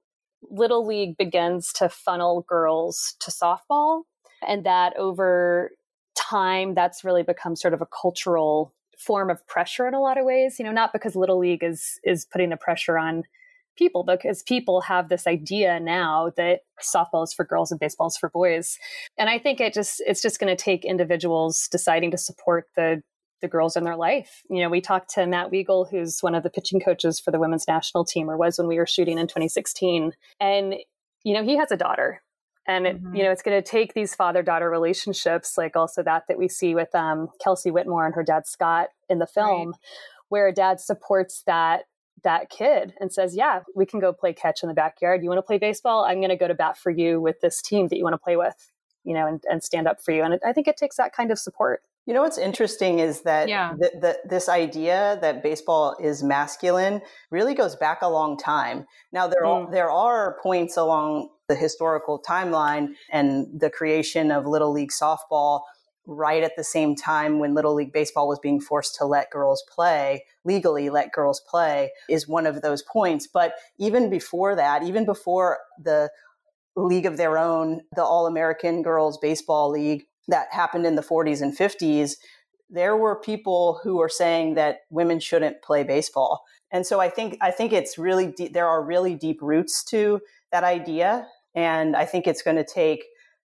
little 0.50 0.86
league 0.86 1.18
begins 1.18 1.74
to 1.74 1.89
funnel 1.89 2.45
girls 2.48 3.16
to 3.20 3.32
softball 3.32 4.04
and 4.48 4.66
that 4.66 4.95
over 4.98 5.72
time 6.16 6.74
that's 6.74 7.04
really 7.04 7.24
become 7.24 7.56
sort 7.56 7.74
of 7.74 7.82
a 7.82 7.88
cultural 7.88 8.74
form 8.98 9.30
of 9.30 9.45
pressure 9.48 9.88
in 9.88 9.93
a 9.93 10.02
lot 10.02 10.18
of 10.18 10.26
ways, 10.26 10.58
you 10.58 10.66
know, 10.66 10.72
not 10.72 10.91
because 10.91 11.16
little 11.16 11.38
league 11.38 11.64
is 11.64 12.00
is 12.04 12.26
putting 12.26 12.50
the 12.50 12.58
pressure 12.58 12.98
on 12.98 13.24
people 13.78 14.04
because 14.04 14.41
people 14.43 14.82
have 14.82 15.08
this 15.08 15.28
idea 15.28 15.80
now 15.80 16.32
that 16.36 16.62
softball 16.82 17.24
is 17.24 17.32
for 17.32 17.45
girls 17.45 17.72
and 17.72 17.80
baseball 17.80 18.08
is 18.08 18.18
for 18.18 18.30
boys. 18.30 18.78
And 19.18 19.30
i 19.30 19.38
think 19.38 19.60
it 19.60 19.74
just 19.74 20.02
it's 20.06 20.22
just 20.22 20.39
going 20.39 20.56
to 20.56 20.62
take 20.62 20.84
individuals 20.84 21.68
deciding 21.72 22.12
to 22.12 22.18
support 22.18 22.66
the 22.76 23.02
the 23.42 23.48
girls 23.48 23.76
in 23.76 23.84
their 23.84 23.96
life 23.96 24.42
you 24.50 24.62
know 24.62 24.70
we 24.70 24.82
talked 24.82 25.10
to 25.10 25.26
matt 25.26 25.52
weigel 25.52 25.90
who's 25.90 26.20
one 26.22 26.36
of 26.36 26.44
the 26.44 26.50
pitching 26.50 26.80
coaches 26.80 27.20
for 27.20 27.32
the 27.32 27.40
women's 27.40 27.68
national 27.68 28.04
team 28.06 28.30
or 28.30 28.38
was 28.38 28.58
when 28.58 28.68
we 28.68 28.78
were 28.78 28.86
shooting 28.86 29.18
in 29.18 29.28
2016 29.28 30.14
and 30.40 30.76
you 31.24 31.34
know 31.34 31.44
he 31.44 31.56
has 31.58 31.72
a 31.72 31.78
daughter 31.78 32.22
and 32.68 32.88
it, 32.88 33.02
Mhm. 33.04 33.18
you 33.18 33.24
know 33.24 33.32
it's 33.32 33.42
going 33.42 33.62
to 33.62 33.68
take 33.70 33.94
these 33.94 34.16
father 34.16 34.42
daughter 34.44 34.70
relationships 34.70 35.58
like 35.58 35.76
also 35.76 36.04
that 36.04 36.24
that 36.28 36.38
we 36.38 36.48
see 36.48 36.74
with 36.76 36.94
um, 36.96 37.30
kelsie 37.44 37.72
whitmore 37.72 38.06
and 38.06 38.16
her 38.16 38.24
dad 38.24 38.48
scott 38.48 38.90
in 39.10 39.20
the 39.20 39.28
film 39.28 39.74
where 40.30 40.48
a 40.48 40.54
dad 40.54 40.80
supports 40.80 41.44
that 41.46 41.84
that 42.24 42.50
kid 42.50 42.94
and 43.00 43.14
says, 43.14 43.36
Yeah, 43.36 43.62
we 43.76 43.86
can 43.86 44.00
go 44.00 44.12
play 44.12 44.34
catch 44.34 44.64
in 44.64 44.70
the 44.70 44.74
backyard. 44.74 45.22
You 45.22 45.30
want 45.30 45.38
to 45.38 45.44
play 45.44 45.60
baseball? 45.60 46.04
I'm 46.04 46.18
going 46.18 46.30
to 46.30 46.36
go 46.36 46.48
to 46.48 46.56
bat 46.56 46.76
for 46.76 46.90
you 46.90 47.22
with 47.22 47.42
this 47.42 47.62
team 47.62 47.88
that 47.90 47.98
you 47.98 48.04
want 48.04 48.16
to 48.16 48.18
play 48.18 48.36
with, 48.36 48.72
you 49.04 49.14
know, 49.14 49.28
and, 49.28 49.42
and 49.50 49.64
stand 49.64 49.88
up 49.88 50.02
for 50.02 50.12
you. 50.12 50.24
And 50.24 50.34
it, 50.34 50.42
I 50.44 50.52
think 50.52 50.68
it 50.68 50.78
takes 50.78 50.98
that 50.98 51.14
kind 51.14 51.32
of 51.32 51.38
support. 51.38 51.84
You 52.08 52.14
know 52.14 52.22
what's 52.22 52.38
interesting 52.38 52.99
is 52.99 53.22
that 53.24 53.49
Yeah. 53.49 53.74
the, 53.78 53.91
the, 53.99 54.20
this 54.28 54.47
idea 54.47 55.20
that 55.22 55.43
baseball 55.43 55.95
is 55.99 56.24
masculine 56.24 57.01
really 57.32 57.53
goes 57.53 57.76
back 57.76 58.01
a 58.01 58.08
long 58.08 58.38
time. 58.38 58.88
Now 59.12 59.28
there 59.28 59.45
are, 59.45 59.68
Mm. 59.68 59.72
there 59.72 59.91
are 59.91 60.39
points 60.41 60.78
along 60.78 61.30
the 61.49 61.55
historical 61.55 62.20
timeline 62.22 62.93
and 63.12 63.47
the 63.60 63.70
creation 63.70 64.32
of 64.32 64.45
little 64.45 64.72
league 64.72 64.91
softball 64.91 65.64
right 66.05 66.43
at 66.43 66.55
the 66.55 66.64
same 66.64 66.95
time 66.95 67.39
when 67.39 67.53
little 67.53 67.74
league 67.74 67.91
baseball 67.91 68.30
was 68.30 68.39
being 68.39 68.62
forced 68.62 68.95
to 68.95 69.05
let 69.05 69.30
girls 69.30 69.62
play 69.70 70.24
legally 70.45 70.89
let 70.89 71.12
girls 71.12 71.41
play 71.41 71.91
is 72.10 72.26
one 72.30 72.45
of 72.47 72.62
those 72.62 72.82
points 72.82 73.28
but 73.28 73.55
even 73.78 74.10
before 74.10 74.55
that 74.55 74.84
even 74.84 75.05
before 75.05 75.58
the 75.84 76.10
league 76.78 77.05
of 77.05 77.18
their 77.18 77.38
own 77.38 77.82
the 77.97 78.03
all-american 78.03 78.82
girls 78.82 79.18
baseball 79.18 79.70
league 79.70 80.05
that 80.28 80.47
happened 80.51 80.86
in 80.86 80.95
the 80.95 81.01
40s 81.01 81.41
and 81.41 81.57
50s 81.57 82.15
there 82.69 82.97
were 82.97 83.15
people 83.15 83.80
who 83.82 83.95
were 83.97 84.09
saying 84.09 84.55
that 84.55 84.80
women 84.89 85.19
shouldn't 85.21 85.61
play 85.61 85.84
baseball. 85.84 86.43
And 86.71 86.86
so 86.86 86.99
i 86.99 87.09
think 87.09 87.38
i 87.41 87.49
think 87.51 87.71
it's 87.71 87.97
really 87.97 88.28
de- 88.28 88.49
there 88.49 88.67
are 88.67 88.84
really 88.84 89.15
deep 89.15 89.41
roots 89.41 89.84
to 89.86 90.19
that 90.51 90.65
idea 90.65 91.25
and 91.55 91.95
i 91.95 92.03
think 92.05 92.28
it's 92.28 92.41
going 92.41 92.57
to 92.57 92.65
take 92.65 93.05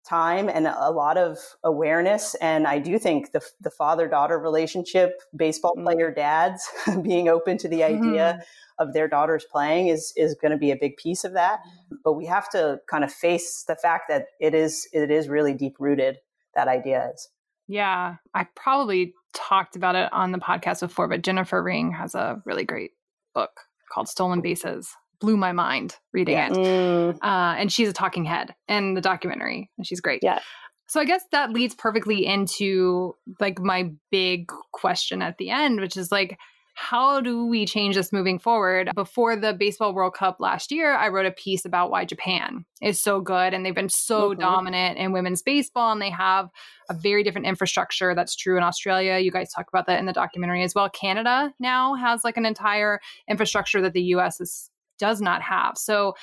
time 0.06 0.48
and 0.48 0.66
a 0.68 0.90
lot 0.90 1.16
of 1.16 1.38
awareness. 1.64 2.34
And 2.36 2.66
i 2.66 2.78
do 2.78 2.98
think 2.98 3.32
the, 3.32 3.40
the 3.60 3.70
father-daughter 3.70 4.38
relationship 4.38 5.12
baseball 5.34 5.74
Mm. 5.78 5.84
player 5.84 6.10
dads 6.12 6.68
being 7.02 7.28
open 7.28 7.56
to 7.58 7.68
the 7.68 7.82
idea 7.84 8.42
of 8.78 8.92
their 8.92 9.08
daughters 9.08 9.46
playing 9.50 9.88
is 9.88 10.12
is 10.16 10.34
going 10.34 10.52
to 10.52 10.58
be 10.58 10.70
a 10.70 10.76
big 10.76 10.96
piece 10.98 11.24
of 11.24 11.32
that. 11.32 11.60
But 12.04 12.12
we 12.12 12.26
have 12.26 12.50
to 12.50 12.80
kind 12.86 13.02
of 13.02 13.12
face 13.12 13.64
the 13.66 13.76
fact 13.76 14.04
that 14.08 14.26
it 14.40 14.54
is 14.54 14.86
it 14.92 15.10
is 15.10 15.28
really 15.28 15.54
deep 15.54 15.76
rooted 15.78 16.18
that 16.56 16.68
idea 16.68 17.10
is 17.14 17.28
Yeah, 17.68 18.16
I 18.34 18.46
probably 18.56 19.14
talked 19.34 19.76
about 19.76 19.94
it 19.96 20.12
on 20.12 20.32
the 20.32 20.38
podcast 20.38 20.80
before, 20.80 21.08
but 21.08 21.22
Jennifer 21.22 21.62
Ring 21.62 21.92
has 21.92 22.14
a 22.14 22.40
really 22.44 22.64
great 22.64 22.92
book 23.34 23.50
called 23.92 24.08
Stolen 24.08 24.40
Bases. 24.40 24.88
Blew 25.20 25.36
my 25.36 25.52
mind 25.52 25.96
reading 26.12 26.34
Yeah. 26.34 26.48
it. 26.48 26.52
Mm, 26.52 27.14
Uh, 27.22 27.54
and 27.58 27.72
she's 27.72 27.88
a 27.88 27.92
talking 27.92 28.24
head 28.24 28.54
in 28.68 28.94
the 28.94 29.00
documentary, 29.00 29.70
and 29.78 29.86
she's 29.86 30.00
great. 30.00 30.20
Yeah. 30.22 30.40
So 30.88 31.00
I 31.00 31.04
guess 31.04 31.22
that 31.32 31.50
leads 31.50 31.74
perfectly 31.74 32.24
into 32.26 33.14
like 33.40 33.58
my 33.58 33.90
big 34.10 34.50
question 34.72 35.20
at 35.22 35.36
the 35.38 35.50
end, 35.50 35.80
which 35.80 35.96
is 35.96 36.12
like, 36.12 36.38
how 36.78 37.22
do 37.22 37.46
we 37.46 37.64
change 37.64 37.96
this 37.96 38.12
moving 38.12 38.38
forward? 38.38 38.90
Before 38.94 39.34
the 39.34 39.54
Baseball 39.54 39.94
World 39.94 40.12
Cup 40.14 40.36
last 40.40 40.70
year, 40.70 40.92
I 40.94 41.08
wrote 41.08 41.24
a 41.24 41.30
piece 41.30 41.64
about 41.64 41.90
why 41.90 42.04
Japan 42.04 42.66
is 42.82 43.02
so 43.02 43.20
good 43.20 43.54
and 43.54 43.64
they've 43.64 43.74
been 43.74 43.88
so 43.88 44.34
Mhm. 44.34 44.38
dominant 44.40 44.98
in 44.98 45.10
women's 45.10 45.40
baseball 45.40 45.90
and 45.90 46.02
they 46.02 46.10
have 46.10 46.50
a 46.90 46.94
very 46.94 47.22
different 47.24 47.46
infrastructure. 47.46 48.14
That's 48.14 48.36
true 48.36 48.58
in 48.58 48.62
Australia. 48.62 49.18
You 49.18 49.30
guys 49.30 49.50
talk 49.50 49.68
about 49.68 49.86
that 49.86 49.98
in 49.98 50.04
the 50.04 50.12
documentary 50.12 50.62
as 50.62 50.74
well. 50.74 50.90
Canada 50.90 51.54
now 51.58 51.94
has 51.94 52.22
like 52.24 52.36
an 52.36 52.44
entire 52.44 53.00
infrastructure 53.26 53.80
that 53.80 53.94
the 53.94 54.02
US 54.14 54.38
is, 54.40 54.70
does 54.98 55.22
not 55.22 55.40
have. 55.40 55.78
So, 55.78 56.14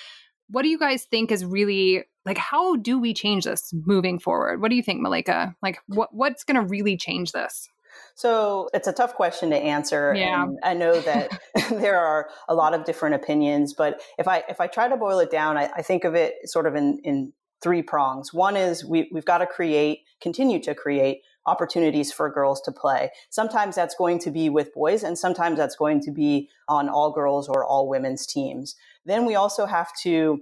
what 0.50 0.62
do 0.62 0.70
you 0.70 0.78
guys 0.78 1.06
think 1.06 1.32
is 1.32 1.44
really 1.44 2.04
like 2.26 2.38
how 2.38 2.76
do 2.76 3.00
we 3.00 3.14
change 3.14 3.46
this 3.46 3.74
moving 3.86 4.20
forward? 4.20 4.62
What 4.62 4.70
do 4.70 4.76
you 4.76 4.84
think, 4.84 5.02
Malaika? 5.02 5.56
Like 5.64 5.80
what 5.88 6.14
what's 6.14 6.44
going 6.44 6.56
to 6.56 6.68
really 6.68 6.96
change 6.96 7.32
this? 7.32 7.68
So 8.16 8.70
it's 8.74 8.88
a 8.88 8.94
tough 8.94 9.16
question 9.16 9.50
to 9.52 9.58
answer. 9.58 10.14
Yeah. 10.16 10.44
And 10.44 10.60
I 10.64 10.74
know 10.74 11.00
that 11.02 11.32
there 11.72 12.00
are 12.00 12.30
a 12.48 12.56
lot 12.56 12.74
of 12.74 12.86
different 12.86 13.16
opinions, 13.16 13.74
but 13.74 14.02
if 14.18 14.28
I 14.28 14.44
if 14.50 14.60
I 14.62 14.68
try 14.68 14.88
to 14.88 14.98
boil 14.98 15.20
it 15.20 15.32
down, 15.32 15.58
I, 15.58 15.70
I 15.76 15.82
think 15.82 16.04
of 16.04 16.16
it 16.16 16.50
sort 16.50 16.66
of 16.66 16.76
in, 16.76 17.00
in 17.04 17.34
three 17.64 17.82
prongs. 17.82 18.34
One 18.34 18.58
is 18.58 18.86
we, 18.86 19.10
we've 19.12 19.26
got 19.26 19.38
to 19.38 19.48
create, 19.48 20.02
continue 20.22 20.60
to 20.62 20.76
create 20.76 21.22
opportunities 21.46 22.12
for 22.12 22.30
girls 22.30 22.62
to 22.62 22.72
play. 22.72 23.10
Sometimes 23.30 23.76
that's 23.76 23.96
going 23.96 24.20
to 24.20 24.32
be 24.32 24.50
with 24.50 24.74
boys, 24.74 25.04
and 25.04 25.18
sometimes 25.18 25.58
that's 25.58 25.76
going 25.76 26.02
to 26.02 26.12
be 26.12 26.50
on 26.68 26.90
all 26.90 27.12
girls 27.12 27.48
or 27.50 27.66
all 27.66 27.88
women's 27.88 28.26
teams. 28.26 28.76
Then 29.06 29.26
we 29.26 29.36
also 29.36 29.66
have 29.66 29.92
to 30.04 30.42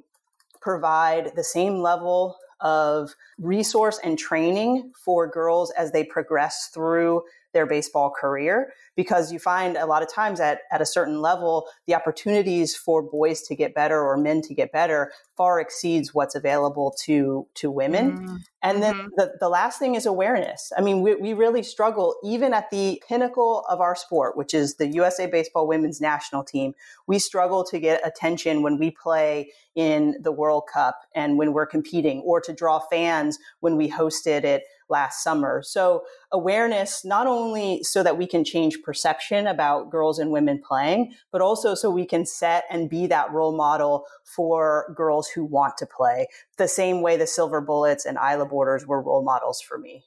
provide 0.62 1.36
the 1.36 1.44
same 1.44 1.82
level 1.82 2.38
of 2.60 3.16
resource 3.40 4.00
and 4.04 4.18
training 4.18 4.92
for 5.04 5.28
girls 5.28 5.72
as 5.72 5.92
they 5.92 6.04
progress 6.04 6.70
through 6.72 7.24
their 7.54 7.66
baseball 7.66 8.10
career 8.10 8.74
because 8.96 9.32
you 9.32 9.40
find 9.40 9.78
a 9.78 9.86
lot 9.86 10.04
of 10.04 10.14
times 10.14 10.40
at, 10.40 10.60
at 10.72 10.82
a 10.82 10.86
certain 10.86 11.22
level 11.22 11.68
the 11.88 11.96
opportunities 11.96 12.76
for 12.76 13.02
boys 13.02 13.42
to 13.42 13.56
get 13.56 13.74
better 13.74 14.02
or 14.02 14.18
men 14.18 14.42
to 14.42 14.54
get 14.54 14.72
better 14.72 15.12
far 15.38 15.60
exceeds 15.60 16.14
what's 16.14 16.36
available 16.36 16.96
to 17.06 17.48
to 17.56 17.70
women 17.72 18.12
Mm, 18.12 18.40
and 18.64 18.84
then 18.84 18.94
Mhm. 18.94 19.10
the, 19.18 19.34
the 19.40 19.50
last 19.50 19.80
thing 19.80 19.96
is 19.96 20.06
awareness. 20.06 20.72
I 20.78 20.82
mean, 20.82 21.02
we, 21.02 21.16
we 21.16 21.34
really 21.34 21.64
struggle, 21.64 22.16
even 22.24 22.54
at 22.54 22.70
the 22.70 23.02
pinnacle 23.08 23.66
of 23.68 23.82
our 23.82 23.96
sport, 23.96 24.38
which 24.38 24.54
is 24.54 24.76
the 24.76 24.88
USA 24.88 25.26
Baseball 25.26 25.68
Women's 25.68 26.00
National 26.00 26.44
Team. 26.44 26.74
We 27.08 27.18
struggle 27.18 27.64
to 27.66 27.80
get 27.80 28.06
attention 28.06 28.62
when 28.62 28.78
we 28.78 28.92
play 28.92 29.52
in 29.74 30.16
the 30.22 30.32
World 30.32 30.64
Cup 30.72 31.00
and 31.16 31.38
when 31.38 31.54
we're 31.54 31.66
competing, 31.66 32.20
or 32.22 32.40
to 32.42 32.54
draw 32.54 32.80
fans 32.80 33.40
when 33.62 33.78
we 33.78 33.90
hosted 33.90 34.44
it 34.44 34.64
last 34.92 35.24
summer. 35.24 35.64
So, 35.64 36.04
awareness, 36.32 37.04
not 37.04 37.26
only 37.26 37.82
so 37.84 38.04
that 38.04 38.18
we 38.18 38.28
can 38.28 38.44
change 38.44 38.84
perception 38.84 39.48
about 39.48 39.90
girls 39.90 40.20
and 40.20 40.32
women 40.32 40.62
playing, 40.62 41.14
but 41.32 41.42
also 41.42 41.74
so 41.74 41.90
we 41.90 42.06
can 42.06 42.26
set 42.26 42.66
and 42.70 42.90
be 42.90 43.08
that 43.08 43.32
role 43.32 43.56
model 43.56 44.06
for 44.26 44.94
girls 44.96 45.30
who 45.30 45.44
want 45.44 45.78
to 45.78 45.86
play 45.86 46.28
the 46.58 46.68
same 46.68 47.02
way 47.02 47.18
the 47.18 47.26
Silver 47.28 47.62
Bullets 47.62 48.06
and 48.06 48.18
Ila 48.18 48.46
Borders 48.46 48.86
were 48.86 49.02
role 49.02 49.24
models 49.24 49.62
for 49.62 49.78
me. 49.78 50.06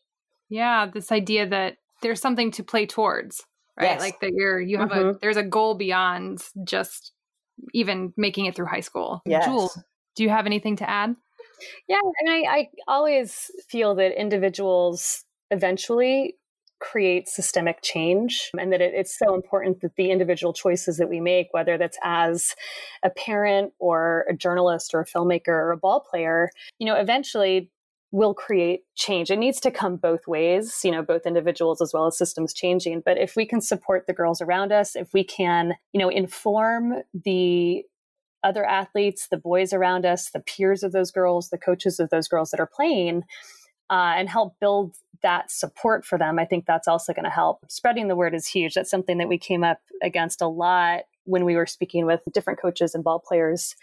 Yeah, 0.49 0.87
this 0.93 1.11
idea 1.11 1.49
that 1.49 1.79
there's 2.03 2.21
something 2.21 2.51
to 2.53 2.63
play 2.63 2.87
towards, 2.87 3.43
right? 3.79 3.93
Yes. 3.93 4.01
Like 4.01 4.21
that 4.21 4.33
you're 4.35 4.61
you 4.61 4.79
have 4.79 4.93
a 4.93 4.95
Mhm. 5.05 5.21
there's 5.21 5.39
a 5.39 5.43
goal 5.43 5.75
beyond 5.75 6.43
just 6.65 7.13
even 7.73 8.13
making 8.17 8.47
it 8.47 8.55
through 8.55 8.67
high 8.67 8.81
school. 8.81 9.23
Yes. 9.25 9.47
Jewel, 9.47 9.71
do 10.17 10.23
you 10.23 10.29
have 10.29 10.47
anything 10.47 10.77
to 10.77 10.89
add? 10.89 11.17
Yeah, 11.89 12.01
and 12.21 12.31
I, 12.31 12.57
I 12.57 12.69
always 12.89 13.51
feel 13.69 13.95
that 13.97 14.19
individuals 14.21 15.25
eventually 15.51 16.37
create 16.81 17.29
systemic 17.29 17.81
change 17.83 18.51
and 18.59 18.73
that 18.73 18.81
it, 18.81 18.93
it's 18.95 19.17
so 19.19 19.35
important 19.35 19.81
that 19.81 19.97
the 19.97 20.11
individual 20.11 20.53
choices 20.53 20.97
that 20.99 21.09
we 21.09 21.21
make 21.21 21.49
whether 21.53 21.79
that's 21.79 21.97
as 22.03 22.55
a 23.03 23.11
parent 23.11 23.73
or 23.79 24.27
a 24.29 24.35
journalist 24.35 24.93
or 24.93 25.01
a 25.01 25.07
filmmaker 25.07 25.49
or 25.49 25.71
a 25.71 25.77
ball 25.77 26.01
player 26.01 26.51
you 26.79 26.87
know 26.87 26.97
eventually 26.97 27.71
will 28.11 28.35
create 28.35 28.83
change. 28.95 29.29
It 29.33 29.41
needs 29.41 29.59
to 29.61 29.73
come 29.73 29.97
both 29.97 30.27
ways 30.27 30.81
you 30.85 30.91
know 30.91 31.03
both 31.03 31.27
individuals 31.27 31.81
as 31.81 31.93
well 31.95 32.07
as 32.07 32.19
systems 32.19 32.53
changing. 32.53 33.03
But 33.05 33.19
if 33.19 33.35
we 33.35 33.47
can 33.47 33.61
support 33.61 34.07
the 34.07 34.13
girls 34.13 34.41
around 34.43 34.73
us 34.73 34.95
if 34.97 35.15
we 35.15 35.25
can 35.25 35.75
you 35.93 36.01
know 36.01 36.09
inform 36.11 37.03
the 37.25 37.85
other 38.45 38.65
athletes 38.65 39.29
the 39.29 39.37
boys 39.37 39.73
around 39.73 40.07
us 40.07 40.31
the 40.31 40.41
peers 40.41 40.83
of 40.83 40.93
those 40.93 41.11
girls 41.11 41.49
the 41.51 41.59
coaches 41.59 41.99
of 41.99 42.11
those 42.11 42.29
girls 42.29 42.51
that 42.51 42.61
are 42.61 42.71
playing 42.73 43.25
uh, 43.91 44.15
and 44.17 44.29
help 44.29 44.59
build 44.61 44.97
that 45.23 45.51
support 45.51 46.05
for 46.05 46.19
them, 46.19 46.39
I 46.39 46.45
think 46.45 46.67
that's 46.67 46.89
also 46.89 47.13
going 47.13 47.25
to 47.25 47.31
help. 47.31 47.65
Spreading 47.69 48.09
the 48.09 48.17
word 48.17 48.35
is 48.35 48.47
huge. 48.47 48.75
That's 48.75 48.91
something 48.91 49.19
that 49.19 49.29
we 49.29 49.39
came 49.39 49.65
up 49.65 49.79
against 50.03 50.43
a 50.43 50.47
lot 50.47 51.03
when 51.25 51.45
we 51.45 51.57
were 51.57 51.67
speaking 51.67 52.07
with 52.07 52.21
different 52.33 52.61
coaches 52.61 52.95
and 52.95 53.03
ball 53.03 53.19
players 53.19 53.75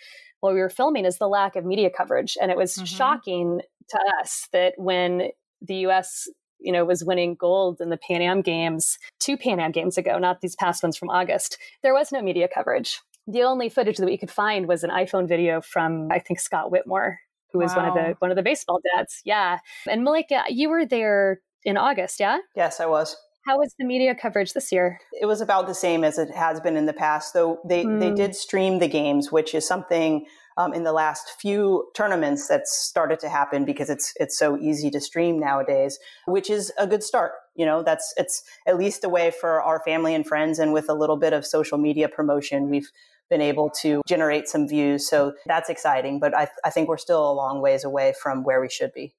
while 0.42 0.54
we 0.54 0.60
were 0.60 0.70
filming 0.70 1.06
is 1.06 1.18
the 1.18 1.28
lack 1.28 1.56
of 1.56 1.66
media 1.66 1.90
coverage. 1.90 2.38
And 2.42 2.52
it 2.52 2.58
was 2.58 2.76
mm-hmm. 2.76 2.86
shocking 2.86 3.62
to 3.90 4.00
us 4.20 4.48
that 4.54 4.74
when 4.78 5.30
the 5.62 5.76
US 5.88 6.28
you 6.60 6.72
know 6.72 6.86
was 6.86 7.04
winning 7.04 7.36
gold 7.36 7.82
in 7.82 7.90
the 7.90 7.98
Pan 7.98 8.22
Am 8.22 8.42
games 8.42 9.00
two 9.20 9.38
Pan 9.38 9.60
Am 9.60 9.72
games 9.72 9.98
ago, 9.98 10.20
not 10.20 10.42
these 10.42 10.56
past 10.56 10.84
ones 10.84 10.98
from 10.98 11.10
August, 11.10 11.58
there 11.82 11.94
was 11.94 12.12
no 12.12 12.22
media 12.22 12.48
coverage. 12.48 13.00
The 13.28 13.44
only 13.44 13.70
footage 13.70 13.98
that 13.98 14.06
we 14.06 14.18
could 14.18 14.32
find 14.32 14.68
was 14.68 14.84
an 14.84 14.90
iPhone 14.90 15.28
video 15.28 15.62
from 15.62 16.10
I 16.12 16.20
think 16.20 16.40
Scott 16.40 16.72
Whitmore 16.72 17.20
who 17.52 17.60
was 17.60 17.72
wow. 17.76 17.78
one 17.78 17.88
of 17.88 17.94
the 17.94 18.16
one 18.20 18.32
of 18.32 18.38
the 18.38 18.44
baseball 18.44 18.80
dads. 18.96 19.22
Yeah. 19.26 19.60
And 19.88 20.06
Malaika, 20.06 20.44
you 20.50 20.70
were 20.70 20.86
there 20.86 21.42
in 21.64 21.78
August, 21.78 22.20
yeah? 22.20 22.40
Yes, 22.56 22.80
I 22.80 22.86
was. 22.86 23.16
How 23.46 23.58
was 23.58 23.74
the 23.80 23.86
media 23.86 24.14
coverage 24.14 24.54
this 24.54 24.72
year? 24.72 25.00
It 25.20 25.26
was 25.26 25.42
about 25.42 25.66
the 25.66 25.74
same 25.74 26.04
as 26.04 26.20
it 26.20 26.30
has 26.30 26.60
been 26.60 26.78
in 26.78 26.86
the 26.86 26.94
past, 26.94 27.34
though 27.34 27.60
they, 27.68 27.84
mm. 27.84 28.00
they 28.00 28.10
hmm. 28.10 28.16
did 28.16 28.36
stream 28.36 28.78
the 28.78 28.88
games, 28.88 29.32
which 29.32 29.56
is 29.56 29.68
something 29.68 30.28
um, 30.58 30.74
in 30.74 30.84
the 30.84 30.92
last 30.92 31.32
few 31.40 31.90
tournaments 31.96 32.48
that's 32.48 32.72
started 32.72 33.20
to 33.22 33.30
happen 33.30 33.66
because 33.66 33.90
it's 33.90 34.14
it's 34.18 34.38
so 34.38 34.60
easy 34.60 34.92
to 34.92 35.00
stream 35.00 35.40
nowadays, 35.40 35.98
which 36.28 36.52
is 36.52 36.72
a 36.78 36.86
good 36.86 37.02
start. 37.02 37.32
You 37.56 37.66
know, 37.66 37.82
that's 37.82 38.14
it's 38.18 38.44
at 38.68 38.78
least 38.78 39.04
a 39.04 39.10
way 39.10 39.32
for 39.32 39.62
our 39.62 39.82
family 39.84 40.14
and 40.14 40.28
friends, 40.28 40.60
and 40.60 40.72
with 40.72 40.88
a 40.88 40.94
little 40.94 41.18
bit 41.18 41.34
of 41.34 41.46
social 41.46 41.80
media 41.80 42.10
promotion, 42.10 42.70
we've 42.70 42.92
been 43.32 43.42
able 43.42 43.72
to 43.82 44.04
generate 44.08 44.48
some 44.48 44.68
views. 44.68 45.10
So 45.10 45.34
that's 45.48 45.70
exciting, 45.70 46.20
but 46.20 46.38
I, 46.38 46.50
I 46.64 46.70
think 46.70 46.88
we're 46.88 46.98
still 46.98 47.32
a 47.32 47.34
long 47.34 47.62
ways 47.62 47.84
away 47.84 48.14
from 48.22 48.44
where 48.44 48.62
we 48.62 48.70
should 48.70 48.94
be. 48.94 49.16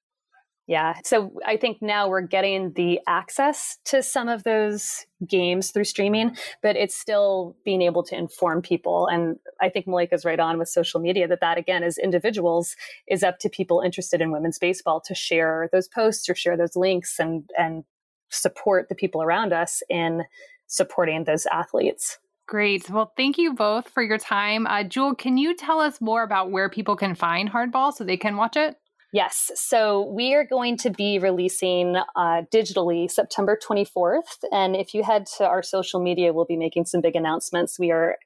Yeah. 0.65 0.93
So 1.03 1.33
I 1.45 1.57
think 1.57 1.81
now 1.81 2.07
we're 2.07 2.21
getting 2.21 2.71
the 2.71 3.01
access 3.05 3.79
to 3.85 4.01
some 4.01 4.29
of 4.29 4.43
those 4.43 5.05
games 5.27 5.71
through 5.71 5.83
streaming, 5.83 6.37
but 6.61 6.77
it's 6.77 6.95
still 6.95 7.57
being 7.65 7.81
able 7.81 8.01
to 8.03 8.15
inform 8.15 8.61
people. 8.61 9.07
And 9.07 9.37
I 9.59 9.67
think 9.67 9.87
Malaika's 9.87 10.23
right 10.23 10.39
on 10.39 10.57
with 10.57 10.69
social 10.69 11.01
media 11.01 11.27
that 11.27 11.41
that 11.41 11.57
again, 11.57 11.83
as 11.83 11.97
individuals, 11.97 12.77
is 13.09 13.23
up 13.23 13.39
to 13.39 13.49
people 13.49 13.81
interested 13.81 14.21
in 14.21 14.31
women's 14.31 14.57
baseball 14.57 15.01
to 15.01 15.13
share 15.13 15.67
those 15.73 15.89
posts 15.89 16.29
or 16.29 16.35
share 16.35 16.55
those 16.55 16.77
links 16.77 17.19
and 17.19 17.49
and 17.57 17.83
support 18.29 18.87
the 18.87 18.95
people 18.95 19.21
around 19.21 19.51
us 19.51 19.83
in 19.89 20.23
supporting 20.67 21.25
those 21.25 21.45
athletes. 21.47 22.19
Great. 22.53 22.87
Well, 22.87 23.11
thank 23.17 23.39
you 23.39 23.55
both 23.55 23.89
for 23.89 24.03
your 24.03 24.19
time. 24.19 24.67
Uh, 24.67 24.83
Jewel, 24.83 25.15
can 25.15 25.39
you 25.39 25.55
tell 25.55 25.79
us 25.79 25.99
more 25.99 26.21
about 26.21 26.51
where 26.51 26.69
people 26.69 26.95
can 26.95 27.15
find 27.15 27.49
Hardball 27.49 27.91
so 27.91 28.03
they 28.03 28.15
can 28.15 28.37
watch 28.37 28.55
it? 28.55 28.75
Yes. 29.11 29.49
So 29.55 30.03
we 30.15 30.35
are 30.35 30.45
going 30.45 30.77
to 30.77 30.91
be 30.91 31.17
releasing 31.17 31.95
uh, 31.95 32.43
digitally 32.53 33.09
September 33.09 33.57
24th. 33.57 34.43
And 34.51 34.75
if 34.75 34.93
you 34.93 35.01
head 35.01 35.25
to 35.39 35.47
our 35.47 35.63
social 35.63 35.99
media, 35.99 36.31
we'll 36.31 36.45
be 36.45 36.55
making 36.55 36.85
some 36.85 37.01
big 37.01 37.15
announcements. 37.15 37.79
We 37.79 37.89
are 37.89 38.17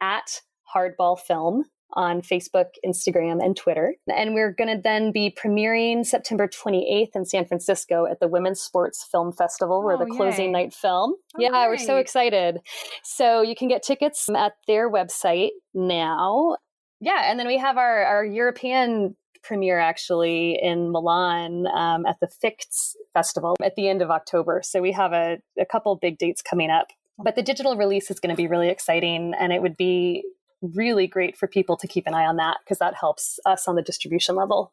at 0.00 0.40
Hardball 0.74 1.20
Film 1.20 1.66
on 1.92 2.20
Facebook, 2.20 2.66
Instagram, 2.84 3.42
and 3.42 3.56
Twitter. 3.56 3.94
And 4.14 4.34
we're 4.34 4.52
going 4.52 4.74
to 4.74 4.80
then 4.80 5.12
be 5.12 5.34
premiering 5.36 6.04
September 6.04 6.48
28th 6.48 7.14
in 7.14 7.24
San 7.24 7.46
Francisco 7.46 8.06
at 8.06 8.20
the 8.20 8.28
Women's 8.28 8.60
Sports 8.60 9.06
Film 9.10 9.32
Festival. 9.32 9.82
We're 9.82 9.94
oh, 9.94 10.04
the 10.04 10.06
closing 10.06 10.46
yay. 10.46 10.52
night 10.52 10.74
film. 10.74 11.14
Oh, 11.34 11.38
yeah, 11.38 11.66
we're 11.68 11.78
so 11.78 11.96
excited. 11.96 12.58
So 13.04 13.42
you 13.42 13.54
can 13.54 13.68
get 13.68 13.82
tickets 13.82 14.28
at 14.28 14.54
their 14.66 14.90
website 14.90 15.50
now. 15.74 16.56
Yeah, 17.00 17.30
and 17.30 17.38
then 17.38 17.46
we 17.46 17.58
have 17.58 17.76
our, 17.76 18.04
our 18.04 18.24
European 18.24 19.16
premiere 19.42 19.78
actually 19.78 20.58
in 20.60 20.90
Milan 20.90 21.66
um, 21.74 22.04
at 22.04 22.16
the 22.20 22.26
FICTS 22.26 22.96
Festival 23.12 23.54
at 23.62 23.76
the 23.76 23.88
end 23.88 24.02
of 24.02 24.10
October. 24.10 24.60
So 24.64 24.82
we 24.82 24.92
have 24.92 25.12
a, 25.12 25.38
a 25.58 25.64
couple 25.64 25.94
big 25.96 26.18
dates 26.18 26.42
coming 26.42 26.70
up. 26.70 26.88
But 27.18 27.34
the 27.34 27.42
digital 27.42 27.76
release 27.76 28.10
is 28.10 28.20
going 28.20 28.34
to 28.34 28.36
be 28.36 28.46
really 28.46 28.68
exciting, 28.68 29.32
and 29.38 29.50
it 29.50 29.62
would 29.62 29.76
be 29.76 30.22
really 30.62 31.06
great 31.06 31.36
for 31.36 31.46
people 31.46 31.76
to 31.76 31.88
keep 31.88 32.06
an 32.06 32.14
eye 32.14 32.26
on 32.26 32.36
that 32.36 32.58
because 32.64 32.78
that 32.78 32.94
helps 32.94 33.38
us 33.46 33.68
on 33.68 33.76
the 33.76 33.82
distribution 33.82 34.36
level. 34.36 34.72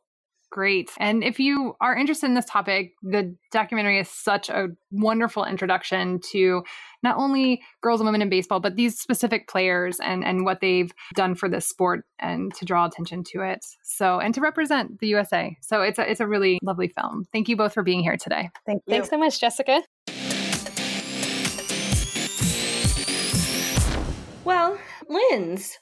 Great. 0.54 0.92
And 1.00 1.24
if 1.24 1.40
you 1.40 1.76
are 1.82 1.98
interested 1.98 2.28
in 2.28 2.36
this 2.36 2.46
topic, 2.46 2.92
the 3.02 3.36
documentary 3.52 4.00
is 4.00 4.08
such 4.08 4.50
a 4.50 4.68
wonderful 4.92 5.46
introduction 5.46 6.20
to 6.32 6.62
not 7.02 7.18
only 7.18 7.64
girls 7.82 8.00
and 8.00 8.06
women 8.06 8.22
in 8.22 8.30
baseball, 8.30 8.60
but 8.60 8.76
these 8.76 9.00
specific 9.00 9.48
players 9.48 9.98
and, 10.00 10.24
and 10.24 10.46
what 10.46 10.62
they've 10.62 10.94
done 11.16 11.34
for 11.34 11.50
this 11.50 11.68
sport 11.68 12.06
and 12.20 12.54
to 12.54 12.66
draw 12.66 12.86
attention 12.86 13.24
to 13.32 13.42
it. 13.42 13.66
So, 13.84 14.20
and 14.20 14.32
to 14.36 14.42
represent 14.42 15.00
the 15.00 15.08
USA. 15.08 15.58
So 15.62 15.82
it's 15.82 15.98
a, 15.98 16.08
it's 16.08 16.20
a 16.20 16.28
really 16.28 16.60
lovely 16.62 16.90
film. 16.90 17.26
Thank 17.34 17.50
you 17.50 17.56
both 17.56 17.74
for 17.74 17.82
being 17.82 18.04
here 18.04 18.18
today. 18.18 18.52
Thank 18.68 18.84
you. 18.86 18.92
Thanks 18.92 19.10
so 19.10 19.18
much, 19.18 19.42
Jessica. 19.42 19.82
Linz, 25.14 25.78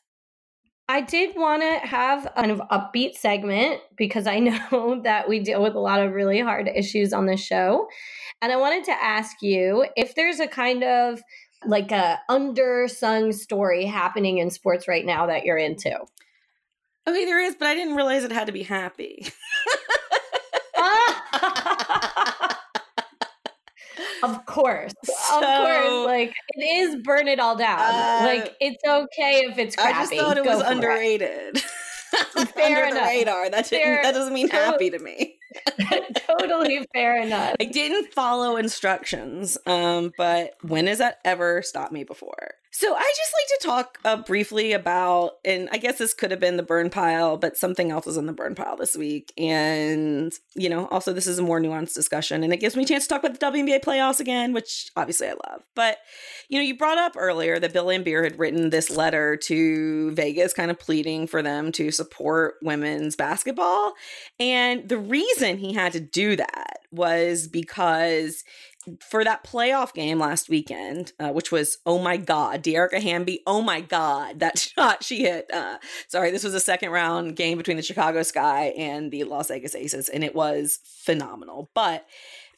I 0.90 1.02
did 1.02 1.38
want 1.38 1.62
to 1.62 1.88
have 1.88 2.30
kind 2.36 2.52
of 2.52 2.60
upbeat 2.70 3.14
segment 3.14 3.80
because 3.96 4.28
I 4.28 4.40
know 4.72 5.02
that 5.04 5.30
we 5.30 5.40
deal 5.40 5.64
with 5.64 5.76
a 5.76 5.80
lot 5.80 6.02
of 6.02 6.14
really 6.14 6.42
hard 6.42 6.68
issues 6.68 7.14
on 7.14 7.26
this 7.26 7.40
show. 7.40 7.88
And 8.42 8.52
I 8.52 8.58
wanted 8.58 8.84
to 8.86 9.04
ask 9.04 9.42
you 9.42 9.86
if 9.96 10.16
there's 10.16 10.40
a 10.40 10.48
kind 10.48 10.84
of 10.84 11.22
like 11.66 11.92
a 11.92 12.20
undersung 12.30 13.34
story 13.34 13.86
happening 13.86 14.40
in 14.40 14.50
sports 14.50 14.88
right 14.88 15.06
now 15.06 15.28
that 15.28 15.46
you're 15.46 15.58
into. 15.58 15.92
Okay, 17.08 17.26
there 17.26 17.40
is, 17.40 17.56
but 17.56 17.68
I 17.68 17.76
didn't 17.76 17.96
realize 17.96 18.24
it 18.24 18.32
had 18.32 18.48
to 18.48 18.52
be 18.52 18.64
happy. 18.64 19.28
Of 24.24 24.46
course. 24.46 24.94
So, 25.04 25.38
of 25.38 25.44
course. 25.44 26.06
Like 26.06 26.34
it 26.50 26.64
is 26.64 27.02
burn 27.04 27.28
it 27.28 27.40
all 27.40 27.56
down. 27.56 27.80
Uh, 27.80 28.22
like 28.26 28.56
it's 28.60 28.84
okay 28.86 29.46
if 29.50 29.58
it's 29.58 29.76
crappy. 29.76 29.94
I 29.94 30.02
just 30.02 30.14
thought 30.16 30.38
it 30.38 30.44
Go 30.44 30.58
was 30.58 30.62
underrated. 30.66 31.62
Fair 32.54 32.86
Under 32.86 32.98
enough. 32.98 33.10
the 33.10 33.18
radar. 33.18 33.50
That, 33.50 33.68
Fair, 33.68 34.04
that 34.04 34.14
doesn't 34.14 34.34
mean 34.34 34.50
happy 34.50 34.90
to 34.90 35.00
me. 35.00 35.38
totally 36.28 36.86
fair 36.94 37.22
enough. 37.22 37.56
I 37.60 37.66
didn't 37.66 38.14
follow 38.14 38.58
instructions, 38.58 39.58
um, 39.66 40.12
but 40.18 40.56
when 40.62 40.88
has 40.88 40.98
that 41.00 41.20
ever 41.24 41.62
stopped 41.62 41.92
me 41.92 42.04
before? 42.04 42.56
So 42.74 42.96
I 42.96 43.14
just 43.18 43.34
like 43.34 43.60
to 43.60 43.68
talk 43.68 44.00
uh, 44.06 44.24
briefly 44.24 44.72
about, 44.72 45.34
and 45.44 45.68
I 45.74 45.78
guess 45.78 45.98
this 45.98 46.14
could 46.14 46.32
have 46.32 46.40
been 46.40 46.56
the 46.56 46.64
burn 46.64 46.90
pile, 46.90 47.36
but 47.36 47.58
something 47.58 47.92
else 47.92 48.06
was 48.06 48.16
in 48.16 48.28
the 48.28 48.34
burn 48.34 48.56
pile 48.56 48.78
this 48.78 48.96
week. 48.96 49.34
And, 49.38 50.32
you 50.56 50.70
know, 50.70 50.88
also 50.88 51.12
this 51.12 51.28
is 51.28 51.38
a 51.38 51.44
more 51.44 51.60
nuanced 51.60 51.96
discussion 51.96 52.46
and 52.46 52.54
it 52.54 52.62
gives 52.62 52.78
me 52.78 52.84
a 52.84 52.88
chance 52.88 53.04
to 53.04 53.10
talk 53.10 53.26
about 53.26 53.38
the 53.38 53.46
WNBA 53.46 53.84
playoffs 53.84 54.22
again, 54.22 54.54
which 54.54 54.90
obviously 54.96 55.28
I 55.28 55.34
love. 55.50 55.64
But, 55.76 55.98
you 56.48 56.58
know, 56.58 56.64
you 56.64 56.78
brought 56.78 56.98
up 56.98 57.16
earlier 57.18 57.60
that 57.60 57.74
Bill 57.74 57.88
Laimbeer 57.88 58.24
had 58.24 58.40
written 58.40 58.70
this 58.70 58.90
letter 58.90 59.36
to 59.36 60.12
Vegas 60.12 60.54
kind 60.54 60.72
of 60.72 60.80
pleading 60.80 61.28
for 61.28 61.42
them 61.42 61.74
to 61.74 61.92
support 61.92 62.56
women's 62.62 63.18
basketball. 63.18 63.96
And 64.40 64.88
the 64.88 64.98
reason 64.98 65.58
he 65.58 65.74
had 65.74 65.92
to 65.92 66.00
do 66.00 66.38
that 66.38 66.78
was 66.92 67.48
because 67.48 68.46
for 69.02 69.24
that 69.24 69.44
playoff 69.44 69.94
game 69.94 70.20
last 70.20 70.50
weekend, 70.50 71.14
uh, 71.20 71.30
which 71.30 71.52
was 71.52 71.78
oh 71.86 72.00
my 72.00 72.18
god, 72.18 72.64
Dearica 72.64 73.02
Hamby, 73.02 73.42
oh 73.46 73.62
my 73.62 73.82
god, 73.82 74.40
that 74.40 74.58
shot 74.78 75.04
she 75.04 75.22
hit. 75.22 75.50
Uh, 75.54 75.78
sorry, 76.08 76.32
this 76.32 76.44
was 76.44 76.54
a 76.54 76.60
second 76.60 76.92
round 76.92 77.36
game 77.36 77.58
between 77.58 77.78
the 77.78 77.84
Chicago 77.84 78.24
Sky 78.24 78.74
and 78.78 79.12
the 79.12 79.24
Las 79.24 79.48
Vegas 79.50 79.76
Aces, 79.76 80.10
and 80.10 80.24
it 80.24 80.36
was 80.36 80.80
phenomenal. 80.84 81.70
But 81.74 82.06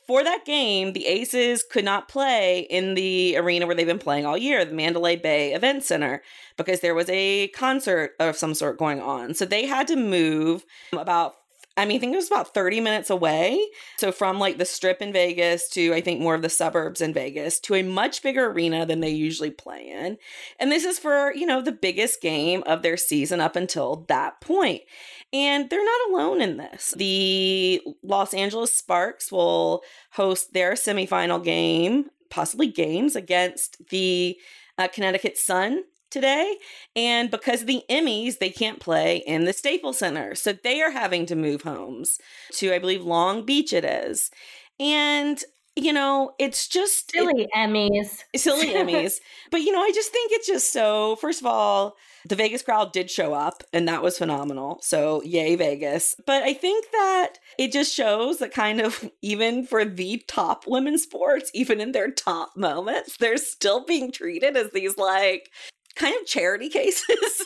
for 0.05 0.24
that 0.24 0.45
game, 0.45 0.93
the 0.93 1.07
Aces 1.07 1.63
could 1.63 1.86
not 1.86 2.09
play 2.09 2.67
in 2.69 2.93
the 2.95 3.38
arena 3.38 3.65
where 3.65 3.76
they've 3.76 3.88
been 3.88 3.99
playing 3.99 4.26
all 4.26 4.38
year, 4.38 4.65
the 4.65 4.74
Mandalay 4.74 5.15
Bay 5.15 5.53
Event 5.53 5.84
Center, 5.84 6.21
because 6.57 6.82
there 6.82 6.95
was 6.95 7.09
a 7.09 7.47
concert 7.49 8.11
of 8.19 8.36
some 8.36 8.53
sort 8.53 8.78
going 8.78 8.99
on. 8.99 9.34
So 9.34 9.45
they 9.45 9.65
had 9.65 9.88
to 9.88 9.95
move 9.95 10.65
about 10.91 11.36
I 11.76 11.86
mean, 11.86 11.97
I 11.97 11.99
think 11.99 12.13
it 12.13 12.17
was 12.17 12.28
about 12.28 12.53
30 12.53 12.82
minutes 12.82 13.09
away. 13.09 13.59
So 13.97 14.11
from 14.11 14.38
like 14.38 14.57
the 14.57 14.65
strip 14.65 15.01
in 15.01 15.11
Vegas 15.11 15.67
to 15.69 15.93
I 15.93 16.01
think 16.01 16.21
more 16.21 16.36
of 16.36 16.43
the 16.43 16.49
suburbs 16.49 17.01
in 17.01 17.13
Vegas 17.13 17.59
to 17.61 17.74
a 17.74 17.84
much 17.84 18.21
bigger 18.21 18.45
arena 18.51 18.86
than 18.86 18.99
they 18.99 19.09
usually 19.09 19.49
play 19.49 19.89
in. 19.89 20.17
And 20.59 20.71
this 20.71 20.84
is 20.84 20.99
for, 20.99 21.34
you 21.34 21.47
know, 21.47 21.61
the 21.61 21.71
biggest 21.71 22.21
game 22.21 22.63
of 22.67 22.84
their 22.84 22.97
season 22.97 23.41
up 23.41 23.55
until 23.55 24.05
that 24.07 24.39
point. 24.39 24.84
And 25.32 25.67
they're 25.69 25.84
not 25.84 26.09
alone 26.09 26.41
in 26.41 26.57
this. 26.57 26.93
The 26.95 27.82
Los 28.03 28.36
Angeles 28.36 28.71
Sparks 28.71 29.32
will 29.32 29.82
host 30.11 30.53
their 30.53 30.74
semifinal 30.74 31.43
game, 31.43 32.11
possibly 32.30 32.67
games 32.67 33.15
against 33.15 33.78
the 33.89 34.38
uh, 34.78 34.88
Connecticut 34.89 35.38
Sun 35.38 35.84
today. 36.14 36.55
And 36.95 37.30
because 37.30 37.61
of 37.61 37.68
the 37.68 37.84
Emmys, 37.89 38.39
they 38.39 38.51
can't 38.51 38.80
play 38.80 39.18
in 39.18 39.45
the 39.45 39.53
Staples 39.53 39.97
Center. 39.97 40.36
So 40.36 40.53
they 40.53 40.82
are 40.82 40.91
having 40.91 41.26
to 41.26 41.36
move 41.36 41.64
homes 41.64 42.20
to, 42.53 42.74
I 42.74 42.80
believe, 42.80 43.03
Long 43.03 43.45
Beach 43.45 43.74
it 43.74 43.84
is. 43.84 44.32
And 44.80 45.43
you 45.76 45.91
know, 45.91 46.34
it's 46.38 46.68
just 46.68 47.11
silly 47.11 47.43
it, 47.43 47.49
Emmys. 47.55 48.24
Silly 48.36 48.68
Emmys. 48.74 49.16
But 49.49 49.61
you 49.61 49.72
know, 49.72 49.82
I 49.82 49.91
just 49.93 50.11
think 50.11 50.32
it's 50.32 50.47
just 50.47 50.72
so 50.72 51.16
first 51.16 51.41
of 51.41 51.47
all, 51.47 51.95
the 52.28 52.36
Vegas 52.36 52.61
crowd 52.61 52.93
did 52.93 53.09
show 53.09 53.34
up 53.34 53.64
and 53.74 53.88
that 53.88 54.03
was 54.03 54.18
phenomenal. 54.18 54.80
So 54.82 55.22
yay 55.24 55.55
Vegas. 55.55 56.16
But 56.26 56.43
I 56.43 56.53
think 56.53 56.86
that 56.91 57.34
it 57.57 57.72
just 57.72 57.93
shows 57.93 58.38
that 58.38 58.53
kind 58.53 58.82
of 58.82 59.09
even 59.22 59.66
for 59.66 59.84
the 59.84 60.24
top 60.28 60.66
women's 60.68 61.03
sports, 61.03 61.49
even 61.53 61.82
in 61.82 61.91
their 61.91 62.11
top 62.11 62.55
moments, 62.55 63.18
they're 63.18 63.38
still 63.38 63.84
being 63.84 64.11
treated 64.11 64.55
as 64.55 64.72
these 64.72 64.97
like 64.97 65.49
kind 65.96 66.16
of 66.20 66.26
charity 66.26 66.70
cases. 66.70 67.44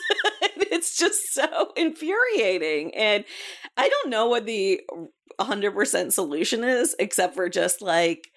it's 0.70 0.96
just 0.96 1.32
so 1.32 1.72
infuriating. 1.76 2.94
And 2.94 3.24
I 3.76 3.88
don't 3.88 4.10
know 4.10 4.26
what 4.26 4.46
the 4.46 4.80
100% 5.40 6.12
solution 6.12 6.64
is, 6.64 6.94
except 6.98 7.34
for 7.34 7.48
just 7.48 7.80
like, 7.80 8.28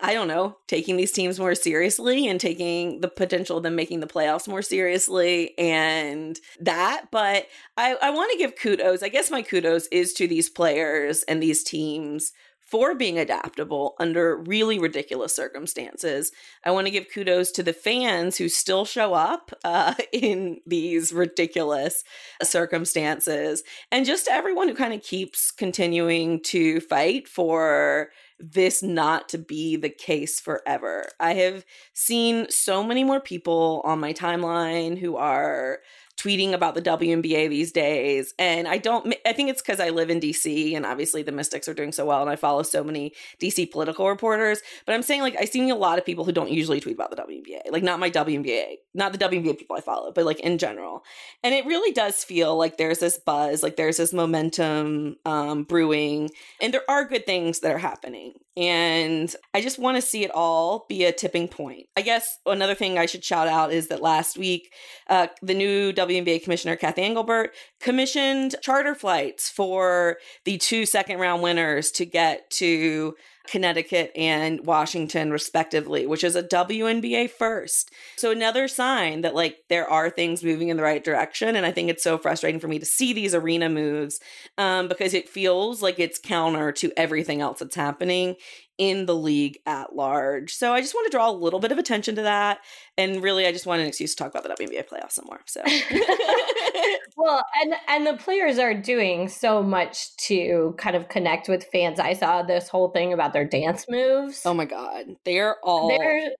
I 0.00 0.14
don't 0.14 0.28
know, 0.28 0.56
taking 0.68 0.96
these 0.96 1.12
teams 1.12 1.38
more 1.38 1.54
seriously 1.54 2.26
and 2.26 2.40
taking 2.40 3.02
the 3.02 3.08
potential 3.08 3.58
of 3.58 3.62
them 3.62 3.76
making 3.76 4.00
the 4.00 4.06
playoffs 4.06 4.48
more 4.48 4.62
seriously 4.62 5.56
and 5.58 6.38
that. 6.60 7.06
But 7.12 7.46
I, 7.76 7.96
I 8.00 8.10
want 8.10 8.32
to 8.32 8.38
give 8.38 8.56
kudos. 8.56 9.02
I 9.02 9.10
guess 9.10 9.30
my 9.30 9.42
kudos 9.42 9.86
is 9.88 10.14
to 10.14 10.26
these 10.26 10.48
players 10.48 11.24
and 11.24 11.42
these 11.42 11.62
teams 11.62 12.32
for 12.72 12.94
being 12.94 13.18
adaptable 13.18 13.94
under 13.98 14.34
really 14.34 14.78
ridiculous 14.78 15.36
circumstances. 15.36 16.32
I 16.64 16.70
want 16.70 16.86
to 16.86 16.90
give 16.90 17.12
kudos 17.12 17.52
to 17.52 17.62
the 17.62 17.74
fans 17.74 18.38
who 18.38 18.48
still 18.48 18.86
show 18.86 19.12
up 19.12 19.52
uh, 19.62 19.92
in 20.12 20.58
these 20.66 21.12
ridiculous 21.12 22.02
circumstances, 22.42 23.62
and 23.92 24.06
just 24.06 24.24
to 24.24 24.32
everyone 24.32 24.68
who 24.68 24.74
kind 24.74 24.94
of 24.94 25.02
keeps 25.02 25.50
continuing 25.50 26.40
to 26.44 26.80
fight 26.80 27.28
for 27.28 28.08
this 28.40 28.82
not 28.82 29.28
to 29.28 29.38
be 29.38 29.76
the 29.76 29.90
case 29.90 30.40
forever. 30.40 31.06
I 31.20 31.34
have 31.34 31.64
seen 31.92 32.46
so 32.50 32.82
many 32.82 33.04
more 33.04 33.20
people 33.20 33.82
on 33.84 34.00
my 34.00 34.14
timeline 34.14 34.98
who 34.98 35.16
are 35.16 35.80
tweeting 36.22 36.52
about 36.52 36.74
the 36.74 36.82
WNBA 36.82 37.48
these 37.48 37.72
days. 37.72 38.34
And 38.38 38.68
I 38.68 38.78
don't, 38.78 39.14
I 39.26 39.32
think 39.32 39.50
it's 39.50 39.60
because 39.60 39.80
I 39.80 39.90
live 39.90 40.10
in 40.10 40.20
DC 40.20 40.76
and 40.76 40.86
obviously 40.86 41.22
the 41.22 41.32
Mystics 41.32 41.68
are 41.68 41.74
doing 41.74 41.92
so 41.92 42.06
well 42.06 42.20
and 42.20 42.30
I 42.30 42.36
follow 42.36 42.62
so 42.62 42.84
many 42.84 43.12
DC 43.40 43.70
political 43.70 44.08
reporters. 44.08 44.60
But 44.86 44.94
I'm 44.94 45.02
saying, 45.02 45.22
like, 45.22 45.36
I 45.38 45.44
see 45.44 45.68
a 45.68 45.74
lot 45.74 45.98
of 45.98 46.06
people 46.06 46.24
who 46.24 46.32
don't 46.32 46.50
usually 46.50 46.80
tweet 46.80 46.94
about 46.94 47.10
the 47.10 47.16
WNBA, 47.16 47.70
like, 47.70 47.82
not 47.82 47.98
my 47.98 48.10
WNBA, 48.10 48.76
not 48.94 49.12
the 49.12 49.18
WNBA 49.18 49.58
people 49.58 49.76
I 49.76 49.80
follow, 49.80 50.12
but 50.12 50.24
like 50.24 50.40
in 50.40 50.58
general. 50.58 51.04
And 51.42 51.54
it 51.54 51.66
really 51.66 51.92
does 51.92 52.22
feel 52.22 52.56
like 52.56 52.76
there's 52.76 52.98
this 52.98 53.18
buzz, 53.18 53.62
like, 53.62 53.76
there's 53.76 53.96
this 53.96 54.12
momentum 54.12 55.16
um, 55.24 55.64
brewing, 55.64 56.30
and 56.60 56.72
there 56.72 56.88
are 56.88 57.04
good 57.04 57.26
things 57.26 57.60
that 57.60 57.72
are 57.72 57.78
happening. 57.78 58.34
And 58.54 59.34
I 59.54 59.62
just 59.62 59.78
want 59.78 59.96
to 59.96 60.02
see 60.02 60.24
it 60.24 60.30
all 60.30 60.84
be 60.86 61.04
a 61.04 61.12
tipping 61.12 61.48
point. 61.48 61.86
I 61.96 62.02
guess 62.02 62.38
another 62.44 62.74
thing 62.74 62.98
I 62.98 63.06
should 63.06 63.24
shout 63.24 63.48
out 63.48 63.72
is 63.72 63.88
that 63.88 64.02
last 64.02 64.36
week, 64.36 64.74
uh, 65.08 65.28
the 65.40 65.54
new 65.54 65.92
WNBA 65.92 66.11
commissioner, 66.20 66.76
Cathy 66.76 67.02
Engelbert, 67.02 67.54
commissioned 67.80 68.56
charter 68.62 68.94
flights 68.94 69.48
for 69.48 70.18
the 70.44 70.58
two 70.58 70.86
second 70.86 71.18
round 71.18 71.42
winners 71.42 71.90
to 71.92 72.04
get 72.04 72.50
to 72.50 73.14
Connecticut 73.48 74.12
and 74.14 74.64
Washington, 74.64 75.30
respectively, 75.30 76.06
which 76.06 76.22
is 76.22 76.36
a 76.36 76.42
WNBA 76.42 77.30
first. 77.30 77.90
So, 78.16 78.30
another 78.30 78.68
sign 78.68 79.22
that 79.22 79.34
like 79.34 79.58
there 79.68 79.88
are 79.88 80.10
things 80.10 80.44
moving 80.44 80.68
in 80.68 80.76
the 80.76 80.82
right 80.82 81.02
direction. 81.02 81.56
And 81.56 81.66
I 81.66 81.72
think 81.72 81.90
it's 81.90 82.04
so 82.04 82.18
frustrating 82.18 82.60
for 82.60 82.68
me 82.68 82.78
to 82.78 82.86
see 82.86 83.12
these 83.12 83.34
arena 83.34 83.68
moves 83.68 84.20
um, 84.58 84.88
because 84.88 85.14
it 85.14 85.28
feels 85.28 85.82
like 85.82 85.98
it's 85.98 86.18
counter 86.18 86.72
to 86.72 86.92
everything 86.96 87.40
else 87.40 87.58
that's 87.58 87.74
happening 87.74 88.36
in 88.82 89.06
the 89.06 89.14
league 89.14 89.58
at 89.64 89.94
large. 89.94 90.52
So 90.52 90.72
I 90.72 90.80
just 90.80 90.92
want 90.92 91.06
to 91.06 91.16
draw 91.16 91.30
a 91.30 91.32
little 91.32 91.60
bit 91.60 91.70
of 91.70 91.78
attention 91.78 92.16
to 92.16 92.22
that. 92.22 92.58
And 92.98 93.22
really, 93.22 93.46
I 93.46 93.52
just 93.52 93.64
want 93.64 93.80
an 93.80 93.86
excuse 93.86 94.12
to 94.12 94.24
talk 94.24 94.34
about 94.34 94.42
the 94.42 94.48
WNBA 94.48 94.88
playoffs 94.88 95.12
some 95.12 95.24
more. 95.26 95.40
So, 95.46 95.62
well, 97.16 97.44
and 97.62 97.74
and 97.86 98.04
the 98.04 98.14
players 98.14 98.58
are 98.58 98.74
doing 98.74 99.28
so 99.28 99.62
much 99.62 100.16
to 100.26 100.74
kind 100.78 100.96
of 100.96 101.08
connect 101.08 101.48
with 101.48 101.64
fans. 101.72 102.00
I 102.00 102.14
saw 102.14 102.42
this 102.42 102.68
whole 102.68 102.88
thing 102.88 103.12
about 103.12 103.32
their 103.32 103.44
dance 103.44 103.86
moves. 103.88 104.42
Oh 104.44 104.52
my 104.52 104.64
god, 104.64 105.06
they're 105.24 105.56
all 105.62 105.88
they're 105.88 106.30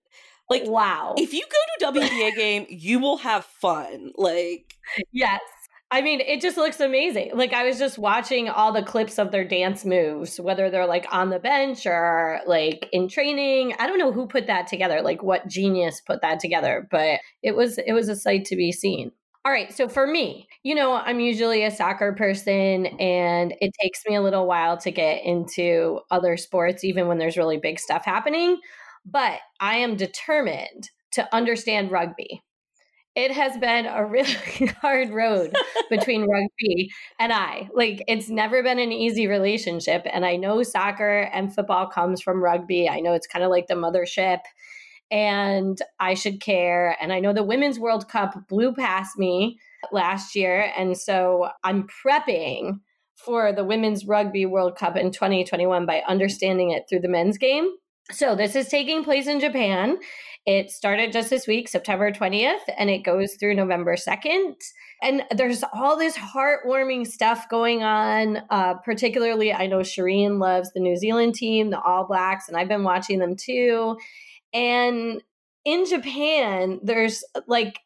like 0.49 0.63
wow. 0.65 1.15
If 1.17 1.31
you 1.31 1.43
go 1.81 1.91
to 1.93 1.99
WNBA 1.99 2.35
game, 2.35 2.65
you 2.67 2.99
will 2.99 3.17
have 3.17 3.45
fun. 3.45 4.11
Like 4.17 4.75
yes. 5.13 5.39
I 5.93 6.01
mean, 6.01 6.21
it 6.21 6.41
just 6.41 6.57
looks 6.57 6.79
amazing. 6.79 7.33
Like 7.35 7.53
I 7.53 7.67
was 7.67 7.77
just 7.77 7.99
watching 7.99 8.49
all 8.49 8.73
the 8.73 8.81
clips 8.81 9.19
of 9.19 9.29
their 9.29 9.43
dance 9.43 9.85
moves, 9.85 10.39
whether 10.39 10.71
they're 10.71 10.87
like 10.87 11.05
on 11.11 11.29
the 11.29 11.37
bench 11.37 11.85
or 11.85 12.41
like 12.47 12.89
in 12.91 13.07
training. 13.07 13.75
I 13.77 13.85
don't 13.85 13.99
know 13.99 14.11
who 14.11 14.25
put 14.25 14.47
that 14.47 14.65
together, 14.65 15.03
like 15.03 15.21
what 15.21 15.47
genius 15.47 16.01
put 16.01 16.21
that 16.23 16.39
together, 16.39 16.87
but 16.89 17.19
it 17.43 17.55
was 17.55 17.77
it 17.77 17.93
was 17.93 18.09
a 18.09 18.15
sight 18.15 18.45
to 18.45 18.55
be 18.55 18.71
seen. 18.71 19.11
All 19.45 19.51
right, 19.51 19.71
so 19.71 19.87
for 19.87 20.07
me, 20.07 20.47
you 20.63 20.73
know, 20.73 20.93
I'm 20.95 21.19
usually 21.19 21.63
a 21.63 21.69
soccer 21.69 22.13
person 22.13 22.87
and 22.99 23.53
it 23.61 23.71
takes 23.79 23.99
me 24.07 24.15
a 24.15 24.21
little 24.21 24.47
while 24.47 24.77
to 24.77 24.89
get 24.89 25.23
into 25.23 25.99
other 26.09 26.37
sports 26.37 26.83
even 26.83 27.07
when 27.07 27.19
there's 27.19 27.37
really 27.37 27.57
big 27.57 27.79
stuff 27.79 28.03
happening, 28.03 28.59
but 29.05 29.41
I 29.59 29.75
am 29.75 29.95
determined 29.95 30.89
to 31.11 31.35
understand 31.35 31.91
rugby 31.91 32.41
it 33.15 33.31
has 33.31 33.57
been 33.57 33.85
a 33.85 34.05
really 34.05 34.33
hard 34.81 35.11
road 35.11 35.53
between 35.89 36.21
rugby 36.29 36.91
and 37.19 37.31
I. 37.31 37.69
Like 37.73 38.03
it's 38.07 38.29
never 38.29 38.63
been 38.63 38.79
an 38.79 38.91
easy 38.91 39.27
relationship 39.27 40.05
and 40.11 40.25
I 40.25 40.35
know 40.35 40.63
soccer 40.63 41.29
and 41.33 41.53
football 41.53 41.87
comes 41.87 42.21
from 42.21 42.43
rugby. 42.43 42.89
I 42.89 42.99
know 42.99 43.13
it's 43.13 43.27
kind 43.27 43.45
of 43.45 43.51
like 43.51 43.67
the 43.67 43.75
mothership 43.75 44.39
and 45.11 45.77
I 45.99 46.15
should 46.15 46.41
care 46.41 46.97
and 46.99 47.13
I 47.13 47.19
know 47.19 47.33
the 47.33 47.43
Women's 47.43 47.79
World 47.79 48.09
Cup 48.09 48.47
blew 48.47 48.73
past 48.73 49.17
me 49.17 49.59
last 49.91 50.35
year 50.35 50.71
and 50.75 50.97
so 50.97 51.49
I'm 51.63 51.87
prepping 51.87 52.79
for 53.15 53.53
the 53.53 53.63
Women's 53.63 54.05
Rugby 54.05 54.45
World 54.45 54.75
Cup 54.75 54.97
in 54.97 55.11
2021 55.11 55.85
by 55.85 56.01
understanding 56.07 56.71
it 56.71 56.85
through 56.89 57.01
the 57.01 57.07
men's 57.07 57.37
game. 57.37 57.69
So 58.11 58.35
this 58.35 58.55
is 58.55 58.67
taking 58.67 59.03
place 59.03 59.27
in 59.27 59.39
Japan 59.39 59.97
it 60.45 60.71
started 60.71 61.13
just 61.13 61.29
this 61.29 61.47
week, 61.47 61.69
September 61.69 62.11
20th, 62.11 62.63
and 62.77 62.89
it 62.89 63.03
goes 63.03 63.35
through 63.35 63.55
November 63.55 63.95
2nd. 63.95 64.55
And 65.01 65.23
there's 65.31 65.63
all 65.73 65.97
this 65.97 66.17
heartwarming 66.17 67.07
stuff 67.07 67.47
going 67.49 67.83
on. 67.83 68.41
Uh, 68.49 68.73
particularly, 68.75 69.53
I 69.53 69.67
know 69.67 69.79
Shireen 69.79 70.39
loves 70.41 70.71
the 70.73 70.81
New 70.81 70.97
Zealand 70.97 71.35
team, 71.35 71.69
the 71.69 71.81
All 71.81 72.05
Blacks, 72.05 72.49
and 72.49 72.57
I've 72.57 72.67
been 72.67 72.83
watching 72.83 73.19
them 73.19 73.37
too. 73.37 73.97
And 74.53 75.23
in 75.63 75.85
Japan, 75.85 76.81
there's 76.83 77.23
like 77.47 77.79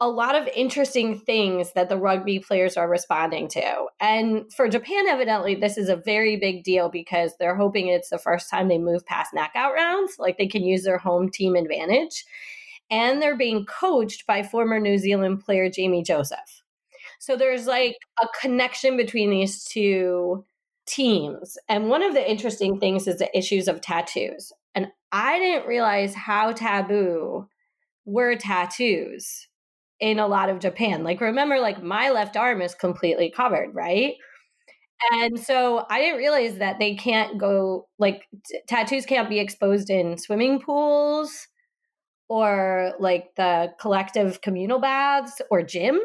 a 0.00 0.08
lot 0.08 0.34
of 0.34 0.48
interesting 0.56 1.18
things 1.18 1.72
that 1.74 1.90
the 1.90 1.96
rugby 1.98 2.38
players 2.38 2.78
are 2.78 2.88
responding 2.88 3.48
to. 3.48 3.86
And 4.00 4.50
for 4.50 4.66
Japan, 4.66 5.06
evidently, 5.06 5.54
this 5.54 5.76
is 5.76 5.90
a 5.90 5.96
very 5.96 6.36
big 6.36 6.64
deal 6.64 6.88
because 6.88 7.32
they're 7.38 7.54
hoping 7.54 7.88
it's 7.88 8.08
the 8.08 8.18
first 8.18 8.48
time 8.48 8.68
they 8.68 8.78
move 8.78 9.04
past 9.04 9.34
knockout 9.34 9.74
rounds, 9.74 10.16
like 10.18 10.38
they 10.38 10.46
can 10.46 10.64
use 10.64 10.84
their 10.84 10.96
home 10.96 11.28
team 11.28 11.54
advantage. 11.54 12.24
And 12.90 13.20
they're 13.20 13.36
being 13.36 13.66
coached 13.66 14.26
by 14.26 14.42
former 14.42 14.80
New 14.80 14.96
Zealand 14.96 15.44
player 15.44 15.68
Jamie 15.68 16.02
Joseph. 16.02 16.62
So 17.18 17.36
there's 17.36 17.66
like 17.66 17.98
a 18.20 18.26
connection 18.40 18.96
between 18.96 19.30
these 19.30 19.64
two 19.64 20.46
teams. 20.86 21.58
And 21.68 21.90
one 21.90 22.02
of 22.02 22.14
the 22.14 22.30
interesting 22.30 22.80
things 22.80 23.06
is 23.06 23.18
the 23.18 23.36
issues 23.36 23.68
of 23.68 23.82
tattoos. 23.82 24.50
And 24.74 24.88
I 25.12 25.38
didn't 25.38 25.68
realize 25.68 26.14
how 26.14 26.52
taboo 26.52 27.48
were 28.06 28.36
tattoos 28.36 29.46
in 30.00 30.18
a 30.18 30.26
lot 30.26 30.48
of 30.48 30.60
Japan. 30.60 31.04
Like, 31.04 31.20
remember, 31.20 31.60
like 31.60 31.82
my 31.82 32.10
left 32.10 32.36
arm 32.36 32.62
is 32.62 32.74
completely 32.74 33.30
covered, 33.30 33.74
right? 33.74 34.14
And 35.12 35.40
so 35.40 35.86
I 35.90 36.00
didn't 36.00 36.18
realize 36.18 36.58
that 36.58 36.78
they 36.78 36.94
can't 36.94 37.38
go, 37.38 37.88
like, 37.98 38.26
t- 38.46 38.60
tattoos 38.68 39.06
can't 39.06 39.30
be 39.30 39.38
exposed 39.38 39.88
in 39.90 40.18
swimming 40.18 40.60
pools 40.60 41.48
or 42.28 42.94
like 43.00 43.34
the 43.36 43.72
collective 43.80 44.40
communal 44.42 44.78
baths 44.80 45.40
or 45.50 45.62
gyms. 45.62 46.00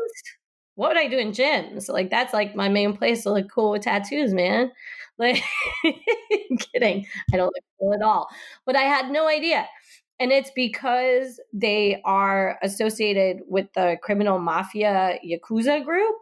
what 0.75 0.89
would 0.89 0.97
I 0.97 1.07
do 1.07 1.17
in 1.17 1.31
gyms? 1.31 1.89
Like 1.89 2.09
that's 2.09 2.33
like 2.33 2.55
my 2.55 2.69
main 2.69 2.95
place 2.97 3.23
to 3.23 3.31
look 3.33 3.49
cool 3.51 3.71
with 3.71 3.83
tattoos, 3.83 4.33
man. 4.33 4.71
Like 5.17 5.41
kidding. 6.73 7.05
I 7.33 7.37
don't 7.37 7.45
look 7.47 7.63
cool 7.79 7.93
at 7.93 8.01
all. 8.01 8.27
But 8.65 8.75
I 8.75 8.81
had 8.81 9.11
no 9.11 9.29
idea. 9.29 9.65
And 10.19 10.31
it's 10.31 10.51
because 10.55 11.39
they 11.51 12.01
are 12.05 12.57
associated 12.63 13.41
with 13.47 13.67
the 13.73 13.97
criminal 14.01 14.39
mafia 14.39 15.19
Yakuza 15.25 15.83
group. 15.83 16.15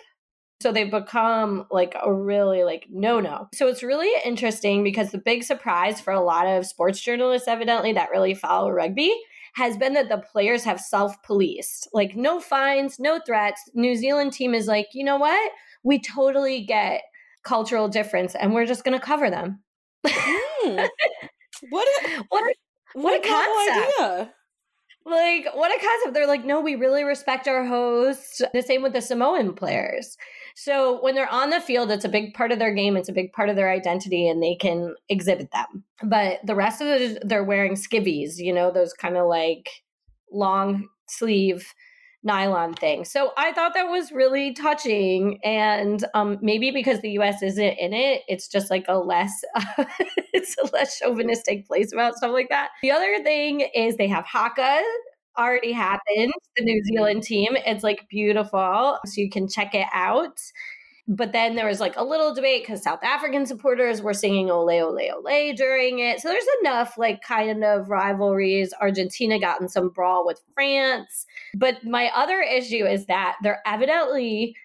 So 0.62 0.72
they've 0.72 0.90
become 0.90 1.66
like 1.70 1.94
a 2.02 2.12
really 2.12 2.64
like 2.64 2.88
no 2.90 3.20
no. 3.20 3.50
So 3.54 3.68
it's 3.68 3.84
really 3.84 4.10
interesting 4.26 4.84
because 4.84 5.12
the 5.12 5.18
big 5.18 5.44
surprise 5.44 6.00
for 6.00 6.14
a 6.14 6.24
lot 6.24 6.48
of 6.48 6.66
sports 6.66 7.02
journalists, 7.02 7.48
evidently, 7.48 7.94
that 7.94 8.10
really 8.12 8.34
follow 8.34 8.70
rugby 8.70 9.14
has 9.56 9.78
been 9.78 9.94
that 9.94 10.10
the 10.10 10.18
players 10.18 10.64
have 10.64 10.80
self 10.80 11.22
policed. 11.24 11.88
Like, 11.94 12.16
no 12.16 12.40
fines, 12.40 13.00
no 13.00 13.20
threats. 13.26 13.62
New 13.74 13.96
Zealand 13.96 14.34
team 14.34 14.54
is 14.54 14.68
like, 14.68 14.88
you 14.94 15.04
know 15.04 15.18
what? 15.18 15.52
We 15.84 16.00
totally 16.00 16.62
get 16.66 17.02
cultural 17.44 17.88
difference 17.88 18.36
and 18.36 18.54
we're 18.54 18.66
just 18.66 18.84
going 18.84 18.98
to 18.98 19.06
cover 19.06 19.30
them. 19.30 19.62
Mm. 20.06 20.88
what 21.70 21.88
a, 21.88 22.24
what 22.30 22.56
what 22.94 23.24
a 23.24 23.28
concept. 23.28 24.00
idea. 24.00 24.34
Like, 25.06 25.48
what 25.54 25.70
a 25.70 25.86
concept. 25.86 26.14
They're 26.14 26.28
like, 26.28 26.46
no, 26.46 26.62
we 26.62 26.76
really 26.76 27.04
respect 27.04 27.48
our 27.48 27.66
hosts. 27.66 28.42
The 28.54 28.62
same 28.62 28.82
with 28.82 28.94
the 28.94 29.02
Samoan 29.02 29.54
players. 29.54 30.18
So 30.56 31.02
when 31.02 31.14
they're 31.14 31.32
on 31.32 31.50
the 31.50 31.60
field, 31.60 31.92
it's 31.92 32.06
a 32.06 32.10
big 32.10 32.34
part 32.34 32.52
of 32.52 32.60
their 32.60 32.74
game. 32.74 32.96
It's 32.96 33.10
a 33.10 33.14
big 33.14 33.34
part 33.34 33.50
of 33.50 33.56
their 33.56 33.70
identity, 33.70 34.30
and 34.30 34.42
they 34.42 34.56
can 34.56 34.96
exhibit 35.10 35.52
them. 35.52 35.84
But 36.04 36.40
the 36.46 36.56
rest 36.56 36.82
of 36.82 36.88
it, 36.88 37.28
they're 37.28 37.44
wearing 37.44 37.74
skivvies, 37.74 38.38
you 38.38 38.54
know, 38.54 38.72
those 38.72 38.94
kind 38.94 39.18
of 39.18 39.28
like 39.28 39.70
long 40.32 40.88
sleeve 41.10 41.74
nylon 42.24 42.74
thing. 42.74 43.06
So 43.06 43.32
I 43.38 43.52
thought 43.52 43.74
that 43.74 43.90
was 43.90 44.12
really 44.12 44.54
touching. 44.54 45.40
And 45.44 46.04
um, 46.14 46.38
maybe 46.42 46.72
because 46.72 47.02
the 47.02 47.12
US 47.20 47.42
isn't 47.44 47.78
in 47.78 47.94
it, 47.94 48.22
it's 48.28 48.48
just 48.48 48.70
like 48.70 48.86
a 48.88 48.98
less 48.98 49.44
it's 50.34 50.56
a 50.58 50.66
less 50.74 51.00
chauvinistic 51.00 51.68
place 51.68 51.92
about 51.92 52.16
stuff 52.16 52.32
like 52.32 52.50
that. 52.50 52.70
The 52.82 52.92
other 52.92 53.22
thing 53.24 53.62
is 53.76 53.98
they 53.98 54.08
have 54.08 54.26
haka 54.26 54.82
already 55.38 55.72
happened, 55.72 56.32
the 56.56 56.64
New 56.64 56.84
Zealand 56.84 57.24
team. 57.24 57.56
It's 57.66 57.84
like 57.84 58.08
beautiful. 58.10 59.00
So 59.06 59.14
you 59.22 59.30
can 59.30 59.48
check 59.48 59.74
it 59.74 59.88
out. 59.94 60.40
But 61.08 61.34
then 61.34 61.56
there 61.56 61.68
was 61.68 61.82
like 61.82 61.98
a 61.98 62.04
little 62.04 62.34
debate 62.34 62.64
because 62.64 62.82
South 62.82 63.04
African 63.04 63.46
supporters 63.46 64.02
were 64.02 64.14
singing 64.14 64.50
Ole, 64.50 64.80
Ole, 64.82 65.12
Ole 65.12 65.54
during 65.54 66.00
it. 66.00 66.22
So 66.22 66.30
there's 66.30 66.46
enough 66.62 66.98
like 66.98 67.22
kind 67.22 67.64
of 67.64 67.90
rivalries. 67.90 68.74
Argentina 68.80 69.38
got 69.38 69.60
in 69.60 69.68
some 69.68 69.90
brawl 69.90 70.26
with 70.26 70.42
France. 70.54 71.26
But 71.56 71.84
my 71.84 72.10
other 72.16 72.40
issue 72.40 72.86
is 72.86 73.06
that 73.08 73.36
they're 73.44 73.62
evidently 73.66 74.56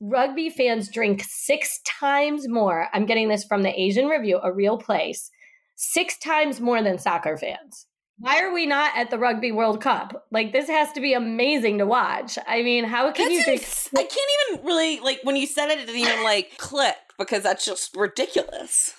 rugby 0.00 0.50
fans 0.50 0.90
drink 0.90 1.22
six 1.24 1.80
times 1.86 2.48
more. 2.48 2.88
I'm 2.92 3.06
getting 3.06 3.28
this 3.28 3.44
from 3.44 3.62
the 3.62 3.80
Asian 3.80 4.06
Review, 4.08 4.40
a 4.42 4.52
real 4.52 4.76
place, 4.76 5.30
six 5.76 6.18
times 6.18 6.60
more 6.60 6.82
than 6.82 6.98
soccer 6.98 7.38
fans. 7.38 7.86
Why 8.18 8.40
are 8.42 8.52
we 8.52 8.66
not 8.66 8.92
at 8.96 9.10
the 9.10 9.18
Rugby 9.18 9.52
World 9.52 9.80
Cup? 9.80 10.26
Like 10.30 10.52
this 10.52 10.68
has 10.68 10.92
to 10.92 11.00
be 11.00 11.12
amazing 11.12 11.78
to 11.78 11.86
watch. 11.86 12.38
I 12.46 12.62
mean, 12.62 12.84
how 12.84 13.10
can 13.10 13.28
that's 13.28 13.46
you 13.46 13.58
think? 13.58 13.62
I 13.96 14.08
can't 14.08 14.30
even 14.50 14.66
really 14.66 15.00
like 15.00 15.20
when 15.24 15.36
you 15.36 15.46
said 15.46 15.70
it, 15.70 15.78
it 15.80 15.86
didn't 15.86 16.02
even 16.02 16.22
like 16.22 16.56
click 16.58 16.96
because 17.18 17.42
that's 17.42 17.64
just 17.64 17.96
ridiculous. 17.96 18.94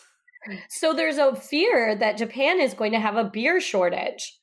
So 0.70 0.94
there's 0.94 1.18
a 1.18 1.36
fear 1.36 1.96
that 1.96 2.18
Japan 2.18 2.60
is 2.60 2.74
going 2.74 2.92
to 2.92 3.00
have 3.00 3.16
a 3.16 3.24
beer 3.24 3.62
shortage, 3.62 4.38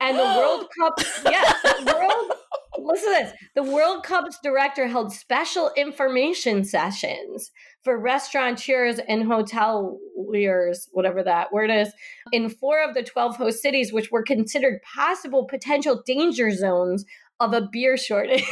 and 0.00 0.18
the 0.18 0.22
World 0.22 0.66
Cup. 0.80 0.94
Yes, 1.24 1.62
the 1.62 1.94
World. 1.94 2.32
Listen 2.78 3.12
to 3.12 3.24
this. 3.24 3.32
The 3.54 3.62
World 3.62 4.02
Cup's 4.04 4.38
director 4.42 4.86
held 4.86 5.12
special 5.12 5.70
information 5.76 6.64
sessions 6.64 7.50
for 7.82 7.98
restaurateurs 7.98 8.98
and 9.08 9.24
hoteliers, 9.24 10.88
whatever 10.92 11.22
that 11.22 11.52
word 11.52 11.70
is, 11.70 11.92
in 12.32 12.48
four 12.48 12.82
of 12.82 12.94
the 12.94 13.02
12 13.02 13.36
host 13.36 13.62
cities, 13.62 13.92
which 13.92 14.10
were 14.10 14.22
considered 14.22 14.80
possible 14.82 15.44
potential 15.44 16.02
danger 16.04 16.50
zones 16.50 17.04
of 17.40 17.52
a 17.52 17.68
beer 17.70 17.96
shortage. 17.96 18.44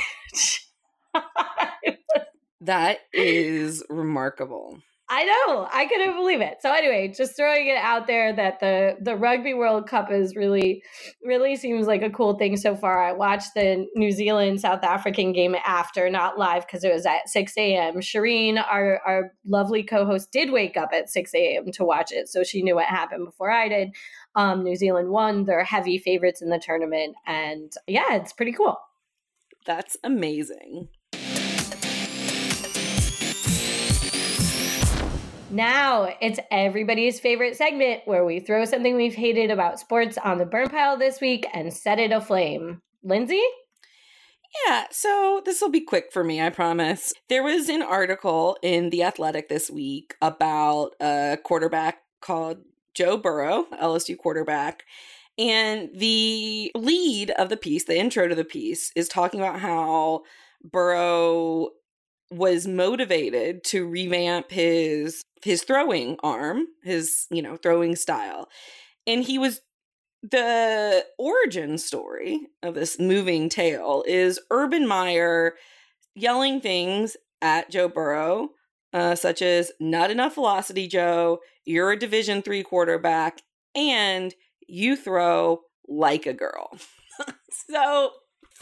that 2.60 2.98
is 3.12 3.84
remarkable. 3.88 4.78
I 5.06 5.24
know. 5.24 5.68
I 5.70 5.84
couldn't 5.84 6.16
believe 6.16 6.40
it. 6.40 6.58
So 6.62 6.72
anyway, 6.72 7.12
just 7.14 7.36
throwing 7.36 7.66
it 7.68 7.76
out 7.76 8.06
there 8.06 8.34
that 8.34 8.60
the 8.60 8.96
the 9.02 9.16
Rugby 9.16 9.52
World 9.52 9.86
Cup 9.86 10.10
is 10.10 10.34
really 10.34 10.82
really 11.22 11.56
seems 11.56 11.86
like 11.86 12.00
a 12.02 12.08
cool 12.08 12.38
thing 12.38 12.56
so 12.56 12.74
far. 12.74 13.02
I 13.02 13.12
watched 13.12 13.52
the 13.54 13.86
New 13.94 14.12
Zealand 14.12 14.62
South 14.62 14.82
African 14.82 15.32
game 15.32 15.56
after, 15.66 16.08
not 16.08 16.38
live 16.38 16.66
because 16.66 16.84
it 16.84 16.92
was 16.92 17.04
at 17.04 17.28
6 17.28 17.52
a.m. 17.58 17.96
Shireen, 17.96 18.56
our 18.56 18.98
our 19.06 19.32
lovely 19.46 19.82
co-host, 19.82 20.32
did 20.32 20.50
wake 20.50 20.78
up 20.78 20.88
at 20.94 21.10
6 21.10 21.34
a.m. 21.34 21.70
to 21.72 21.84
watch 21.84 22.10
it. 22.10 22.28
So 22.28 22.42
she 22.42 22.62
knew 22.62 22.76
what 22.76 22.86
happened 22.86 23.26
before 23.26 23.50
I 23.50 23.68
did. 23.68 23.90
Um, 24.34 24.64
New 24.64 24.74
Zealand 24.74 25.10
won. 25.10 25.44
They're 25.44 25.64
heavy 25.64 25.98
favorites 25.98 26.40
in 26.40 26.48
the 26.48 26.58
tournament. 26.58 27.14
And 27.26 27.70
yeah, 27.86 28.14
it's 28.14 28.32
pretty 28.32 28.52
cool. 28.52 28.78
That's 29.66 29.98
amazing. 30.02 30.88
Now 35.54 36.08
it's 36.20 36.40
everybody's 36.50 37.20
favorite 37.20 37.56
segment 37.56 38.02
where 38.06 38.24
we 38.24 38.40
throw 38.40 38.64
something 38.64 38.96
we've 38.96 39.14
hated 39.14 39.52
about 39.52 39.78
sports 39.78 40.18
on 40.18 40.38
the 40.38 40.44
burn 40.44 40.68
pile 40.68 40.96
this 40.96 41.20
week 41.20 41.46
and 41.54 41.72
set 41.72 42.00
it 42.00 42.10
aflame. 42.10 42.82
Lindsay? 43.04 43.40
Yeah, 44.66 44.86
so 44.90 45.42
this 45.44 45.60
will 45.60 45.70
be 45.70 45.80
quick 45.80 46.06
for 46.12 46.24
me, 46.24 46.42
I 46.42 46.50
promise. 46.50 47.12
There 47.28 47.44
was 47.44 47.68
an 47.68 47.82
article 47.82 48.56
in 48.64 48.90
The 48.90 49.04
Athletic 49.04 49.48
this 49.48 49.70
week 49.70 50.16
about 50.20 50.96
a 51.00 51.38
quarterback 51.44 51.98
called 52.20 52.58
Joe 52.92 53.16
Burrow, 53.16 53.66
LSU 53.80 54.18
quarterback. 54.18 54.82
And 55.38 55.88
the 55.94 56.72
lead 56.74 57.30
of 57.30 57.48
the 57.48 57.56
piece, 57.56 57.84
the 57.84 57.96
intro 57.96 58.26
to 58.26 58.34
the 58.34 58.44
piece, 58.44 58.90
is 58.96 59.06
talking 59.06 59.38
about 59.38 59.60
how 59.60 60.22
Burrow 60.64 61.70
was 62.30 62.66
motivated 62.66 63.64
to 63.64 63.86
revamp 63.86 64.50
his 64.50 65.22
his 65.42 65.62
throwing 65.62 66.16
arm, 66.22 66.66
his, 66.82 67.26
you 67.30 67.42
know, 67.42 67.56
throwing 67.56 67.94
style. 67.96 68.48
And 69.06 69.22
he 69.22 69.38
was 69.38 69.60
the 70.22 71.04
origin 71.18 71.76
story 71.76 72.40
of 72.62 72.74
this 72.74 72.98
moving 72.98 73.50
tale 73.50 74.02
is 74.06 74.40
Urban 74.50 74.86
Meyer 74.86 75.54
yelling 76.14 76.62
things 76.62 77.14
at 77.42 77.70
Joe 77.70 77.88
Burrow, 77.88 78.50
uh, 78.94 79.14
such 79.14 79.42
as 79.42 79.70
"Not 79.78 80.10
enough 80.10 80.36
velocity, 80.36 80.88
Joe. 80.88 81.40
You're 81.66 81.92
a 81.92 81.98
Division 81.98 82.40
three 82.40 82.62
quarterback, 82.62 83.42
and 83.74 84.34
you 84.66 84.96
throw 84.96 85.60
like 85.86 86.24
a 86.24 86.32
girl." 86.32 86.70
so 87.70 88.12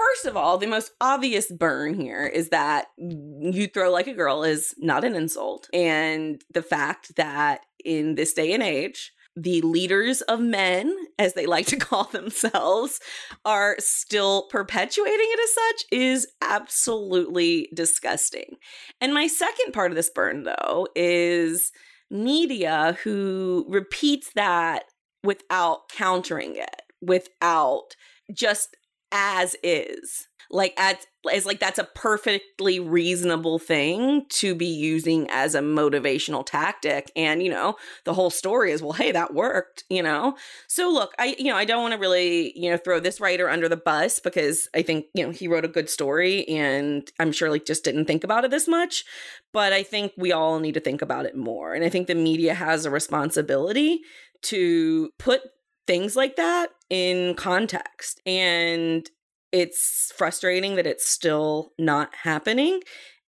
First 0.09 0.27
of 0.27 0.37
all, 0.37 0.59
the 0.59 0.67
most 0.67 0.93
obvious 1.01 1.51
burn 1.51 1.95
here 1.95 2.27
is 2.27 2.49
that 2.49 2.87
you 2.97 3.69
throw 3.69 3.91
like 3.91 4.07
a 4.07 4.15
girl 4.15 4.43
is 4.43 4.75
not 4.79 5.05
an 5.05 5.15
insult. 5.15 5.69
And 5.73 6.43
the 6.53 6.63
fact 6.63 7.15
that 7.17 7.61
in 7.85 8.17
this 8.17 8.33
day 8.33 8.53
and 8.53 8.63
age, 8.63 9.13
the 9.37 9.61
leaders 9.63 10.21
of 10.23 10.41
men, 10.41 10.95
as 11.19 11.35
they 11.35 11.47
like 11.47 11.67
to 11.67 11.77
call 11.89 12.05
themselves, 12.05 13.01
are 13.45 13.77
still 13.79 14.49
perpetuating 14.49 15.15
it 15.19 15.41
as 15.41 15.55
such 15.55 15.87
is 15.93 16.27
absolutely 16.43 17.69
disgusting. 17.73 18.57
And 19.01 19.15
my 19.15 19.27
second 19.29 19.73
part 19.73 19.93
of 19.93 19.97
this 19.97 20.11
burn, 20.11 20.43
though, 20.43 20.89
is 20.97 21.71
media 22.11 22.99
who 23.05 23.67
repeats 23.69 24.33
that 24.35 24.85
without 25.23 25.89
countering 25.89 26.57
it, 26.57 26.83
without 27.01 27.95
just 28.33 28.77
as 29.13 29.57
is. 29.63 30.29
Like 30.51 30.75
as 30.77 30.97
as 31.33 31.47
like 31.47 31.61
that's 31.61 31.79
a 31.79 31.89
perfectly 31.95 32.79
reasonable 32.79 33.59
thing 33.59 34.27
to 34.29 34.55
be 34.55 34.67
using 34.67 35.27
as 35.31 35.55
a 35.55 35.61
motivational 35.61 36.45
tactic. 36.45 37.11
And 37.17 37.43
you 37.43 37.51
know 37.51 37.77
the 38.05 38.13
whole 38.13 38.29
story 38.29 38.73
is 38.73 38.83
well 38.83 38.93
hey 38.93 39.13
that 39.13 39.33
worked 39.33 39.85
you 39.89 40.03
know? 40.03 40.37
So 40.69 40.91
look 40.91 41.15
i 41.19 41.37
you 41.39 41.47
know 41.47 41.57
i 41.57 41.65
don't 41.65 41.83
want 41.83 41.95
to 41.95 42.01
really 42.01 42.53
you 42.59 42.71
know 42.71 42.77
throw 42.77 43.01
this 43.01 43.21
writer 43.21 43.49
under 43.49 43.69
the 43.69 43.77
bus 43.77 44.19
because 44.19 44.69
i 44.75 44.83
think 44.83 45.07
you 45.15 45.25
know 45.25 45.31
he 45.31 45.49
wrote 45.49 45.65
a 45.65 45.69
good 45.69 45.89
story 45.89 46.47
and 46.49 47.11
i'm 47.19 47.33
sure 47.33 47.51
like 47.51 47.65
just 47.65 47.85
didn't 47.85 48.07
think 48.07 48.25
about 48.25 48.45
it 48.45 48.51
this 48.51 48.69
much. 48.69 49.05
But 49.53 49.73
i 49.73 49.83
think 49.83 50.13
we 50.19 50.33
all 50.33 50.59
need 50.61 50.75
to 50.75 50.81
think 50.81 51.01
about 51.01 51.25
it 51.25 51.37
more. 51.37 51.73
And 51.73 51.85
i 51.85 51.89
think 51.89 52.09
the 52.09 52.15
media 52.15 52.53
has 52.53 52.85
a 52.85 52.91
responsibility 52.91 54.01
to 54.43 55.11
put 55.19 55.43
things 55.87 56.17
like 56.17 56.37
that 56.37 56.71
in 56.91 57.35
context. 57.35 58.21
And 58.27 59.09
it's 59.53 60.13
frustrating 60.17 60.77
that 60.77 60.87
it's 60.87 61.09
still 61.09 61.73
not 61.79 62.15
happening. 62.23 62.81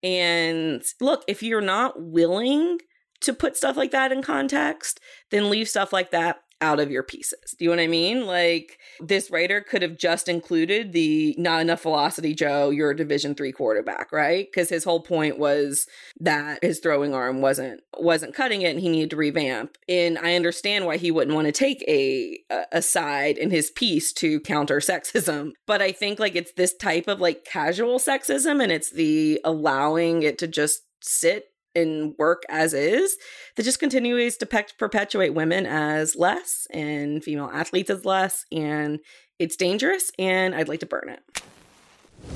And 0.02 0.82
look, 1.00 1.24
if 1.28 1.42
you're 1.42 1.60
not 1.60 2.00
willing 2.00 2.78
to 3.20 3.32
put 3.32 3.56
stuff 3.56 3.76
like 3.76 3.90
that 3.92 4.12
in 4.12 4.22
context, 4.22 5.00
then 5.30 5.50
leave 5.50 5.68
stuff 5.68 5.92
like 5.92 6.10
that 6.10 6.43
out 6.60 6.80
of 6.80 6.90
your 6.90 7.02
pieces. 7.02 7.54
Do 7.58 7.64
you 7.64 7.70
know 7.70 7.76
what 7.76 7.82
I 7.82 7.88
mean? 7.88 8.26
Like 8.26 8.78
this 9.00 9.30
writer 9.30 9.60
could 9.60 9.82
have 9.82 9.98
just 9.98 10.28
included 10.28 10.92
the 10.92 11.34
not 11.38 11.60
enough 11.60 11.82
velocity 11.82 12.34
Joe, 12.34 12.70
you're 12.70 12.90
a 12.90 12.96
division 12.96 13.34
3 13.34 13.52
quarterback, 13.52 14.12
right? 14.12 14.52
Cuz 14.52 14.68
his 14.68 14.84
whole 14.84 15.00
point 15.00 15.38
was 15.38 15.86
that 16.20 16.62
his 16.62 16.80
throwing 16.80 17.14
arm 17.14 17.40
wasn't 17.40 17.80
wasn't 17.98 18.34
cutting 18.34 18.62
it 18.62 18.70
and 18.70 18.80
he 18.80 18.88
needed 18.88 19.10
to 19.10 19.16
revamp. 19.16 19.76
And 19.88 20.18
I 20.18 20.36
understand 20.36 20.86
why 20.86 20.96
he 20.96 21.10
wouldn't 21.10 21.34
want 21.34 21.46
to 21.46 21.52
take 21.52 21.82
a 21.88 22.38
a 22.72 22.82
side 22.82 23.36
in 23.38 23.50
his 23.50 23.70
piece 23.70 24.12
to 24.14 24.40
counter 24.40 24.78
sexism, 24.78 25.52
but 25.66 25.82
I 25.82 25.92
think 25.92 26.18
like 26.18 26.36
it's 26.36 26.52
this 26.52 26.74
type 26.74 27.08
of 27.08 27.20
like 27.20 27.44
casual 27.44 27.98
sexism 27.98 28.62
and 28.62 28.72
it's 28.72 28.90
the 28.90 29.40
allowing 29.44 30.22
it 30.22 30.38
to 30.38 30.46
just 30.46 30.82
sit 31.00 31.53
and 31.74 32.14
work 32.18 32.42
as 32.48 32.74
is 32.74 33.16
that 33.56 33.62
just 33.62 33.78
continues 33.78 34.36
to 34.36 34.46
pe- 34.46 34.64
perpetuate 34.78 35.34
women 35.34 35.66
as 35.66 36.16
less 36.16 36.66
and 36.70 37.22
female 37.22 37.50
athletes 37.52 37.90
as 37.90 38.04
less 38.04 38.44
and 38.52 39.00
it's 39.38 39.56
dangerous 39.56 40.10
and 40.18 40.54
i'd 40.54 40.68
like 40.68 40.80
to 40.80 40.86
burn 40.86 41.08
it. 41.08 41.42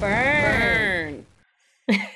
Burn, 0.01 1.24
burn. 1.89 2.07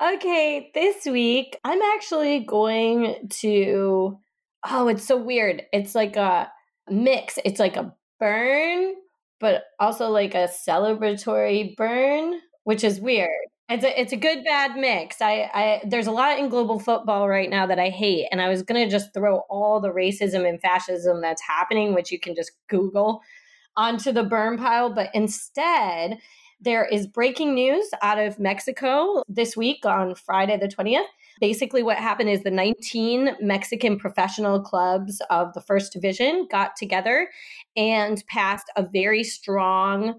okay 0.14 0.70
this 0.74 1.04
week 1.04 1.58
i'm 1.64 1.82
actually 1.82 2.40
going 2.40 3.28
to 3.28 4.18
oh 4.66 4.88
it's 4.88 5.06
so 5.06 5.16
weird. 5.16 5.62
It's 5.72 5.94
like 5.94 6.16
a 6.16 6.50
mix. 6.90 7.38
It's 7.44 7.60
like 7.60 7.76
a 7.76 7.94
burn 8.18 8.94
but 9.40 9.62
also 9.78 10.08
like 10.08 10.34
a 10.34 10.48
celebratory 10.48 11.76
burn 11.76 12.40
which 12.64 12.82
is 12.82 13.00
weird 13.00 13.28
it's 13.68 13.84
a 13.84 14.00
it's 14.00 14.12
a 14.12 14.16
good 14.16 14.44
bad 14.44 14.76
mix. 14.76 15.20
I, 15.20 15.50
I 15.52 15.82
there's 15.84 16.06
a 16.06 16.12
lot 16.12 16.38
in 16.38 16.48
global 16.48 16.78
football 16.78 17.28
right 17.28 17.50
now 17.50 17.66
that 17.66 17.78
I 17.78 17.90
hate, 17.90 18.26
and 18.32 18.40
I 18.40 18.48
was 18.48 18.62
gonna 18.62 18.88
just 18.88 19.12
throw 19.12 19.40
all 19.50 19.80
the 19.80 19.90
racism 19.90 20.48
and 20.48 20.60
fascism 20.60 21.20
that's 21.20 21.42
happening, 21.42 21.94
which 21.94 22.10
you 22.10 22.18
can 22.18 22.34
just 22.34 22.52
Google, 22.68 23.20
onto 23.76 24.10
the 24.10 24.24
burn 24.24 24.56
pile. 24.56 24.92
But 24.94 25.10
instead, 25.12 26.18
there 26.60 26.86
is 26.86 27.06
breaking 27.06 27.54
news 27.54 27.90
out 28.02 28.18
of 28.18 28.38
Mexico 28.38 29.22
this 29.28 29.56
week 29.56 29.84
on 29.84 30.14
Friday 30.14 30.56
the 30.56 30.68
twentieth. 30.68 31.06
Basically, 31.40 31.82
what 31.82 31.98
happened 31.98 32.30
is 32.30 32.42
the 32.42 32.50
19 32.50 33.36
Mexican 33.40 33.96
professional 33.96 34.60
clubs 34.60 35.22
of 35.30 35.54
the 35.54 35.60
first 35.60 35.92
division 35.92 36.48
got 36.50 36.74
together 36.74 37.28
and 37.76 38.24
passed 38.26 38.66
a 38.74 38.84
very 38.92 39.22
strong 39.22 40.18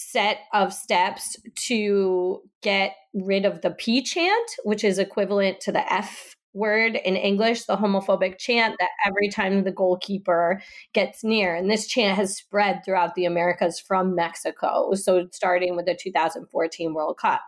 set 0.00 0.38
of 0.52 0.72
steps 0.72 1.36
to 1.54 2.40
get 2.62 2.94
rid 3.14 3.44
of 3.44 3.60
the 3.60 3.70
P 3.70 4.02
chant, 4.02 4.50
which 4.64 4.82
is 4.84 4.98
equivalent 4.98 5.60
to 5.60 5.72
the 5.72 5.92
F 5.92 6.36
word 6.52 6.96
in 6.96 7.16
English, 7.16 7.64
the 7.64 7.76
homophobic 7.76 8.38
chant 8.38 8.74
that 8.80 8.90
every 9.06 9.28
time 9.28 9.62
the 9.62 9.70
goalkeeper 9.70 10.60
gets 10.94 11.22
near. 11.22 11.54
And 11.54 11.70
this 11.70 11.86
chant 11.86 12.16
has 12.16 12.36
spread 12.36 12.82
throughout 12.84 13.14
the 13.14 13.24
Americas 13.26 13.78
from 13.78 14.14
Mexico. 14.14 14.94
So 14.94 15.28
starting 15.32 15.76
with 15.76 15.86
the 15.86 15.94
2014 15.94 16.94
World 16.94 17.18
Cup. 17.18 17.42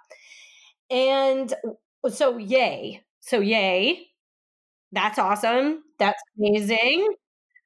And 0.91 1.53
so, 2.09 2.37
yay. 2.37 3.03
So, 3.21 3.41
yay. 3.41 4.09
That's 4.93 5.19
awesome. 5.19 5.83
That's 5.99 6.23
amazing 6.39 7.09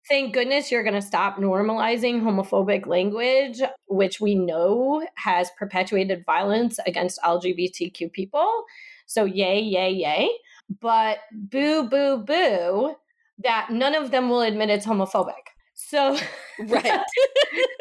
thank 0.08 0.34
goodness 0.34 0.70
you're 0.70 0.82
going 0.82 0.94
to 0.94 1.02
stop 1.02 1.36
normalizing 1.36 2.22
homophobic 2.22 2.86
language, 2.86 3.60
which 3.88 4.20
we 4.20 4.34
know 4.34 5.06
has 5.16 5.50
perpetuated 5.58 6.24
violence 6.24 6.78
against 6.86 7.20
LGBTQ 7.22 8.12
people. 8.12 8.64
So, 9.06 9.24
yay, 9.24 9.60
yay, 9.60 9.90
yay. 9.90 10.30
But 10.80 11.18
boo, 11.32 11.88
boo, 11.88 12.18
boo, 12.18 12.94
that 13.38 13.68
none 13.70 13.94
of 13.94 14.10
them 14.10 14.28
will 14.28 14.42
admit 14.42 14.70
it's 14.70 14.86
homophobic. 14.86 15.32
So, 15.74 16.18
right. 16.58 17.02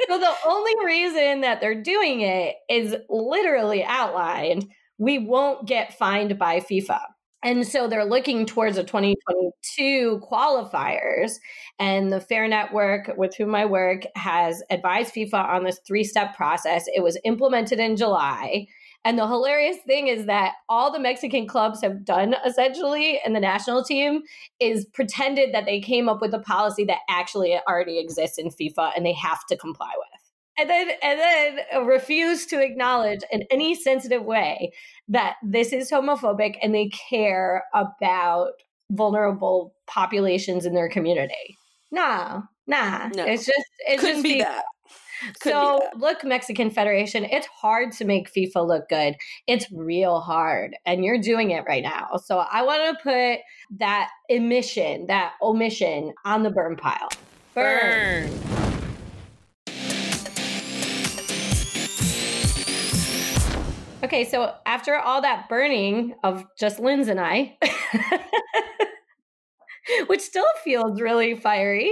so 0.07 0.19
the 0.19 0.33
only 0.45 0.85
reason 0.85 1.41
that 1.41 1.61
they're 1.61 1.81
doing 1.81 2.21
it 2.21 2.55
is 2.69 2.95
literally 3.09 3.83
outlined. 3.83 4.67
We 4.97 5.19
won't 5.19 5.67
get 5.67 5.97
fined 5.97 6.37
by 6.37 6.59
FIFA. 6.59 6.99
And 7.45 7.65
so 7.65 7.87
they're 7.87 8.03
looking 8.03 8.47
towards 8.47 8.75
the 8.75 8.83
2022 8.83 10.19
qualifiers. 10.29 11.33
And 11.77 12.11
the 12.11 12.19
Fare 12.19 12.47
Network, 12.47 13.11
with 13.17 13.35
whom 13.35 13.53
I 13.53 13.65
work, 13.67 14.01
has 14.15 14.63
advised 14.71 15.13
FIFA 15.13 15.47
on 15.49 15.63
this 15.63 15.79
three 15.85 16.03
step 16.03 16.35
process. 16.35 16.85
It 16.93 17.03
was 17.03 17.19
implemented 17.23 17.79
in 17.79 17.97
July. 17.97 18.65
And 19.05 19.19
the 19.19 19.27
hilarious 19.27 19.77
thing 19.85 20.07
is 20.07 20.25
that 20.25 20.53
all 20.67 20.91
the 20.91 20.99
Mexican 20.99 21.47
clubs 21.47 21.83
have 21.83 22.03
done 22.03 22.35
essentially 22.43 23.19
in 23.23 23.33
the 23.33 23.39
national 23.39 23.83
team 23.83 24.23
is 24.59 24.83
pretended 24.85 25.53
that 25.53 25.67
they 25.67 25.79
came 25.79 26.09
up 26.09 26.21
with 26.21 26.33
a 26.33 26.39
policy 26.39 26.83
that 26.85 27.01
actually 27.07 27.59
already 27.69 27.99
exists 27.99 28.39
in 28.39 28.49
FIFA 28.49 28.93
and 28.97 29.05
they 29.05 29.13
have 29.13 29.45
to 29.45 29.55
comply 29.55 29.91
with 29.95 30.14
and 30.57 30.69
then 30.69 30.89
and 31.01 31.19
then 31.19 31.85
refuse 31.85 32.45
to 32.47 32.61
acknowledge 32.61 33.21
in 33.31 33.43
any 33.51 33.75
sensitive 33.75 34.23
way 34.23 34.71
that 35.07 35.35
this 35.43 35.73
is 35.73 35.91
homophobic 35.91 36.55
and 36.61 36.73
they 36.73 36.89
care 37.09 37.63
about 37.73 38.51
vulnerable 38.91 39.73
populations 39.87 40.65
in 40.65 40.73
their 40.73 40.89
community. 40.89 41.57
Nah, 41.91 42.43
nah. 42.67 43.09
No. 43.15 43.25
It's 43.25 43.45
just 43.45 43.67
it 43.87 43.99
couldn't 43.99 44.23
be 44.23 44.39
that. 44.39 44.63
Could 45.41 45.53
so 45.53 45.79
that. 45.81 45.97
look, 45.97 46.23
Mexican 46.23 46.69
Federation, 46.69 47.23
it's 47.25 47.47
hard 47.47 47.93
to 47.93 48.05
make 48.05 48.31
FIFA 48.31 48.67
look 48.67 48.89
good. 48.89 49.15
It's 49.47 49.71
real 49.71 50.19
hard, 50.19 50.75
and 50.85 51.05
you're 51.05 51.19
doing 51.19 51.51
it 51.51 51.63
right 51.67 51.83
now. 51.83 52.17
So 52.23 52.39
I 52.39 52.63
want 52.63 52.97
to 52.97 53.03
put 53.03 53.39
that 53.79 54.09
emission, 54.29 55.07
that 55.07 55.33
omission, 55.41 56.13
on 56.25 56.43
the 56.43 56.51
burn 56.51 56.75
pile. 56.75 57.09
Burn. 57.53 58.29
burn. 58.29 58.74
Okay, 64.05 64.23
so 64.23 64.53
after 64.67 64.95
all 64.97 65.21
that 65.23 65.49
burning 65.49 66.13
of 66.23 66.45
just 66.55 66.79
Linz 66.79 67.07
and 67.07 67.19
I, 67.19 67.57
which 70.07 70.21
still 70.21 70.45
feels 70.63 71.01
really 71.01 71.35
fiery. 71.35 71.91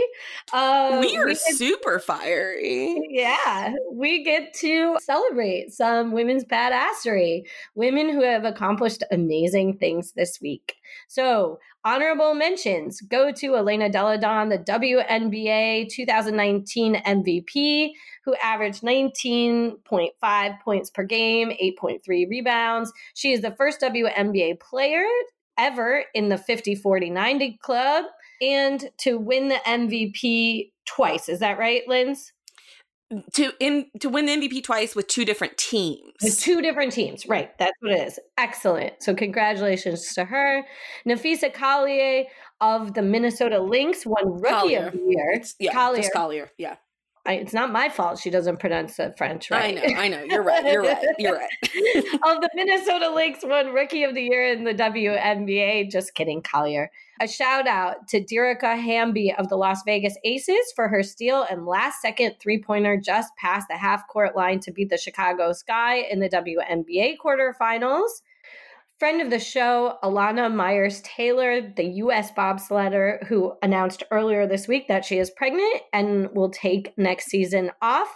Uh, 0.52 0.98
we 1.02 1.18
are 1.18 1.26
we 1.26 1.34
get, 1.34 1.56
super 1.56 2.00
fiery. 2.00 3.00
Yeah, 3.10 3.74
we 3.92 4.24
get 4.24 4.54
to 4.56 4.98
celebrate 5.02 5.72
some 5.74 6.12
women's 6.12 6.46
badassery, 6.46 7.44
women 7.76 8.10
who 8.10 8.22
have 8.22 8.46
accomplished 8.46 9.04
amazing 9.12 9.78
things 9.78 10.14
this 10.14 10.40
week. 10.42 10.76
So, 11.08 11.60
honorable 11.86 12.34
mentions 12.34 13.02
go 13.02 13.32
to 13.32 13.56
Elena 13.56 13.90
Delle 13.90 14.18
Donne, 14.18 14.50
the 14.50 14.60
WNBA 14.60 15.90
2019 15.90 16.96
MVP 16.96 17.92
who 18.26 18.36
averaged 18.36 18.84
19.5 18.84 20.62
points 20.62 20.90
per 20.90 21.04
game, 21.04 21.50
8.3 21.50 22.30
rebounds. 22.30 22.92
She 23.16 23.34
is 23.34 23.42
the 23.42 23.52
first 23.52 23.82
WNBA 23.82 24.62
player 24.62 25.04
ever 25.58 26.04
in 26.14 26.30
the 26.30 26.38
50 26.38 26.76
40 26.76 27.10
90 27.10 27.60
club 27.62 28.06
and 28.42 28.90
to 29.00 29.18
win 29.18 29.50
the 29.50 29.60
MVP 29.66 30.72
twice. 30.86 31.30
Is 31.30 31.40
that 31.40 31.58
right, 31.58 31.84
Linz? 31.88 32.34
to 33.34 33.52
in 33.60 33.86
to 34.00 34.10
win 34.10 34.26
the 34.26 34.32
MVP 34.34 34.64
twice 34.64 34.96
with 34.96 35.08
two 35.08 35.26
different 35.26 35.58
teams. 35.58 36.14
With 36.22 36.40
two 36.40 36.62
different 36.62 36.94
teams, 36.94 37.28
right? 37.28 37.58
That's 37.58 37.74
what 37.80 37.92
it 37.92 38.08
is. 38.08 38.20
Excellent. 38.38 38.94
So 39.02 39.14
congratulations 39.14 40.14
to 40.14 40.26
her. 40.26 40.64
Napheesa 41.08 41.54
Collier 41.54 42.26
of 42.62 42.94
the 42.94 43.02
Minnesota 43.02 43.60
Lynx 43.60 44.06
won 44.06 44.42
Rookie 44.42 44.50
Collier. 44.50 44.88
of 44.88 44.94
the 44.94 45.00
Year. 45.00 45.32
It's, 45.34 45.56
yeah, 45.60 45.74
Collier. 45.74 46.10
Collier. 46.14 46.52
Yeah. 46.58 46.76
I, 47.26 47.36
it's 47.36 47.54
not 47.54 47.72
my 47.72 47.88
fault 47.88 48.20
she 48.20 48.30
doesn't 48.30 48.60
pronounce 48.60 48.98
the 48.98 49.14
French 49.18 49.50
right. 49.50 49.78
I 49.78 49.88
know, 49.88 50.00
I 50.00 50.08
know. 50.10 50.24
You're 50.24 50.44
right. 50.44 50.66
You're 50.66 50.82
right. 50.82 51.06
You're 51.18 51.38
right. 51.38 51.50
of 51.64 52.42
the 52.42 52.50
Minnesota 52.54 53.10
Lynx 53.14 53.40
won 53.44 53.74
Rookie 53.74 54.04
of 54.04 54.14
the 54.14 54.22
Year 54.22 54.52
in 54.52 54.66
the 54.66 54.74
WNBA. 54.74 55.90
Just 55.90 56.16
kidding, 56.16 56.42
Collier. 56.42 56.92
A 57.22 57.28
shout 57.28 57.66
out 57.66 58.10
to 58.10 58.22
Dearica 58.22 58.78
Hamby 58.78 59.34
of 59.38 59.48
the 59.48 59.56
Las 59.56 59.84
Vegas 59.86 60.18
Aces 60.26 60.74
for 60.76 60.90
her 60.90 61.02
steal 61.02 61.46
and 61.50 61.66
last 61.66 62.02
second 62.02 62.36
three 62.42 62.62
pointer 62.62 62.98
just 62.98 63.34
past 63.38 63.68
the 63.70 63.78
half 63.78 64.06
court 64.10 64.36
line 64.36 64.60
to 64.60 64.72
beat 64.72 64.90
the 64.90 64.98
Chicago 64.98 65.54
Sky 65.54 66.00
in 66.00 66.20
the 66.20 66.30
WNBA 66.30 67.16
quarterfinals. 67.24 68.10
Friend 69.04 69.22
of 69.22 69.32
the 69.32 69.38
show, 69.38 69.98
Elana 70.02 70.50
Meyers 70.50 71.02
Taylor, 71.02 71.60
the 71.60 71.84
U.S. 71.84 72.32
bobsledder, 72.32 73.22
who 73.28 73.52
announced 73.62 74.04
earlier 74.12 74.48
this 74.48 74.66
week 74.66 74.88
that 74.88 75.04
she 75.04 75.18
is 75.18 75.30
pregnant 75.30 75.82
and 75.92 76.30
will 76.34 76.50
take 76.50 76.98
next 76.98 77.26
season 77.26 77.72
off. 77.82 78.16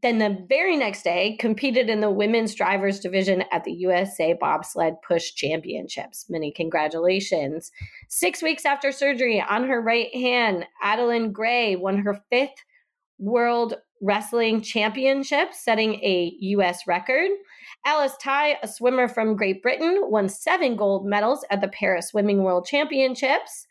Then 0.00 0.18
the 0.18 0.38
very 0.48 0.76
next 0.76 1.02
day, 1.02 1.36
competed 1.40 1.90
in 1.90 1.98
the 1.98 2.12
women's 2.12 2.54
drivers 2.54 3.00
division 3.00 3.42
at 3.50 3.64
the 3.64 3.72
USA 3.72 4.34
Bobsled 4.40 5.02
Push 5.02 5.34
Championships. 5.34 6.26
Many 6.30 6.52
congratulations. 6.52 7.72
Six 8.08 8.40
weeks 8.40 8.64
after 8.64 8.92
surgery 8.92 9.40
on 9.40 9.66
her 9.66 9.82
right 9.82 10.14
hand, 10.14 10.64
Adeline 10.80 11.32
Gray 11.32 11.74
won 11.74 11.98
her 11.98 12.22
fifth 12.30 12.62
World 13.18 13.74
Wrestling 14.00 14.62
Championship, 14.62 15.52
setting 15.52 15.94
a 15.94 16.36
U.S. 16.40 16.86
record. 16.86 17.30
Alice 17.84 18.16
Tai, 18.20 18.58
a 18.62 18.68
swimmer 18.68 19.08
from 19.08 19.36
Great 19.36 19.62
Britain, 19.62 20.02
won 20.04 20.28
seven 20.28 20.76
gold 20.76 21.06
medals 21.06 21.44
at 21.50 21.60
the 21.60 21.68
Paris 21.68 22.08
Swimming 22.08 22.42
World 22.42 22.66
Championships. 22.66 23.66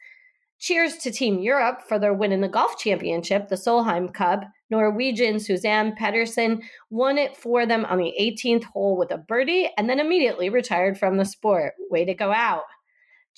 Cheers 0.60 0.98
to 0.98 1.12
Team 1.12 1.40
Europe 1.40 1.82
for 1.88 2.00
their 2.00 2.14
win 2.14 2.32
in 2.32 2.42
the 2.42 2.48
golf 2.48 2.80
championship, 2.80 3.48
the 3.48 3.56
Solheim 3.56 4.12
Cup. 4.12 4.44
Norwegian 4.72 5.36
Suzann 5.36 5.96
Pettersen 5.96 6.64
won 6.90 7.18
it 7.18 7.38
for 7.38 7.66
them 7.66 7.86
on 7.86 8.00
the 8.00 8.14
18th 8.20 8.64
hole 8.66 8.98
with 8.98 9.12
a 9.12 9.18
birdie 9.18 9.70
and 9.78 9.88
then 9.88 10.00
immediately 10.00 10.50
retired 10.50 10.98
from 10.98 11.18
the 11.18 11.26
sport. 11.26 11.74
Way 11.92 12.06
to 12.06 12.14
go 12.14 12.32
out. 12.32 12.64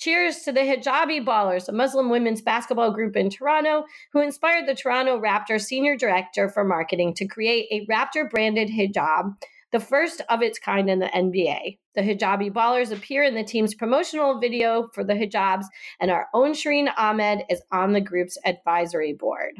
Cheers 0.00 0.38
to 0.44 0.52
the 0.52 0.60
Hijabi 0.60 1.22
Ballers, 1.22 1.68
a 1.68 1.72
Muslim 1.72 2.08
women's 2.08 2.40
basketball 2.40 2.90
group 2.90 3.16
in 3.16 3.28
Toronto 3.28 3.84
who 4.14 4.22
inspired 4.22 4.66
the 4.66 4.74
Toronto 4.74 5.20
Raptors 5.20 5.66
senior 5.66 5.94
director 5.94 6.48
for 6.48 6.64
marketing 6.64 7.12
to 7.16 7.26
create 7.26 7.66
a 7.70 7.84
Raptor 7.84 8.30
branded 8.30 8.70
hijab, 8.70 9.36
the 9.72 9.78
first 9.78 10.22
of 10.30 10.40
its 10.40 10.58
kind 10.58 10.88
in 10.88 11.00
the 11.00 11.10
NBA. 11.14 11.76
The 11.94 12.00
Hijabi 12.00 12.50
Ballers 12.50 12.92
appear 12.92 13.24
in 13.24 13.34
the 13.34 13.44
team's 13.44 13.74
promotional 13.74 14.40
video 14.40 14.88
for 14.94 15.04
the 15.04 15.12
hijabs, 15.12 15.66
and 16.00 16.10
our 16.10 16.28
own 16.32 16.52
Shireen 16.52 16.90
Ahmed 16.96 17.44
is 17.50 17.60
on 17.70 17.92
the 17.92 18.00
group's 18.00 18.38
advisory 18.46 19.12
board. 19.12 19.58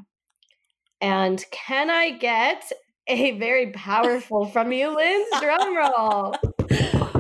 And 1.03 1.45
can 1.51 1.91
I 1.91 2.13
get 2.13 2.65
a 3.07 3.39
very 3.39 3.73
powerful 3.73 4.47
from 4.47 4.73
you, 4.73 4.97
Lynn? 4.97 5.23
Drum 5.39 5.77
roll. 5.77 6.35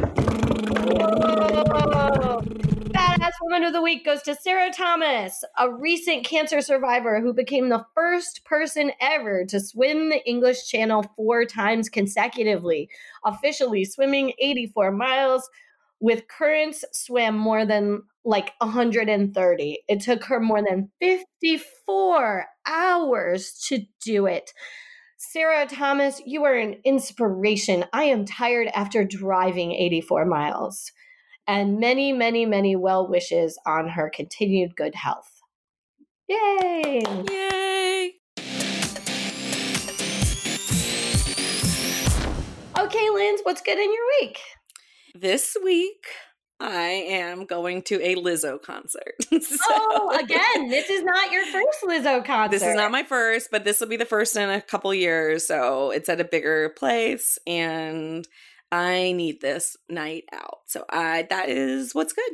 Whoa. 0.97 2.70
Badass 3.11 3.33
Woman 3.43 3.65
of 3.65 3.73
the 3.73 3.83
Week 3.83 4.05
goes 4.05 4.23
to 4.23 4.37
Sarah 4.37 4.71
Thomas, 4.71 5.43
a 5.59 5.69
recent 5.69 6.25
cancer 6.25 6.61
survivor 6.61 7.21
who 7.21 7.35
became 7.35 7.69
the 7.69 7.85
first 7.93 8.45
person 8.45 8.93
ever 9.01 9.45
to 9.47 9.59
swim 9.59 10.11
the 10.11 10.25
English 10.29 10.69
Channel 10.69 11.05
four 11.17 11.45
times 11.45 11.89
consecutively, 11.89 12.89
officially 13.25 13.85
swimming 13.85 14.33
84 14.39 14.93
miles 14.93 15.51
with 15.99 16.29
currents 16.29 16.85
swam 16.93 17.37
more 17.37 17.67
than 17.67 18.05
like 18.25 18.53
130. 18.59 19.83
It 19.89 20.01
took 20.03 20.23
her 20.23 20.39
more 20.39 20.63
than 20.63 20.93
54 21.01 22.47
hours 22.65 23.55
to 23.67 23.81
do 24.05 24.27
it. 24.27 24.53
Sarah 25.17 25.67
Thomas, 25.67 26.23
you 26.25 26.45
are 26.45 26.55
an 26.55 26.77
inspiration. 26.85 27.87
I 27.93 28.05
am 28.05 28.25
tired 28.25 28.69
after 28.69 29.03
driving 29.03 29.73
84 29.73 30.27
miles 30.27 30.93
and 31.47 31.79
many, 31.79 32.13
many, 32.13 32.47
many 32.47 32.77
well 32.77 33.07
wishes 33.09 33.59
on 33.67 33.89
her 33.89 34.11
continued 34.15 34.77
good 34.77 34.95
health. 34.95 35.43
Yay! 36.29 37.03
Yay! 37.29 38.13
Okay, 42.79 43.11
Linz, 43.11 43.41
what's 43.43 43.61
good 43.61 43.79
in 43.79 43.93
your 43.93 44.05
week? 44.21 44.39
This 45.15 45.57
week, 45.63 46.07
I 46.61 47.05
am 47.09 47.47
going 47.47 47.83
to 47.83 48.01
a 48.03 48.17
Lizzo 48.17 48.61
concert. 48.63 49.15
so, 49.31 49.59
oh, 49.71 50.19
again, 50.23 50.69
this 50.69 50.91
is 50.91 51.03
not 51.03 51.33
your 51.33 51.45
first 51.47 51.83
Lizzo 51.83 52.25
concert. 52.25 52.51
This 52.51 52.63
is 52.63 52.77
not 52.77 52.91
my 52.91 53.03
first, 53.03 53.51
but 53.51 53.65
this 53.65 53.81
will 53.81 53.89
be 53.89 53.97
the 53.97 54.05
first 54.05 54.37
in 54.37 54.49
a 54.49 54.61
couple 54.61 54.93
years. 54.93 55.47
So 55.47 55.91
it's 55.91 56.09
at 56.09 56.21
a 56.21 56.25
bigger 56.25 56.69
place, 56.71 57.39
and 57.47 58.27
I 58.73 59.13
need 59.13 59.41
this 59.41 59.77
night 59.89 60.25
out. 60.33 60.59
So 60.67 60.85
I 60.91 61.27
that 61.31 61.49
is 61.49 61.95
what's 61.95 62.13
good. 62.13 62.33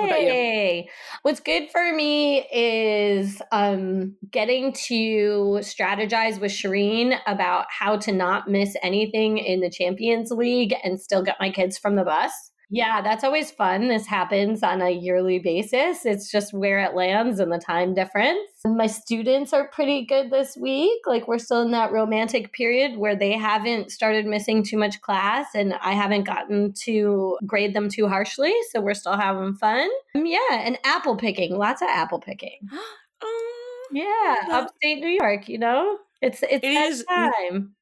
Yay. 0.00 0.88
What 1.22 1.30
What's 1.30 1.40
good 1.40 1.70
for 1.70 1.94
me 1.94 2.46
is 2.52 3.42
um, 3.52 4.16
getting 4.30 4.72
to 4.86 5.58
strategize 5.60 6.40
with 6.40 6.52
Shireen 6.52 7.18
about 7.26 7.66
how 7.68 7.96
to 7.98 8.12
not 8.12 8.48
miss 8.48 8.76
anything 8.82 9.38
in 9.38 9.60
the 9.60 9.70
Champions 9.70 10.30
League 10.30 10.74
and 10.82 11.00
still 11.00 11.22
get 11.22 11.36
my 11.40 11.50
kids 11.50 11.76
from 11.78 11.96
the 11.96 12.04
bus. 12.04 12.32
Yeah, 12.70 13.02
that's 13.02 13.22
always 13.24 13.50
fun. 13.50 13.88
This 13.88 14.06
happens 14.06 14.62
on 14.62 14.80
a 14.80 14.90
yearly 14.90 15.38
basis. 15.38 16.04
It's 16.06 16.30
just 16.30 16.52
where 16.54 16.80
it 16.80 16.94
lands 16.94 17.38
and 17.38 17.52
the 17.52 17.58
time 17.58 17.94
difference. 17.94 18.38
My 18.64 18.86
students 18.86 19.52
are 19.52 19.68
pretty 19.68 20.06
good 20.06 20.30
this 20.30 20.56
week. 20.56 21.00
Like, 21.06 21.28
we're 21.28 21.38
still 21.38 21.62
in 21.62 21.70
that 21.72 21.92
romantic 21.92 22.52
period 22.52 22.96
where 22.98 23.14
they 23.14 23.32
haven't 23.32 23.90
started 23.92 24.24
missing 24.26 24.62
too 24.64 24.78
much 24.78 25.00
class, 25.02 25.48
and 25.54 25.74
I 25.74 25.92
haven't 25.92 26.24
gotten 26.24 26.72
to 26.84 27.38
grade 27.46 27.74
them 27.74 27.88
too 27.90 28.08
harshly. 28.08 28.54
So, 28.70 28.80
we're 28.80 28.94
still 28.94 29.16
having 29.16 29.54
fun. 29.54 29.88
Um, 30.16 30.26
yeah, 30.26 30.38
and 30.52 30.78
apple 30.84 31.16
picking, 31.16 31.56
lots 31.56 31.82
of 31.82 31.88
apple 31.88 32.18
picking. 32.20 32.58
oh, 33.22 33.86
yeah, 33.92 34.36
upstate 34.50 34.98
New 35.00 35.08
York, 35.08 35.48
you 35.48 35.58
know? 35.58 35.98
It's 36.22 36.42
it's 36.42 36.64
It 36.64 36.68
is- 36.68 37.04
time. 37.04 37.74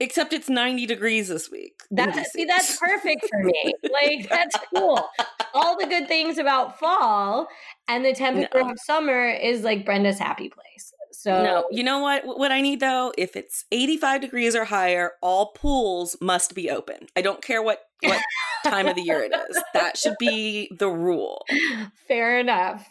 Except 0.00 0.32
it's 0.32 0.48
90 0.48 0.86
degrees 0.86 1.28
this 1.28 1.50
week. 1.50 1.80
That, 1.90 2.14
see, 2.28 2.44
that's 2.44 2.78
perfect 2.78 3.26
for 3.28 3.42
me. 3.42 3.74
Like, 3.92 4.28
that's 4.30 4.56
cool. 4.74 5.08
All 5.54 5.76
the 5.76 5.86
good 5.86 6.06
things 6.06 6.38
about 6.38 6.78
fall 6.78 7.48
and 7.88 8.04
the 8.04 8.12
temperature 8.14 8.62
No. 8.62 8.70
of 8.70 8.78
summer 8.84 9.28
is 9.28 9.62
like 9.62 9.84
Brenda's 9.84 10.18
happy 10.18 10.48
place. 10.50 10.92
So, 11.10 11.42
No, 11.42 11.64
you 11.72 11.82
know 11.82 11.98
what? 11.98 12.24
What 12.24 12.52
I 12.52 12.60
need 12.60 12.78
though, 12.78 13.12
if 13.18 13.34
it's 13.34 13.64
85 13.72 14.20
degrees 14.20 14.54
or 14.54 14.66
higher, 14.66 15.12
all 15.20 15.46
pools 15.46 16.16
must 16.20 16.54
be 16.54 16.70
open. 16.70 17.08
I 17.16 17.22
don't 17.22 17.42
care 17.42 17.60
what 17.60 17.80
what 18.04 18.22
time 18.64 18.86
of 18.86 18.94
the 18.94 19.02
year 19.02 19.24
it 19.24 19.32
is. 19.50 19.60
That 19.74 19.96
should 19.96 20.14
be 20.20 20.70
the 20.78 20.88
rule. 20.88 21.44
fair 22.06 22.38
enough. 22.38 22.86